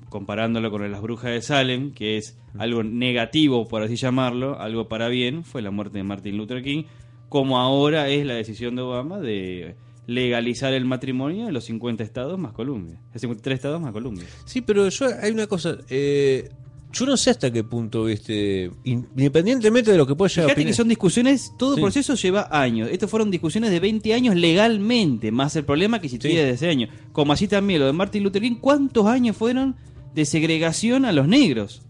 comparándolo 0.08 0.72
con 0.72 0.90
las 0.90 1.00
brujas 1.00 1.30
de 1.30 1.42
Salem, 1.42 1.92
que 1.92 2.16
es 2.16 2.36
algo 2.58 2.82
negativo, 2.82 3.68
por 3.68 3.82
así 3.82 3.94
llamarlo, 3.94 4.58
algo 4.58 4.88
para 4.88 5.06
bien, 5.06 5.44
fue 5.44 5.62
la 5.62 5.70
muerte 5.70 5.98
de 5.98 6.02
Martin 6.02 6.36
Luther 6.36 6.64
King, 6.64 6.82
como 7.28 7.60
ahora 7.60 8.08
es 8.08 8.26
la 8.26 8.34
decisión 8.34 8.74
de 8.74 8.82
Obama 8.82 9.20
de 9.20 9.76
legalizar 10.06 10.72
el 10.74 10.84
matrimonio 10.84 11.48
en 11.48 11.54
los 11.54 11.64
50 11.64 12.02
estados 12.04 12.38
más 12.38 12.52
Colombia, 12.52 13.00
53 13.14 13.56
estados 13.56 13.80
más 13.80 13.92
Colombia. 13.92 14.24
Sí, 14.44 14.60
pero 14.60 14.88
yo 14.88 15.06
hay 15.22 15.30
una 15.32 15.46
cosa. 15.46 15.78
eh, 15.88 16.50
yo 16.92 17.06
no 17.06 17.16
sé 17.16 17.30
hasta 17.30 17.50
qué 17.50 17.64
punto, 17.64 18.04
viste, 18.04 18.70
independientemente 18.84 19.90
de 19.90 19.96
lo 19.98 20.06
que 20.06 20.14
pueda 20.14 20.28
llegar 20.28 20.44
a 20.44 20.48
Fíjate 20.50 20.60
que 20.62 20.70
opinar- 20.70 20.76
son 20.76 20.88
discusiones, 20.88 21.52
todo 21.58 21.74
Sí. 21.74 21.80
proceso 21.80 22.14
lleva 22.14 22.46
años. 22.52 22.88
Estos 22.92 23.10
fueron 23.10 23.32
discusiones 23.32 23.70
de 23.72 23.80
20 23.80 24.14
años 24.14 24.36
legalmente, 24.36 25.32
más 25.32 25.56
el 25.56 25.64
problema 25.64 25.98
que 26.00 26.06
existía 26.06 26.30
Sí. 26.30 26.36
desde 26.36 26.50
ese 26.52 26.68
año. 26.68 26.88
Como 27.10 27.32
así 27.32 27.48
también 27.48 27.80
lo 27.80 27.86
de 27.86 27.92
Martin 27.94 28.22
Luther 28.22 28.42
King, 28.42 28.58
¿cuántos 28.60 29.06
años 29.06 29.36
fueron 29.36 29.74
de 30.14 30.24
segregación 30.24 31.04
a 31.04 31.10
los 31.10 31.26
negros? 31.26 31.82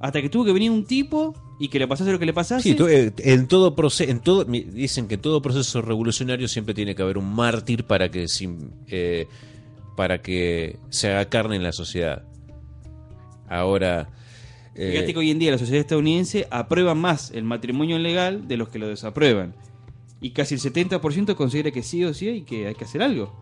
Hasta 0.00 0.20
que 0.20 0.28
tuvo 0.28 0.44
que 0.44 0.52
venir 0.52 0.70
un 0.70 0.84
tipo 0.84 1.34
y 1.58 1.68
que 1.68 1.78
le 1.78 1.86
pasase 1.86 2.10
lo 2.10 2.18
que 2.18 2.26
le 2.26 2.32
pasase. 2.32 2.62
Sí, 2.62 2.76
eh, 2.88 3.12
en 3.18 3.46
todo 3.46 3.74
proceso, 3.74 4.10
en 4.10 4.20
todo, 4.20 4.44
dicen 4.44 5.06
que 5.06 5.14
en 5.14 5.20
todo 5.20 5.40
proceso 5.40 5.82
revolucionario 5.82 6.48
siempre 6.48 6.74
tiene 6.74 6.94
que 6.94 7.02
haber 7.02 7.18
un 7.18 7.34
mártir 7.34 7.84
para 7.84 8.10
que 8.10 8.26
eh, 8.88 9.28
para 9.96 10.20
que 10.20 10.78
se 10.90 11.10
haga 11.10 11.26
carne 11.26 11.56
en 11.56 11.62
la 11.62 11.72
sociedad. 11.72 12.24
Ahora, 13.48 14.08
eh, 14.74 14.90
Fíjate 14.92 15.12
que 15.12 15.18
hoy 15.20 15.30
en 15.30 15.38
día 15.38 15.52
la 15.52 15.58
sociedad 15.58 15.80
estadounidense 15.80 16.48
aprueba 16.50 16.94
más 16.94 17.30
el 17.30 17.44
matrimonio 17.44 17.98
legal 17.98 18.48
de 18.48 18.56
los 18.56 18.68
que 18.68 18.80
lo 18.80 18.88
desaprueban. 18.88 19.54
Y 20.20 20.30
casi 20.30 20.54
el 20.54 20.60
70% 20.60 21.34
considera 21.36 21.70
que 21.70 21.82
sí 21.82 22.04
o 22.04 22.14
sí 22.14 22.28
y 22.28 22.42
que 22.42 22.66
hay 22.66 22.74
que 22.74 22.84
hacer 22.84 23.02
algo. 23.02 23.32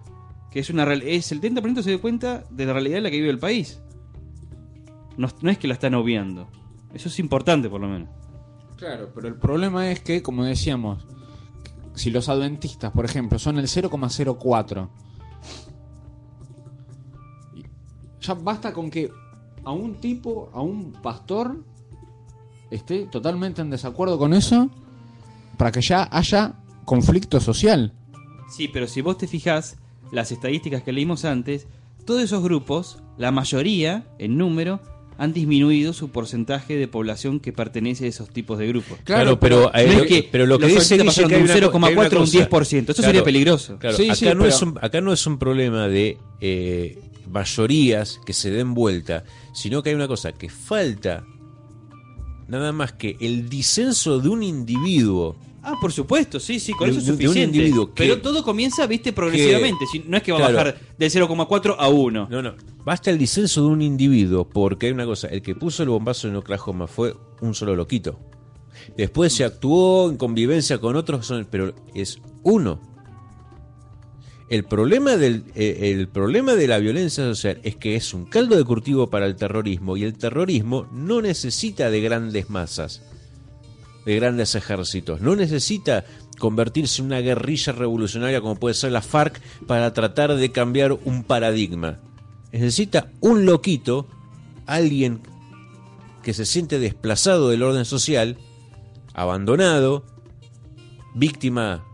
Que 0.51 0.61
es 0.61 0.69
una 0.69 0.93
es 0.93 1.33
el 1.33 1.41
70% 1.41 1.83
se 1.83 1.93
da 1.93 1.99
cuenta 1.99 2.45
de 2.51 2.67
la 2.67 2.75
realidad 2.75 2.99
en 2.99 3.05
la 3.05 3.11
que 3.11 3.17
vive 3.17 3.31
el 3.31 3.39
país. 3.39 3.81
No, 5.17 5.29
no 5.41 5.51
es 5.51 5.57
que 5.57 5.69
la 5.69 5.75
están 5.75 5.95
obviando. 5.95 6.49
Eso 6.95 7.09
es 7.09 7.19
importante 7.19 7.69
por 7.69 7.81
lo 7.81 7.89
menos. 7.89 8.09
Claro, 8.77 9.11
pero 9.15 9.29
el 9.29 9.37
problema 9.37 9.91
es 9.91 10.01
que, 10.01 10.23
como 10.23 10.45
decíamos, 10.45 11.07
si 11.95 12.11
los 12.11 12.29
adventistas, 12.29 12.93
por 12.93 13.05
ejemplo, 13.05 13.39
son 13.39 13.59
el 13.59 13.67
0,04, 13.67 14.89
y 17.55 17.65
ya 18.21 18.35
basta 18.35 18.73
con 18.73 18.91
que 18.91 19.11
a 19.65 19.71
un 19.71 19.95
tipo, 20.01 20.51
a 20.53 20.61
un 20.61 20.93
pastor, 20.93 21.65
esté 22.71 23.07
totalmente 23.07 23.63
en 23.63 23.71
desacuerdo 23.71 24.19
con 24.19 24.33
eso 24.35 24.71
para 25.57 25.71
que 25.71 25.81
ya 25.81 26.09
haya 26.11 26.55
conflicto 26.85 27.39
social. 27.41 27.93
Sí, 28.51 28.69
pero 28.69 28.87
si 28.87 29.01
vos 29.01 29.19
te 29.19 29.29
fijás, 29.29 29.77
las 30.11 30.33
estadísticas 30.33 30.83
que 30.83 30.93
leímos 30.93 31.25
antes, 31.25 31.69
todos 32.05 32.23
esos 32.23 32.43
grupos, 32.43 33.03
la 33.17 33.31
mayoría, 33.31 34.07
en 34.19 34.37
número, 34.37 34.81
han 35.19 35.33
disminuido 35.33 35.93
su 35.93 36.11
porcentaje 36.11 36.77
de 36.77 36.89
población 36.89 37.39
que 37.41 37.53
pertenece 37.53 38.07
a 38.07 38.09
esos 38.09 38.29
tipos 38.31 38.59
de 38.59 38.67
grupos. 38.69 38.99
Claro, 39.05 39.39
pero, 39.39 39.73
eh, 39.75 39.87
no 39.87 39.93
lo, 39.99 40.03
es 40.05 40.07
que 40.09 40.29
pero 40.31 40.47
lo 40.47 40.59
que 40.59 40.67
dice 40.67 40.97
que 40.97 41.03
de 41.05 41.11
hay 41.37 41.43
un 41.43 41.51
una 41.51 41.71
co- 41.71 41.79
0,4 41.79 42.19
a 42.19 42.21
un 42.23 42.31
que 42.31 42.39
hay 42.39 42.43
una 42.43 42.49
10%. 42.51 42.83
Eso 42.83 42.87
cosa- 42.87 43.03
sería 43.03 43.13
Claro, 43.13 43.25
peligroso. 43.25 43.79
Claro, 43.79 43.97
Sí, 43.97 44.05
acá, 44.07 44.15
sí, 44.15 44.25
no 44.27 44.31
pero- 44.33 44.47
es 44.47 44.63
un, 44.63 44.79
acá 44.81 45.01
no 45.01 45.13
es 45.13 45.27
un 45.27 45.39
problema 45.39 45.89
de 45.89 46.19
eh, 46.41 46.99
mayorías 47.31 48.21
que 48.27 48.33
se 48.33 48.51
den 48.51 48.75
vuelta, 48.75 49.25
sino 49.55 49.83
que 49.83 49.91
hay 49.91 49.95
una 49.95 50.09
cosa 50.09 50.33
que 50.33 50.49
falta 50.49 51.25
nada 52.49 52.73
más 52.73 52.93
que 52.93 53.17
el 53.21 53.49
disenso 53.49 54.19
de 54.19 54.29
un 54.29 54.43
individuo 54.43 55.37
Ah, 55.65 55.77
por 55.81 55.93
supuesto, 55.93 56.41
sí, 56.41 56.59
sí, 56.59 56.73
con 56.73 56.87
De- 56.87 56.91
eso 56.93 57.01
es 57.01 57.07
de- 57.07 57.13
de 57.13 57.17
un 57.29 57.35
suficiente. 57.35 57.57
individuo 57.59 57.95
que- 57.95 58.03
Pero 58.03 58.21
todo 58.21 58.43
comienza, 58.43 58.85
viste, 58.87 59.13
progresivamente. 59.13 59.87
si- 59.91 60.01
No 60.07 60.17
es 60.17 60.23
que 60.25 60.33
va 60.33 60.39
Claro. 60.39 60.53
a 60.59 60.65
bajar 60.65 60.81
del 60.99 61.11
0,4 61.11 61.77
a 61.79 61.89
1. 61.89 62.27
No, 62.29 62.43
no. 62.43 62.55
Basta 62.85 63.11
el 63.11 63.19
disenso 63.19 63.63
de 63.63 63.69
un 63.69 63.81
individuo, 63.83 64.49
porque 64.49 64.87
hay 64.87 64.93
una 64.93 65.05
cosa, 65.07 65.29
el 65.29 65.41
que 65.41 65.55
puso 65.55 65.85
el 65.85 65.89
bombazo 65.91 66.27
en 66.27 66.35
Oklahoma 66.37 66.89
fue 66.89 67.15
un 67.41 67.55
solo 67.55 67.77
loquito. 67.77 68.19
Después 68.97 69.33
se 69.33 69.45
actuó 69.45 70.11
en 70.11 70.17
convivencia 70.17 70.79
con 70.79 70.97
otros, 70.97 71.33
pero 71.49 71.73
es 71.95 72.19
uno. 72.43 72.81
El 74.49 74.65
problema, 74.65 75.17
del, 75.17 75.45
eh, 75.55 75.93
el 75.97 76.09
problema 76.09 76.55
de 76.55 76.67
la 76.67 76.79
violencia 76.79 77.25
social 77.25 77.59
es 77.63 77.77
que 77.77 77.95
es 77.97 78.13
un 78.13 78.27
caldo 78.27 78.57
de 78.57 78.65
cultivo 78.65 79.09
para 79.09 79.27
el 79.27 79.37
terrorismo 79.37 79.97
y 79.97 80.03
el 80.05 80.15
terrorismo 80.19 80.87
no 80.93 81.23
necesita 81.23 81.91
de 81.91 82.01
grandes 82.03 82.51
masas, 82.51 83.01
de 84.05 84.17
grandes 84.17 84.55
ejércitos, 84.55 85.21
no 85.21 85.37
necesita 85.37 86.05
convertirse 86.39 87.01
en 87.01 87.07
una 87.07 87.21
guerrilla 87.21 87.73
revolucionaria 87.73 88.41
como 88.41 88.57
puede 88.57 88.75
ser 88.75 88.93
la 88.93 89.03
FARC 89.03 89.41
para 89.67 89.93
tratar 89.93 90.35
de 90.35 90.51
cambiar 90.51 90.93
un 90.93 91.25
paradigma. 91.25 92.01
Necesita 92.53 93.11
un 93.21 93.47
loquito, 93.47 94.09
alguien 94.67 95.21
que 96.23 96.35
se 96.35 96.45
siente 96.45 96.79
desplazado 96.79 97.51
del 97.51 97.63
orden 97.63 97.85
social, 97.85 98.37
abandonado, 99.15 100.05
víctima, 101.15 101.85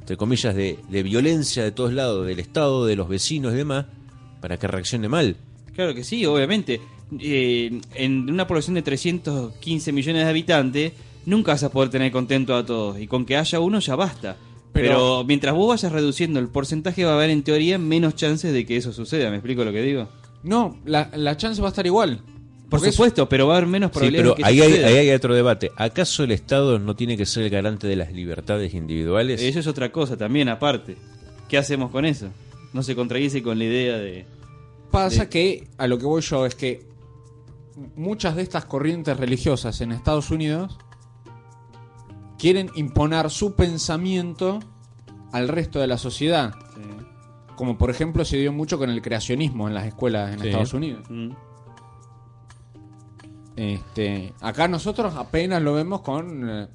entre 0.00 0.16
comillas, 0.16 0.54
de, 0.54 0.78
de 0.88 1.02
violencia 1.02 1.62
de 1.62 1.72
todos 1.72 1.92
lados, 1.92 2.26
del 2.26 2.40
Estado, 2.40 2.86
de 2.86 2.96
los 2.96 3.08
vecinos 3.08 3.52
y 3.52 3.56
demás, 3.56 3.86
para 4.40 4.58
que 4.58 4.66
reaccione 4.66 5.08
mal. 5.08 5.36
Claro 5.74 5.94
que 5.94 6.04
sí, 6.04 6.24
obviamente. 6.26 6.80
Eh, 7.18 7.80
en 7.94 8.30
una 8.30 8.46
población 8.46 8.74
de 8.74 8.82
315 8.82 9.92
millones 9.92 10.24
de 10.24 10.30
habitantes, 10.30 10.92
nunca 11.26 11.52
vas 11.52 11.62
a 11.64 11.70
poder 11.70 11.90
tener 11.90 12.10
contento 12.12 12.54
a 12.56 12.64
todos. 12.64 12.98
Y 13.00 13.06
con 13.06 13.24
que 13.26 13.36
haya 13.36 13.60
uno 13.60 13.78
ya 13.80 13.96
basta. 13.96 14.36
Pero, 14.72 14.88
Pero- 14.88 15.24
mientras 15.24 15.54
vos 15.54 15.68
vayas 15.68 15.90
reduciendo 15.92 16.38
el 16.40 16.48
porcentaje, 16.48 17.04
va 17.04 17.12
a 17.12 17.14
haber 17.14 17.30
en 17.30 17.42
teoría 17.42 17.78
menos 17.78 18.14
chances 18.14 18.52
de 18.52 18.64
que 18.66 18.76
eso 18.76 18.92
suceda. 18.92 19.28
¿Me 19.30 19.36
explico 19.36 19.64
lo 19.64 19.72
que 19.72 19.82
digo? 19.82 20.08
No, 20.42 20.78
la, 20.84 21.10
la 21.14 21.36
chance 21.36 21.60
va 21.60 21.68
a 21.68 21.70
estar 21.70 21.86
igual. 21.86 22.20
Por 22.68 22.86
es- 22.86 22.94
supuesto, 22.94 23.28
pero 23.28 23.48
va 23.48 23.54
a 23.54 23.56
haber 23.58 23.68
menos 23.68 23.88
Sí, 23.88 23.94
probabilidades 23.98 24.34
pero 24.36 24.36
de 24.36 24.42
que 24.42 24.48
ahí 24.48 24.60
hay, 24.60 24.84
ahí 24.84 25.08
hay 25.08 25.10
otro 25.10 25.34
debate. 25.34 25.72
¿Acaso 25.76 26.22
el 26.22 26.30
Estado 26.30 26.78
no 26.78 26.94
tiene 26.94 27.16
que 27.16 27.26
ser 27.26 27.42
el 27.42 27.50
garante 27.50 27.88
de 27.88 27.96
las 27.96 28.12
libertades 28.12 28.72
individuales? 28.74 29.42
Eso 29.42 29.58
es 29.58 29.66
otra 29.66 29.90
cosa 29.90 30.16
también, 30.16 30.48
aparte. 30.48 30.96
¿Qué 31.48 31.58
hacemos 31.58 31.90
con 31.90 32.04
eso? 32.04 32.28
No 32.72 32.84
se 32.84 32.94
contradice 32.94 33.42
con 33.42 33.58
la 33.58 33.64
idea 33.64 33.98
de... 33.98 34.24
Pasa 34.92 35.22
de- 35.24 35.28
que 35.28 35.68
a 35.78 35.88
lo 35.88 35.98
que 35.98 36.04
voy 36.06 36.22
yo 36.22 36.46
es 36.46 36.54
que 36.54 36.86
muchas 37.96 38.36
de 38.36 38.42
estas 38.42 38.64
corrientes 38.66 39.16
religiosas 39.16 39.80
en 39.80 39.90
Estados 39.92 40.30
Unidos 40.30 40.78
quieren 42.40 42.70
imponer 42.74 43.28
su 43.30 43.54
pensamiento 43.54 44.60
al 45.32 45.48
resto 45.48 45.78
de 45.78 45.86
la 45.86 45.98
sociedad. 45.98 46.52
Como 47.56 47.76
por 47.76 47.90
ejemplo 47.90 48.24
se 48.24 48.38
dio 48.38 48.52
mucho 48.54 48.78
con 48.78 48.88
el 48.88 49.02
creacionismo 49.02 49.68
en 49.68 49.74
las 49.74 49.86
escuelas 49.86 50.32
en 50.32 50.40
Sí. 50.40 50.46
Estados 50.48 50.72
Unidos. 50.72 51.04
Mm. 51.10 51.30
Este, 53.56 54.32
acá 54.40 54.68
nosotros 54.68 55.14
apenas 55.16 55.60
lo 55.62 55.74
vemos 55.74 56.00
con 56.00 56.48
eh, 56.48 56.68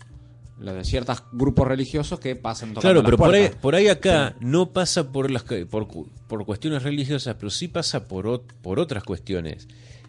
lo 0.59 0.73
de 0.73 0.83
ciertos 0.83 1.23
grupos 1.31 1.67
religiosos 1.67 2.19
que 2.19 2.35
pasan 2.35 2.73
Claro, 2.75 2.97
las 3.01 3.05
pero 3.05 3.17
por 3.17 3.33
ahí, 3.33 3.49
por 3.59 3.75
ahí 3.75 3.87
acá 3.87 4.35
no 4.39 4.67
pasa 4.71 5.11
por 5.11 5.31
las 5.31 5.43
por, 5.43 5.87
por 6.27 6.45
cuestiones 6.45 6.83
religiosas, 6.83 7.35
pero 7.39 7.49
sí 7.49 7.67
pasa 7.67 8.07
por, 8.07 8.25
ot- 8.25 8.53
por 8.61 8.79
otras 8.79 9.03
cuestiones. 9.03 9.67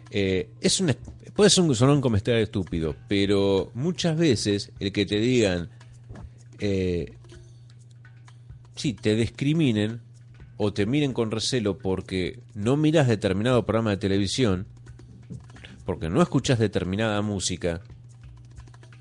Eh, 0.09 0.49
es 0.61 0.79
una, 0.79 0.95
puede 1.35 1.49
ser 1.49 1.63
un, 1.63 1.75
sonar 1.75 1.95
un 1.95 2.01
comentario 2.01 2.41
estúpido, 2.41 2.95
pero 3.07 3.71
muchas 3.73 4.17
veces 4.17 4.71
el 4.79 4.91
que 4.91 5.05
te 5.05 5.19
digan, 5.19 5.69
eh, 6.59 7.13
sí, 8.75 8.93
te 8.93 9.15
discriminen 9.15 10.01
o 10.57 10.73
te 10.73 10.85
miren 10.85 11.13
con 11.13 11.31
recelo 11.31 11.77
porque 11.77 12.39
no 12.55 12.77
miras 12.77 13.07
determinado 13.07 13.65
programa 13.65 13.91
de 13.91 13.97
televisión, 13.97 14.67
porque 15.85 16.09
no 16.09 16.21
escuchas 16.21 16.59
determinada 16.59 17.21
música, 17.21 17.81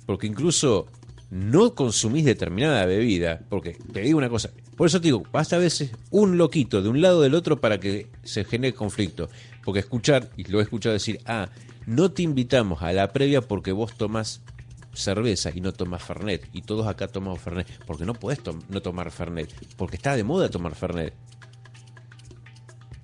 porque 0.04 0.26
incluso 0.26 0.86
no 1.30 1.74
consumís 1.74 2.24
determinada 2.24 2.84
bebida, 2.86 3.40
porque 3.48 3.78
te 3.92 4.00
digo 4.00 4.18
una 4.18 4.28
cosa, 4.28 4.50
por 4.76 4.86
eso 4.86 5.00
te 5.00 5.08
digo, 5.08 5.22
basta 5.32 5.56
a 5.56 5.58
veces 5.58 5.90
un 6.10 6.36
loquito 6.36 6.82
de 6.82 6.88
un 6.88 7.00
lado 7.00 7.18
o 7.18 7.22
del 7.22 7.34
otro 7.34 7.60
para 7.60 7.80
que 7.80 8.08
se 8.22 8.44
genere 8.44 8.74
conflicto, 8.74 9.28
porque 9.66 9.80
escuchar, 9.80 10.30
y 10.36 10.44
lo 10.44 10.60
he 10.60 10.62
escuchado 10.62 10.92
decir, 10.92 11.20
ah, 11.26 11.48
no 11.86 12.12
te 12.12 12.22
invitamos 12.22 12.82
a 12.82 12.92
la 12.92 13.12
previa 13.12 13.40
porque 13.40 13.72
vos 13.72 13.96
tomás 13.96 14.40
cerveza 14.94 15.50
y 15.52 15.60
no 15.60 15.72
tomás 15.72 16.04
Fernet, 16.04 16.48
y 16.52 16.62
todos 16.62 16.86
acá 16.86 17.08
tomamos 17.08 17.40
Fernet, 17.40 17.66
porque 17.84 18.04
no 18.04 18.14
podés 18.14 18.38
no 18.68 18.80
tomar 18.80 19.10
Fernet, 19.10 19.52
porque 19.76 19.96
está 19.96 20.14
de 20.14 20.22
moda 20.22 20.48
tomar 20.50 20.76
Fernet. 20.76 21.14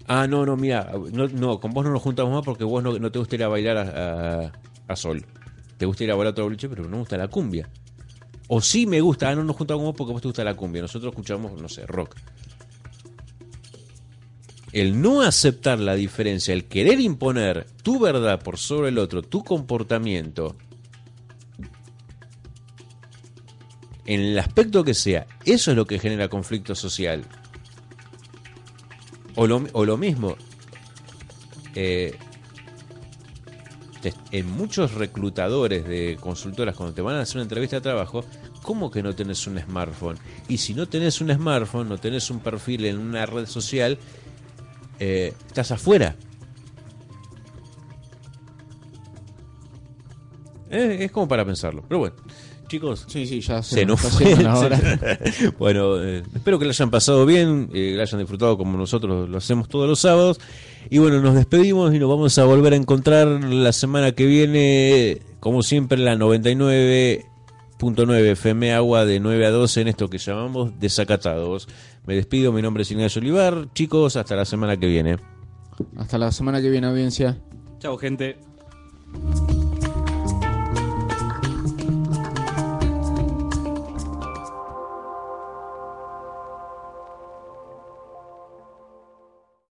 Ah, 0.07 0.29
no, 0.29 0.47
no, 0.47 0.57
mira, 0.57 0.93
no, 1.13 1.27
no, 1.27 1.59
con 1.59 1.73
vos 1.73 1.85
no 1.85 1.91
nos 1.91 2.01
juntamos 2.01 2.33
más 2.33 2.45
porque 2.45 2.63
vos 2.63 2.81
no, 2.81 3.11
te 3.11 3.19
gusta 3.19 3.35
ir 3.35 3.43
a 3.43 3.49
bailar 3.49 4.53
a, 4.87 4.97
sol. 4.97 5.27
Te 5.79 5.87
gusta 5.87 6.05
ir 6.05 6.13
a 6.13 6.15
bailar 6.15 6.29
a 6.29 6.31
otro 6.31 6.45
boliche, 6.45 6.69
pero 6.69 6.85
no 6.85 6.91
me 6.91 6.99
gusta 6.99 7.17
la 7.17 7.27
cumbia. 7.27 7.69
O 8.47 8.61
sí 8.61 8.87
me 8.87 9.01
gusta, 9.01 9.31
ah, 9.31 9.35
no 9.35 9.43
nos 9.43 9.57
juntamos 9.57 9.85
más 9.85 9.95
porque 9.97 10.13
vos 10.13 10.23
te 10.23 10.29
gusta 10.29 10.45
la 10.45 10.55
cumbia. 10.55 10.81
Nosotros 10.81 11.11
escuchamos, 11.11 11.61
no 11.61 11.69
sé, 11.69 11.87
rock. 11.87 12.15
El 14.73 15.01
no 15.03 15.21
aceptar 15.21 15.79
la 15.79 15.95
diferencia, 15.95 16.55
el 16.55 16.65
querer 16.65 17.01
imponer 17.01 17.67
tu 17.83 18.01
verdad 18.01 18.43
por 18.43 18.59
sobre 18.59 18.89
el 18.89 18.99
otro, 18.99 19.23
tu 19.23 19.45
comportamiento, 19.45 20.57
en 24.07 24.21
el 24.21 24.39
aspecto 24.39 24.83
que 24.85 24.95
sea, 24.95 25.27
eso 25.45 25.71
es 25.71 25.77
lo 25.77 25.87
que 25.87 25.99
genera 25.99 26.29
conflicto 26.29 26.75
social. 26.75 27.25
O 29.35 29.47
lo, 29.47 29.97
mismo, 29.97 30.37
eh, 31.75 32.15
en 34.31 34.51
muchos 34.51 34.93
reclutadores 34.95 35.87
de 35.87 36.19
consultoras, 36.21 36.77
cuando 36.77 36.95
te 36.95 37.01
van 37.01 37.17
a 37.17 37.21
hacer 37.21 37.37
una 37.37 37.45
entrevista 37.45 37.77
de 37.77 37.83
trabajo, 37.83 38.25
¿cómo 38.61 38.91
que 38.91 39.03
no 39.03 39.15
tenés 39.15 39.47
un 39.47 39.59
smartphone? 39.59 40.19
Y 40.49 40.59
si 40.59 40.75
no 40.75 40.87
tenés 40.87 41.23
un 41.23 41.33
smartphone, 41.33 41.89
no 41.89 41.97
tenés 41.97 42.31
un 42.31 42.41
perfil 42.41 42.85
en 42.85 42.99
una 42.99 43.25
red 43.25 43.47
social, 43.47 43.99
eh, 45.05 45.33
estás 45.49 45.73
afuera. 45.73 46.15
Eh, 50.71 50.99
es 51.01 51.11
como 51.11 51.27
para 51.27 51.45
pensarlo. 51.45 51.83
Pero 51.89 51.99
bueno, 51.99 52.15
chicos, 52.69 53.05
Sí, 53.09 53.27
sí, 53.27 53.41
ya 53.41 53.65
se 53.65 53.85
nos 53.85 54.01
fue. 54.01 54.33
bueno, 55.59 56.01
eh, 56.01 56.23
espero 56.35 56.61
que 56.61 56.67
lo 56.67 56.71
hayan 56.71 56.89
pasado 56.91 57.27
bien, 57.27 57.69
eh, 57.75 57.95
lo 57.97 58.03
hayan 58.03 58.21
disfrutado 58.21 58.57
como 58.57 58.79
nosotros 58.79 59.29
lo 59.29 59.39
hacemos 59.39 59.69
todos 59.69 59.89
los 59.89 59.99
sábados. 59.99 60.39
Y 60.89 60.99
bueno, 60.99 61.21
nos 61.21 61.35
despedimos 61.35 61.93
y 61.93 61.99
nos 61.99 62.09
vamos 62.09 62.39
a 62.39 62.45
volver 62.45 62.75
a 62.75 62.77
encontrar 62.77 63.27
la 63.27 63.73
semana 63.73 64.13
que 64.13 64.25
viene, 64.25 65.21
como 65.41 65.65
siempre, 65.65 65.99
en 65.99 66.05
la 66.05 66.15
99.9 66.15 68.31
FM 68.31 68.73
Agua 68.73 69.05
de 69.05 69.19
9 69.19 69.47
a 69.47 69.51
12 69.51 69.81
en 69.81 69.89
esto 69.89 70.09
que 70.09 70.19
llamamos 70.19 70.79
Desacatados. 70.79 71.67
Me 72.07 72.15
despido, 72.15 72.53
mi 72.53 72.63
nombre 72.63 72.83
es 72.83 72.91
Ignacio 72.91 73.21
Olivar. 73.21 73.69
Chicos, 73.75 74.17
hasta 74.17 74.35
la 74.35 74.45
semana 74.45 74.77
que 74.77 74.87
viene. 74.87 75.19
Hasta 75.97 76.19
la 76.19 76.33
semana 76.33 76.61
que 76.61 76.69
viene, 76.71 76.87
audiencia. 76.87 77.41
Chao, 77.79 77.97
gente. 77.97 78.39
Thank 79.13 79.52